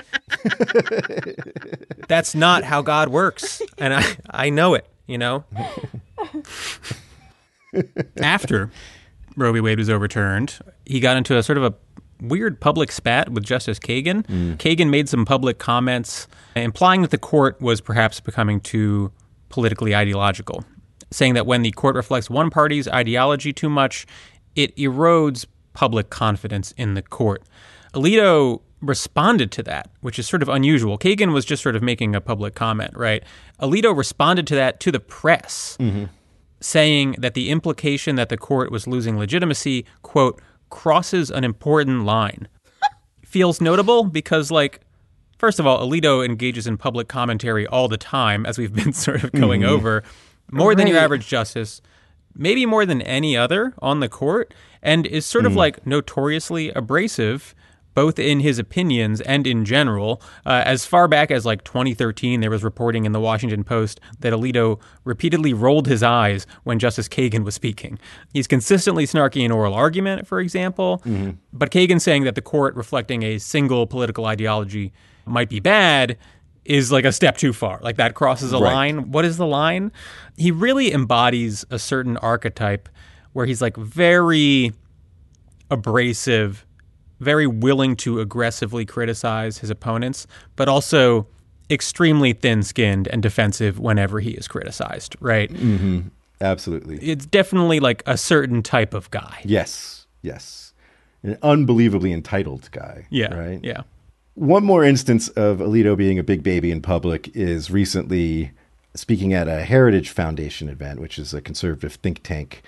that's 2.09 2.35
not 2.35 2.63
how 2.63 2.83
God 2.83 3.09
works, 3.09 3.61
and 3.79 3.93
I 3.93 4.17
I 4.31 4.51
know 4.51 4.75
it. 4.75 4.87
You 5.07 5.19
know. 5.19 5.45
After 8.19 8.71
Roe 9.37 9.53
v. 9.53 9.61
Wade 9.61 9.79
was 9.79 9.91
overturned, 9.91 10.59
he 10.85 11.01
got 11.01 11.17
into 11.17 11.37
a 11.37 11.43
sort 11.43 11.59
of 11.59 11.65
a 11.65 11.75
weird 12.21 12.61
public 12.61 12.93
spat 12.93 13.31
with 13.31 13.45
Justice 13.45 13.79
Kagan. 13.79 14.25
Mm. 14.27 14.57
Kagan 14.57 14.89
made 14.91 15.09
some 15.09 15.25
public 15.25 15.59
comments 15.59 16.29
implying 16.55 17.03
that 17.03 17.11
the 17.11 17.19
court 17.19 17.61
was 17.61 17.81
perhaps 17.81 18.21
becoming 18.21 18.61
too 18.61 19.11
politically 19.49 19.95
ideological, 19.95 20.65
saying 21.11 21.35
that 21.35 21.47
when 21.47 21.63
the 21.63 21.73
court 21.73 21.97
reflects 21.97 22.31
one 22.31 22.49
party's 22.49 22.89
ideology 22.89 23.53
too 23.53 23.69
much, 23.69 24.07
it 24.55 24.75
erodes 24.77 25.47
public 25.73 26.11
confidence 26.11 26.73
in 26.77 26.95
the 26.95 27.03
court. 27.03 27.43
Alito 27.95 28.61
responded 28.81 29.51
to 29.53 29.63
that, 29.63 29.89
which 30.01 30.19
is 30.19 30.27
sort 30.27 30.43
of 30.43 30.49
unusual. 30.49 30.99
Kagan 30.99 31.33
was 31.33 31.45
just 31.45 31.63
sort 31.63 31.77
of 31.77 31.83
making 31.83 32.15
a 32.15 32.21
public 32.21 32.55
comment, 32.55 32.97
right? 32.97 33.23
Alito 33.61 33.97
responded 33.97 34.47
to 34.49 34.55
that 34.57 34.81
to 34.81 34.91
the 34.91 35.01
press 35.01 35.77
mm-hmm. 35.81 36.05
Saying 36.63 37.17
that 37.19 37.35
the 37.35 37.51
implication 37.51 38.17
that 38.17 38.29
the 38.29 38.37
court 38.39 38.71
was 38.71 38.87
losing 38.87 39.19
legitimacy, 39.19 39.85
quote, 40.03 40.41
crosses 40.71 41.31
an 41.31 41.45
important 41.45 42.05
line. 42.05 42.49
Feels 43.27 43.61
notable 43.61 44.05
because, 44.05 44.51
like, 44.51 44.81
first 45.39 45.59
of 45.59 45.67
all, 45.67 45.87
Alito 45.87 46.25
engages 46.25 46.67
in 46.67 46.77
public 46.77 47.09
commentary 47.09 47.67
all 47.67 47.89
the 47.89 47.99
time, 47.99 48.47
as 48.47 48.59
we've 48.59 48.75
been 48.75 48.93
sort 49.07 49.25
of 49.25 49.33
going 49.33 49.63
mm-hmm. 49.63 49.71
over, 49.71 50.03
more 50.51 50.75
than 50.75 50.87
your 50.87 50.99
average 50.99 51.27
justice, 51.27 51.83
maybe 52.35 52.65
more 52.67 52.87
than 52.87 53.03
any 53.03 53.37
other 53.37 53.75
on 53.81 54.01
the 54.01 54.09
court, 54.09 54.55
and 54.83 55.07
is 55.07 55.27
sort 55.27 55.47
of 55.47 55.53
mm. 55.53 55.57
like 55.57 55.87
notoriously 55.87 56.71
abrasive. 56.71 57.55
Both 57.95 58.19
in 58.19 58.41
his 58.41 58.59
opinions 58.59 59.21
and 59.21 59.47
in 59.47 59.65
general. 59.65 60.23
Uh, 60.47 60.63
as 60.65 60.87
far 60.87 61.09
back 61.09 61.31
as 61.31 61.45
like 61.45 61.63
2013, 61.65 62.41
there 62.41 62.51
was 62.51 62.65
reporting 62.65 63.05
in 63.05 63.13
the 63.13 63.21
Washington 63.21 63.65
Post 63.65 64.01
that 64.21 64.33
Alito 64.33 64.81
repeatedly 65.05 65.53
rolled 65.53 65.87
his 65.87 66.03
eyes 66.03 66.47
when 66.65 66.79
Justice 66.79 67.09
Kagan 67.09 67.45
was 67.45 67.55
speaking. 67.55 67.99
He's 68.33 68.47
consistently 68.47 69.07
snarky 69.07 69.45
in 69.45 69.51
oral 69.53 69.75
argument, 69.75 70.27
for 70.27 70.41
example. 70.41 71.03
But 71.53 71.71
Kagan 71.71 72.01
saying 72.01 72.25
that 72.25 72.35
the 72.35 72.43
court 72.43 72.75
reflecting 72.77 73.23
a 73.23 73.39
single 73.39 73.87
political 73.87 74.25
ideology 74.27 74.93
might 75.27 75.49
be 75.49 75.61
bad 75.61 76.17
is 76.65 76.93
like 76.93 77.05
a 77.05 77.13
step 77.13 77.37
too 77.37 77.53
far. 77.53 77.81
Like 77.83 77.97
that 77.97 78.15
crosses 78.15 78.53
a 78.53 78.57
Right. 78.59 78.73
line. 78.73 79.11
What 79.11 79.25
is 79.25 79.37
the 79.37 79.47
line? 79.47 79.91
He 80.37 80.51
really 80.51 80.93
embodies 80.93 81.65
a 81.71 81.79
certain 81.79 82.17
archetype 82.19 82.89
where 83.33 83.45
he's 83.47 83.61
like 83.61 83.77
very 83.77 84.73
abrasive, 85.71 86.65
very 87.23 87.47
willing 87.47 87.97
to 87.97 88.21
aggressively 88.21 88.85
criticize 88.85 89.59
his 89.59 89.71
opponents, 89.71 90.27
but 90.57 90.69
also 90.69 91.27
extremely 91.71 92.33
thin 92.33 92.63
skinned 92.63 93.09
and 93.09 93.23
defensive 93.23 93.79
whenever 93.79 94.21
he 94.21 94.33
is 94.33 94.47
criticized, 94.49 95.17
right? 95.21 95.51
Mm-hmm. 95.51 96.09
Absolutely. 96.41 96.99
It's 96.99 97.25
definitely 97.25 97.81
like 97.81 98.03
a 98.05 98.19
certain 98.19 98.63
type 98.63 98.95
of 98.95 99.11
guy. 99.11 99.41
Yes. 99.45 100.07
Yes. 100.23 100.75
An 101.23 101.39
unbelievably 101.43 102.13
entitled 102.13 102.69
guy. 102.73 103.07
Yeah. 103.11 103.33
Right. 103.33 103.61
Yeah. 103.63 103.83
One 104.35 104.65
more 104.65 104.83
instance 104.83 105.29
of 105.29 105.59
Alito 105.59 105.97
being 105.97 106.19
a 106.19 106.25
big 106.25 106.43
baby 106.43 106.71
in 106.71 106.83
public 106.83 107.35
is 107.37 107.71
recently 107.71 108.51
speaking 108.95 109.33
at 109.33 109.47
a 109.47 109.63
Heritage 109.63 110.11
Foundation 110.11 110.69
event, 110.69 111.01
which 111.01 111.19
is 111.19 111.33
a 111.33 111.41
conservative 111.41 111.95
think 111.95 112.23
tank. 112.23 112.63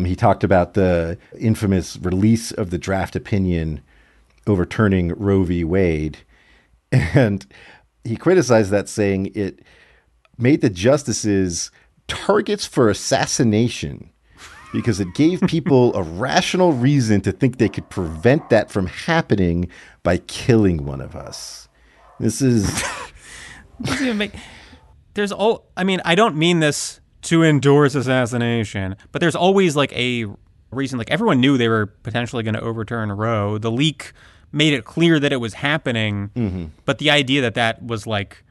Um, 0.00 0.04
He 0.06 0.16
talked 0.16 0.44
about 0.44 0.74
the 0.74 1.18
infamous 1.38 1.96
release 1.98 2.52
of 2.52 2.70
the 2.70 2.78
draft 2.78 3.14
opinion 3.16 3.80
overturning 4.46 5.08
Roe 5.14 5.44
v. 5.44 5.64
Wade. 5.64 6.18
And 6.92 7.46
he 8.02 8.16
criticized 8.16 8.72
that, 8.72 8.88
saying 8.88 9.30
it 9.36 9.60
made 10.36 10.60
the 10.60 10.70
justices 10.70 11.70
targets 12.08 12.66
for 12.66 12.88
assassination 12.88 14.10
because 14.72 14.98
it 14.98 15.14
gave 15.14 15.40
people 15.46 15.94
a 15.94 16.02
rational 16.02 16.72
reason 16.72 17.20
to 17.20 17.30
think 17.30 17.58
they 17.58 17.68
could 17.68 17.88
prevent 17.90 18.50
that 18.50 18.70
from 18.72 18.86
happening 18.86 19.68
by 20.02 20.16
killing 20.16 20.84
one 20.84 21.00
of 21.00 21.14
us. 21.14 21.68
This 22.18 22.42
is 22.42 22.82
make 24.14 24.32
there's 25.14 25.32
all 25.32 25.70
i 25.76 25.84
mean 25.84 26.00
i 26.04 26.14
don't 26.14 26.36
mean 26.36 26.60
this 26.60 26.99
to 27.22 27.42
endorse 27.44 27.94
assassination 27.94 28.96
but 29.12 29.20
there's 29.20 29.34
always 29.36 29.76
like 29.76 29.92
a 29.92 30.26
reason 30.70 30.98
like 30.98 31.10
everyone 31.10 31.40
knew 31.40 31.58
they 31.58 31.68
were 31.68 31.86
potentially 31.86 32.42
going 32.42 32.54
to 32.54 32.60
overturn 32.60 33.10
roe 33.12 33.58
the 33.58 33.70
leak 33.70 34.12
made 34.52 34.72
it 34.72 34.84
clear 34.84 35.18
that 35.20 35.32
it 35.32 35.36
was 35.36 35.54
happening 35.54 36.30
mm-hmm. 36.34 36.66
but 36.84 36.98
the 36.98 37.10
idea 37.10 37.40
that 37.40 37.54
that 37.54 37.84
was 37.84 38.06
like 38.06 38.42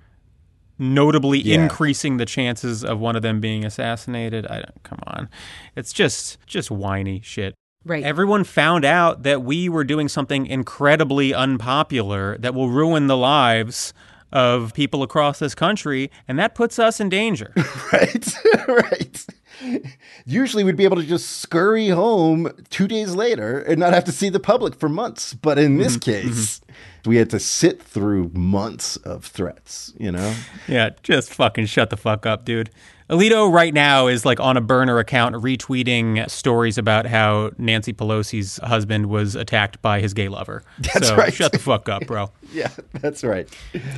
notably 0.78 1.40
Yeah. 1.40 1.62
increasing 1.64 2.18
the 2.18 2.26
chances 2.26 2.84
of 2.86 3.00
one 3.00 3.16
of 3.16 3.22
them 3.22 3.40
being 3.42 3.66
assassinated 3.66 4.46
i 4.48 4.56
don't 4.56 4.84
come 4.84 5.00
on 5.08 5.30
it's 5.76 5.92
just 5.94 6.38
just 6.46 6.72
whiny 6.72 7.22
shit 7.24 7.54
Right. 7.86 8.04
Everyone 8.04 8.44
found 8.44 8.84
out 8.84 9.24
that 9.24 9.42
we 9.42 9.70
were 9.70 9.86
doing 9.86 10.10
something 10.10 10.46
incredibly 10.46 11.34
unpopular 11.34 12.38
that 12.40 12.54
will 12.54 12.68
ruin 12.70 13.08
the 13.08 13.16
lives 13.16 13.94
of 14.32 14.74
people 14.74 15.04
across 15.04 15.40
this 15.40 15.56
country, 15.56 16.12
and 16.28 16.38
that 16.40 16.56
puts 16.56 16.80
us 16.80 17.00
in 17.00 17.10
danger. 17.10 17.54
right. 17.94 18.36
right. 18.68 19.26
Usually 20.26 20.64
we'd 20.64 20.76
be 20.76 20.84
able 20.84 20.98
to 20.98 21.04
just 21.04 21.38
scurry 21.38 21.90
home 21.90 22.52
two 22.70 22.88
days 22.88 23.16
later 23.16 23.60
and 23.60 23.80
not 23.80 23.94
have 23.94 24.04
to 24.06 24.12
see 24.12 24.30
the 24.30 24.40
public 24.40 24.76
for 24.76 24.90
months. 24.90 25.34
But 25.34 25.58
in 25.58 25.78
this 25.78 25.98
mm-hmm. 25.98 26.12
Mm-hmm. 26.12 26.28
case, 26.30 26.62
we 27.06 27.18
had 27.18 27.30
to 27.32 27.40
sit 27.40 27.82
through 27.82 28.30
months 28.34 28.98
of 28.98 29.26
threats, 29.26 29.94
you 29.98 30.12
know? 30.12 30.36
yeah, 30.68 30.92
just 31.04 31.34
fucking 31.34 31.66
shut 31.66 31.90
the 31.90 31.98
fuck 31.98 32.26
up, 32.26 32.46
dude. 32.46 32.70
Alito 33.10 33.52
right 33.52 33.74
now 33.74 34.06
is 34.06 34.24
like 34.24 34.40
on 34.40 34.56
a 34.56 34.62
burner 34.62 35.00
account 35.00 35.36
retweeting 35.36 36.30
stories 36.30 36.78
about 36.78 37.08
how 37.08 37.50
Nancy 37.58 37.92
Pelosi's 37.92 38.58
husband 38.58 39.08
was 39.08 39.34
attacked 39.34 39.82
by 39.82 40.00
his 40.00 40.14
gay 40.14 40.30
lover. 40.30 40.62
That's 40.80 41.08
so 41.08 41.16
right. 41.16 41.34
Shut 41.34 41.52
the 41.52 41.60
fuck 41.60 41.90
up, 41.90 42.06
bro. 42.06 42.32
Yeah, 42.52 42.72
that's 42.94 43.24
right. 43.24 43.48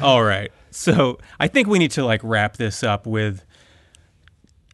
All 0.02 0.22
right. 0.22 0.52
So 0.72 1.20
I 1.40 1.48
think 1.48 1.70
we 1.70 1.80
need 1.80 1.92
to 1.92 2.04
like 2.04 2.20
wrap 2.22 2.58
this 2.58 2.84
up 2.84 3.08
with, 3.08 3.46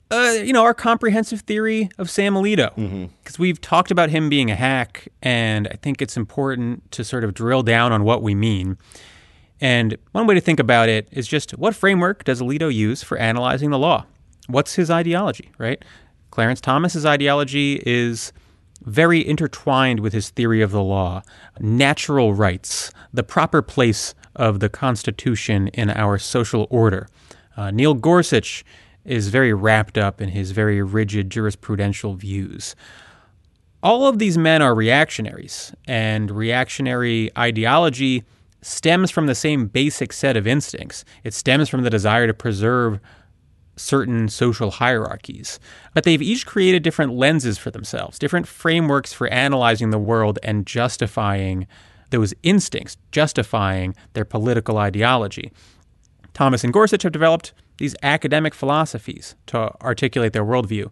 uh, 0.10 0.36
you 0.44 0.54
know, 0.54 0.64
our 0.64 0.74
comprehensive 0.74 1.42
theory 1.42 1.90
of 1.98 2.10
Sam 2.10 2.34
Alito, 2.36 3.10
because 3.24 3.38
we've 3.38 3.60
talked 3.60 3.92
about 3.92 4.10
him 4.10 4.30
being 4.30 4.50
a 4.50 4.56
hack, 4.56 5.08
and 5.22 5.68
I 5.68 5.76
think 5.76 6.02
it's 6.02 6.16
important 6.16 6.90
to 6.92 7.04
sort 7.04 7.24
of 7.24 7.34
drill 7.34 7.64
down 7.64 7.92
on 7.92 8.04
what 8.04 8.22
we 8.22 8.34
mean. 8.34 8.78
And 9.60 9.98
one 10.12 10.28
way 10.28 10.36
to 10.36 10.42
think 10.42 10.60
about 10.60 10.88
it 10.88 11.10
is 11.12 11.28
just 11.28 11.52
what 11.58 11.76
framework 11.76 12.24
does 12.24 12.42
Alito 12.42 12.74
use 12.74 13.04
for 13.04 13.18
analyzing 13.18 13.70
the 13.70 13.80
law? 13.80 14.06
What's 14.48 14.76
his 14.76 14.90
ideology, 14.90 15.52
right? 15.58 15.84
Clarence 16.32 16.62
Thomas's 16.62 17.06
ideology 17.06 17.82
is 17.86 18.32
very 18.84 19.28
intertwined 19.28 20.00
with 20.00 20.14
his 20.14 20.30
theory 20.30 20.62
of 20.62 20.72
the 20.72 20.84
law, 20.84 21.24
natural 21.60 22.34
rights, 22.34 22.92
the 23.12 23.24
proper 23.24 23.62
place 23.62 24.14
of 24.36 24.60
the 24.60 24.70
Constitution 24.70 25.68
in 25.70 25.90
our 25.90 26.18
social 26.18 26.68
order. 26.70 27.08
Uh, 27.58 27.72
Neil 27.72 27.96
Gorsuch 27.96 28.64
is 29.08 29.30
very 29.30 29.54
wrapped 29.54 29.98
up 29.98 30.22
in 30.22 30.30
his 30.30 30.52
very 30.52 30.82
rigid 30.84 31.32
jurisprudential 31.32 32.16
views. 32.16 32.76
All 33.82 34.08
of 34.08 34.20
these 34.20 34.38
men 34.38 34.62
are 34.62 34.76
reactionaries, 34.76 35.74
and 35.88 36.30
reactionary 36.30 37.32
ideology 37.38 38.24
stems 38.62 39.10
from 39.10 39.28
the 39.28 39.36
same 39.36 39.68
basic 39.68 40.12
set 40.12 40.36
of 40.36 40.46
instincts. 40.46 41.06
It 41.24 41.34
stems 41.34 41.70
from 41.70 41.84
the 41.84 41.90
desire 41.90 42.28
to 42.28 42.34
preserve 42.34 43.00
certain 43.78 44.28
social 44.28 44.72
hierarchies. 44.72 45.60
But 45.94 46.04
they've 46.04 46.22
each 46.22 46.46
created 46.46 46.84
different 46.84 47.14
lenses 47.14 47.58
for 47.58 47.72
themselves, 47.72 48.20
different 48.20 48.48
frameworks 48.48 49.14
for 49.14 49.28
analyzing 49.28 49.92
the 49.92 50.00
world 50.00 50.40
and 50.44 50.66
justifying 50.66 51.68
those 52.10 52.34
instincts 52.42 52.98
justifying 53.12 53.96
their 54.14 54.26
political 54.26 54.78
ideology. 54.78 55.52
Thomas 56.34 56.64
and 56.64 56.74
Gorsuch 56.74 57.04
have 57.04 57.12
developed 57.12 57.54
these 57.78 57.96
academic 58.04 58.54
philosophies 58.54 59.36
to 59.48 59.74
articulate 59.82 60.34
their 60.34 60.46
worldview. 60.46 60.90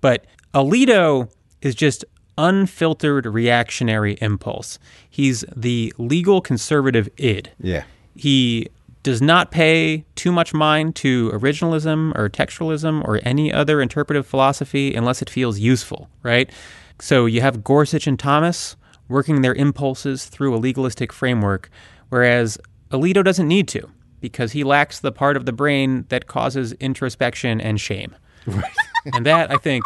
But 0.00 0.26
Alito 0.54 1.30
is 1.62 1.74
just 1.74 2.04
unfiltered 2.38 3.26
reactionary 3.26 4.18
impulse. 4.20 4.78
He's 5.08 5.44
the 5.54 5.92
legal 5.98 6.40
conservative 6.40 7.08
id. 7.16 7.50
Yeah. 7.60 7.84
He 8.14 8.68
does 9.02 9.22
not 9.22 9.50
pay 9.50 10.04
too 10.16 10.32
much 10.32 10.52
mind 10.52 10.96
to 10.96 11.30
originalism 11.30 12.14
or 12.16 12.28
textualism 12.28 13.04
or 13.04 13.20
any 13.22 13.52
other 13.52 13.80
interpretive 13.80 14.26
philosophy 14.26 14.94
unless 14.94 15.22
it 15.22 15.30
feels 15.30 15.58
useful, 15.58 16.08
right? 16.22 16.50
So 16.98 17.26
you 17.26 17.40
have 17.40 17.62
Gorsuch 17.62 18.06
and 18.06 18.18
Thomas 18.18 18.76
working 19.08 19.42
their 19.42 19.54
impulses 19.54 20.24
through 20.24 20.54
a 20.54 20.58
legalistic 20.58 21.12
framework, 21.12 21.70
whereas 22.08 22.58
Alito 22.90 23.22
doesn't 23.22 23.46
need 23.46 23.68
to 23.68 23.88
because 24.26 24.50
he 24.50 24.64
lacks 24.64 24.98
the 24.98 25.12
part 25.12 25.36
of 25.36 25.46
the 25.46 25.52
brain 25.52 26.04
that 26.08 26.26
causes 26.26 26.72
introspection 26.74 27.60
and 27.60 27.80
shame. 27.80 28.16
Right. 28.44 28.64
and 29.14 29.24
that, 29.24 29.52
I 29.52 29.56
think, 29.56 29.84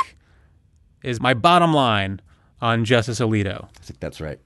is 1.03 1.20
my 1.20 1.34
bottom 1.34 1.74
line 1.74 2.22
on 2.62 2.86
Justice 2.86 3.20
Alito. 3.20 3.64
I 3.64 3.82
think 3.82 4.01
that's 4.01 4.18
right. 4.18 4.38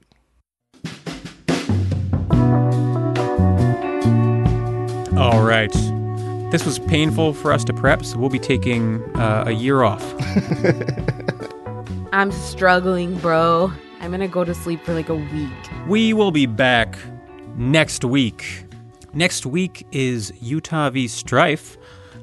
All 5.17 5.43
right. 5.43 5.71
This 6.51 6.65
was 6.65 6.77
painful 6.79 7.33
for 7.33 7.53
us 7.53 7.63
to 7.63 7.73
prep, 7.73 8.03
so 8.03 8.17
we'll 8.17 8.29
be 8.29 8.37
taking 8.37 9.01
uh, 9.15 9.45
a 9.47 9.51
year 9.51 9.83
off. 9.83 10.03
I'm 12.11 12.33
struggling, 12.33 13.17
bro. 13.19 13.71
I'm 14.01 14.11
gonna 14.11 14.27
go 14.27 14.43
to 14.43 14.53
sleep 14.53 14.83
for 14.83 14.93
like 14.93 15.07
a 15.07 15.15
week. 15.15 15.49
We 15.87 16.11
will 16.11 16.31
be 16.31 16.45
back 16.45 16.97
next 17.55 18.03
week. 18.03 18.64
Next 19.15 19.45
week 19.45 19.87
is 19.93 20.33
Utah 20.41 20.89
v. 20.89 21.05
Strieff, 21.05 21.77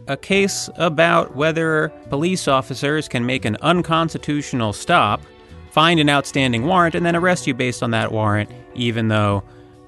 a 0.09 0.17
case 0.17 0.69
about 0.77 1.35
whether 1.35 1.89
police 2.11 2.47
officers 2.47 3.09
can 3.09 3.25
make 3.25 3.47
an 3.47 3.57
unconstitutional 3.63 4.75
stop, 4.75 5.23
find 5.71 5.99
an 5.99 6.11
outstanding 6.11 6.67
warrant, 6.67 6.95
and 6.95 7.07
then 7.07 7.17
arrest 7.17 7.47
you 7.47 7.55
based 7.55 7.83
on 7.83 7.93
that 7.93 8.13
warrant, 8.13 8.51
even 8.75 9.09
though 9.09 9.43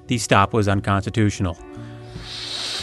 the 0.07 0.17
stop 0.17 0.51
was 0.51 0.67
unconstitutional. 0.67 1.53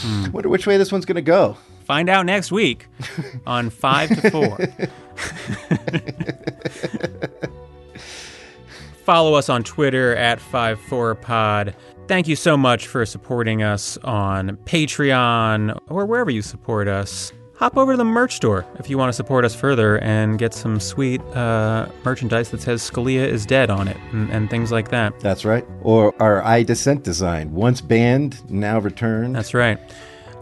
Hmm. 0.02 0.30
Wonder 0.30 0.48
which 0.48 0.68
way 0.68 0.76
this 0.76 0.92
one's 0.92 1.04
going 1.04 1.16
to 1.16 1.22
go. 1.22 1.56
Find 1.84 2.08
out 2.08 2.24
next 2.24 2.52
week 2.52 2.86
on 3.46 3.70
5 3.70 4.20
to 4.20 4.30
4. 4.30 4.58
Follow 9.04 9.34
us 9.34 9.48
on 9.48 9.64
Twitter 9.64 10.14
at 10.14 10.38
54pod. 10.38 11.74
Thank 12.12 12.28
you 12.28 12.36
so 12.36 12.58
much 12.58 12.88
for 12.88 13.06
supporting 13.06 13.62
us 13.62 13.96
on 14.04 14.58
Patreon 14.66 15.80
or 15.88 16.04
wherever 16.04 16.30
you 16.30 16.42
support 16.42 16.86
us. 16.86 17.32
Hop 17.56 17.78
over 17.78 17.94
to 17.94 17.96
the 17.96 18.04
merch 18.04 18.36
store 18.36 18.66
if 18.78 18.90
you 18.90 18.98
want 18.98 19.08
to 19.08 19.14
support 19.14 19.46
us 19.46 19.54
further 19.54 19.98
and 20.00 20.38
get 20.38 20.52
some 20.52 20.78
sweet 20.78 21.22
uh, 21.34 21.88
merchandise 22.04 22.50
that 22.50 22.60
says 22.60 22.82
Scalia 22.82 23.26
is 23.26 23.46
dead 23.46 23.70
on 23.70 23.88
it 23.88 23.96
and, 24.12 24.28
and, 24.28 24.50
things 24.50 24.70
like 24.70 24.90
that. 24.90 25.18
That's 25.20 25.46
right. 25.46 25.66
Or 25.80 26.14
our 26.20 26.44
I 26.44 26.64
Dissent 26.64 27.02
design, 27.02 27.54
once 27.54 27.80
banned, 27.80 28.50
now 28.50 28.78
returned. 28.78 29.34
That's 29.34 29.54
right. 29.54 29.80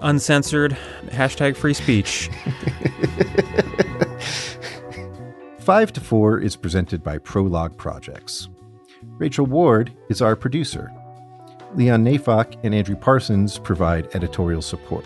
Uncensored, 0.00 0.76
hashtag 1.06 1.56
free 1.56 1.74
speech. 1.74 2.30
Five 5.60 5.92
to 5.92 6.00
Four 6.00 6.40
is 6.40 6.56
presented 6.56 7.04
by 7.04 7.18
Prologue 7.18 7.76
Projects. 7.76 8.48
Rachel 9.18 9.46
Ward 9.46 9.92
is 10.08 10.20
our 10.20 10.34
producer. 10.34 10.90
Leon 11.74 12.04
Neyfakh 12.04 12.56
and 12.64 12.74
Andrew 12.74 12.96
Parsons 12.96 13.58
provide 13.58 14.14
editorial 14.14 14.62
support. 14.62 15.04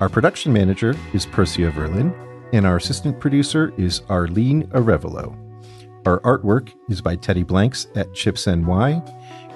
Our 0.00 0.08
production 0.08 0.52
manager 0.52 0.94
is 1.12 1.26
Percia 1.26 1.70
Verlin, 1.70 2.14
and 2.52 2.66
our 2.66 2.76
assistant 2.76 3.20
producer 3.20 3.72
is 3.76 4.02
Arlene 4.08 4.64
Arevalo. 4.68 5.36
Our 6.06 6.20
artwork 6.20 6.72
is 6.88 7.00
by 7.00 7.16
Teddy 7.16 7.42
Blanks 7.42 7.88
at 7.96 8.12
Chips 8.14 8.46
NY, 8.46 9.02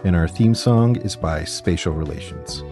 and 0.04 0.16
our 0.16 0.28
theme 0.28 0.54
song 0.54 0.96
is 0.96 1.14
by 1.14 1.44
Spatial 1.44 1.92
Relations. 1.92 2.64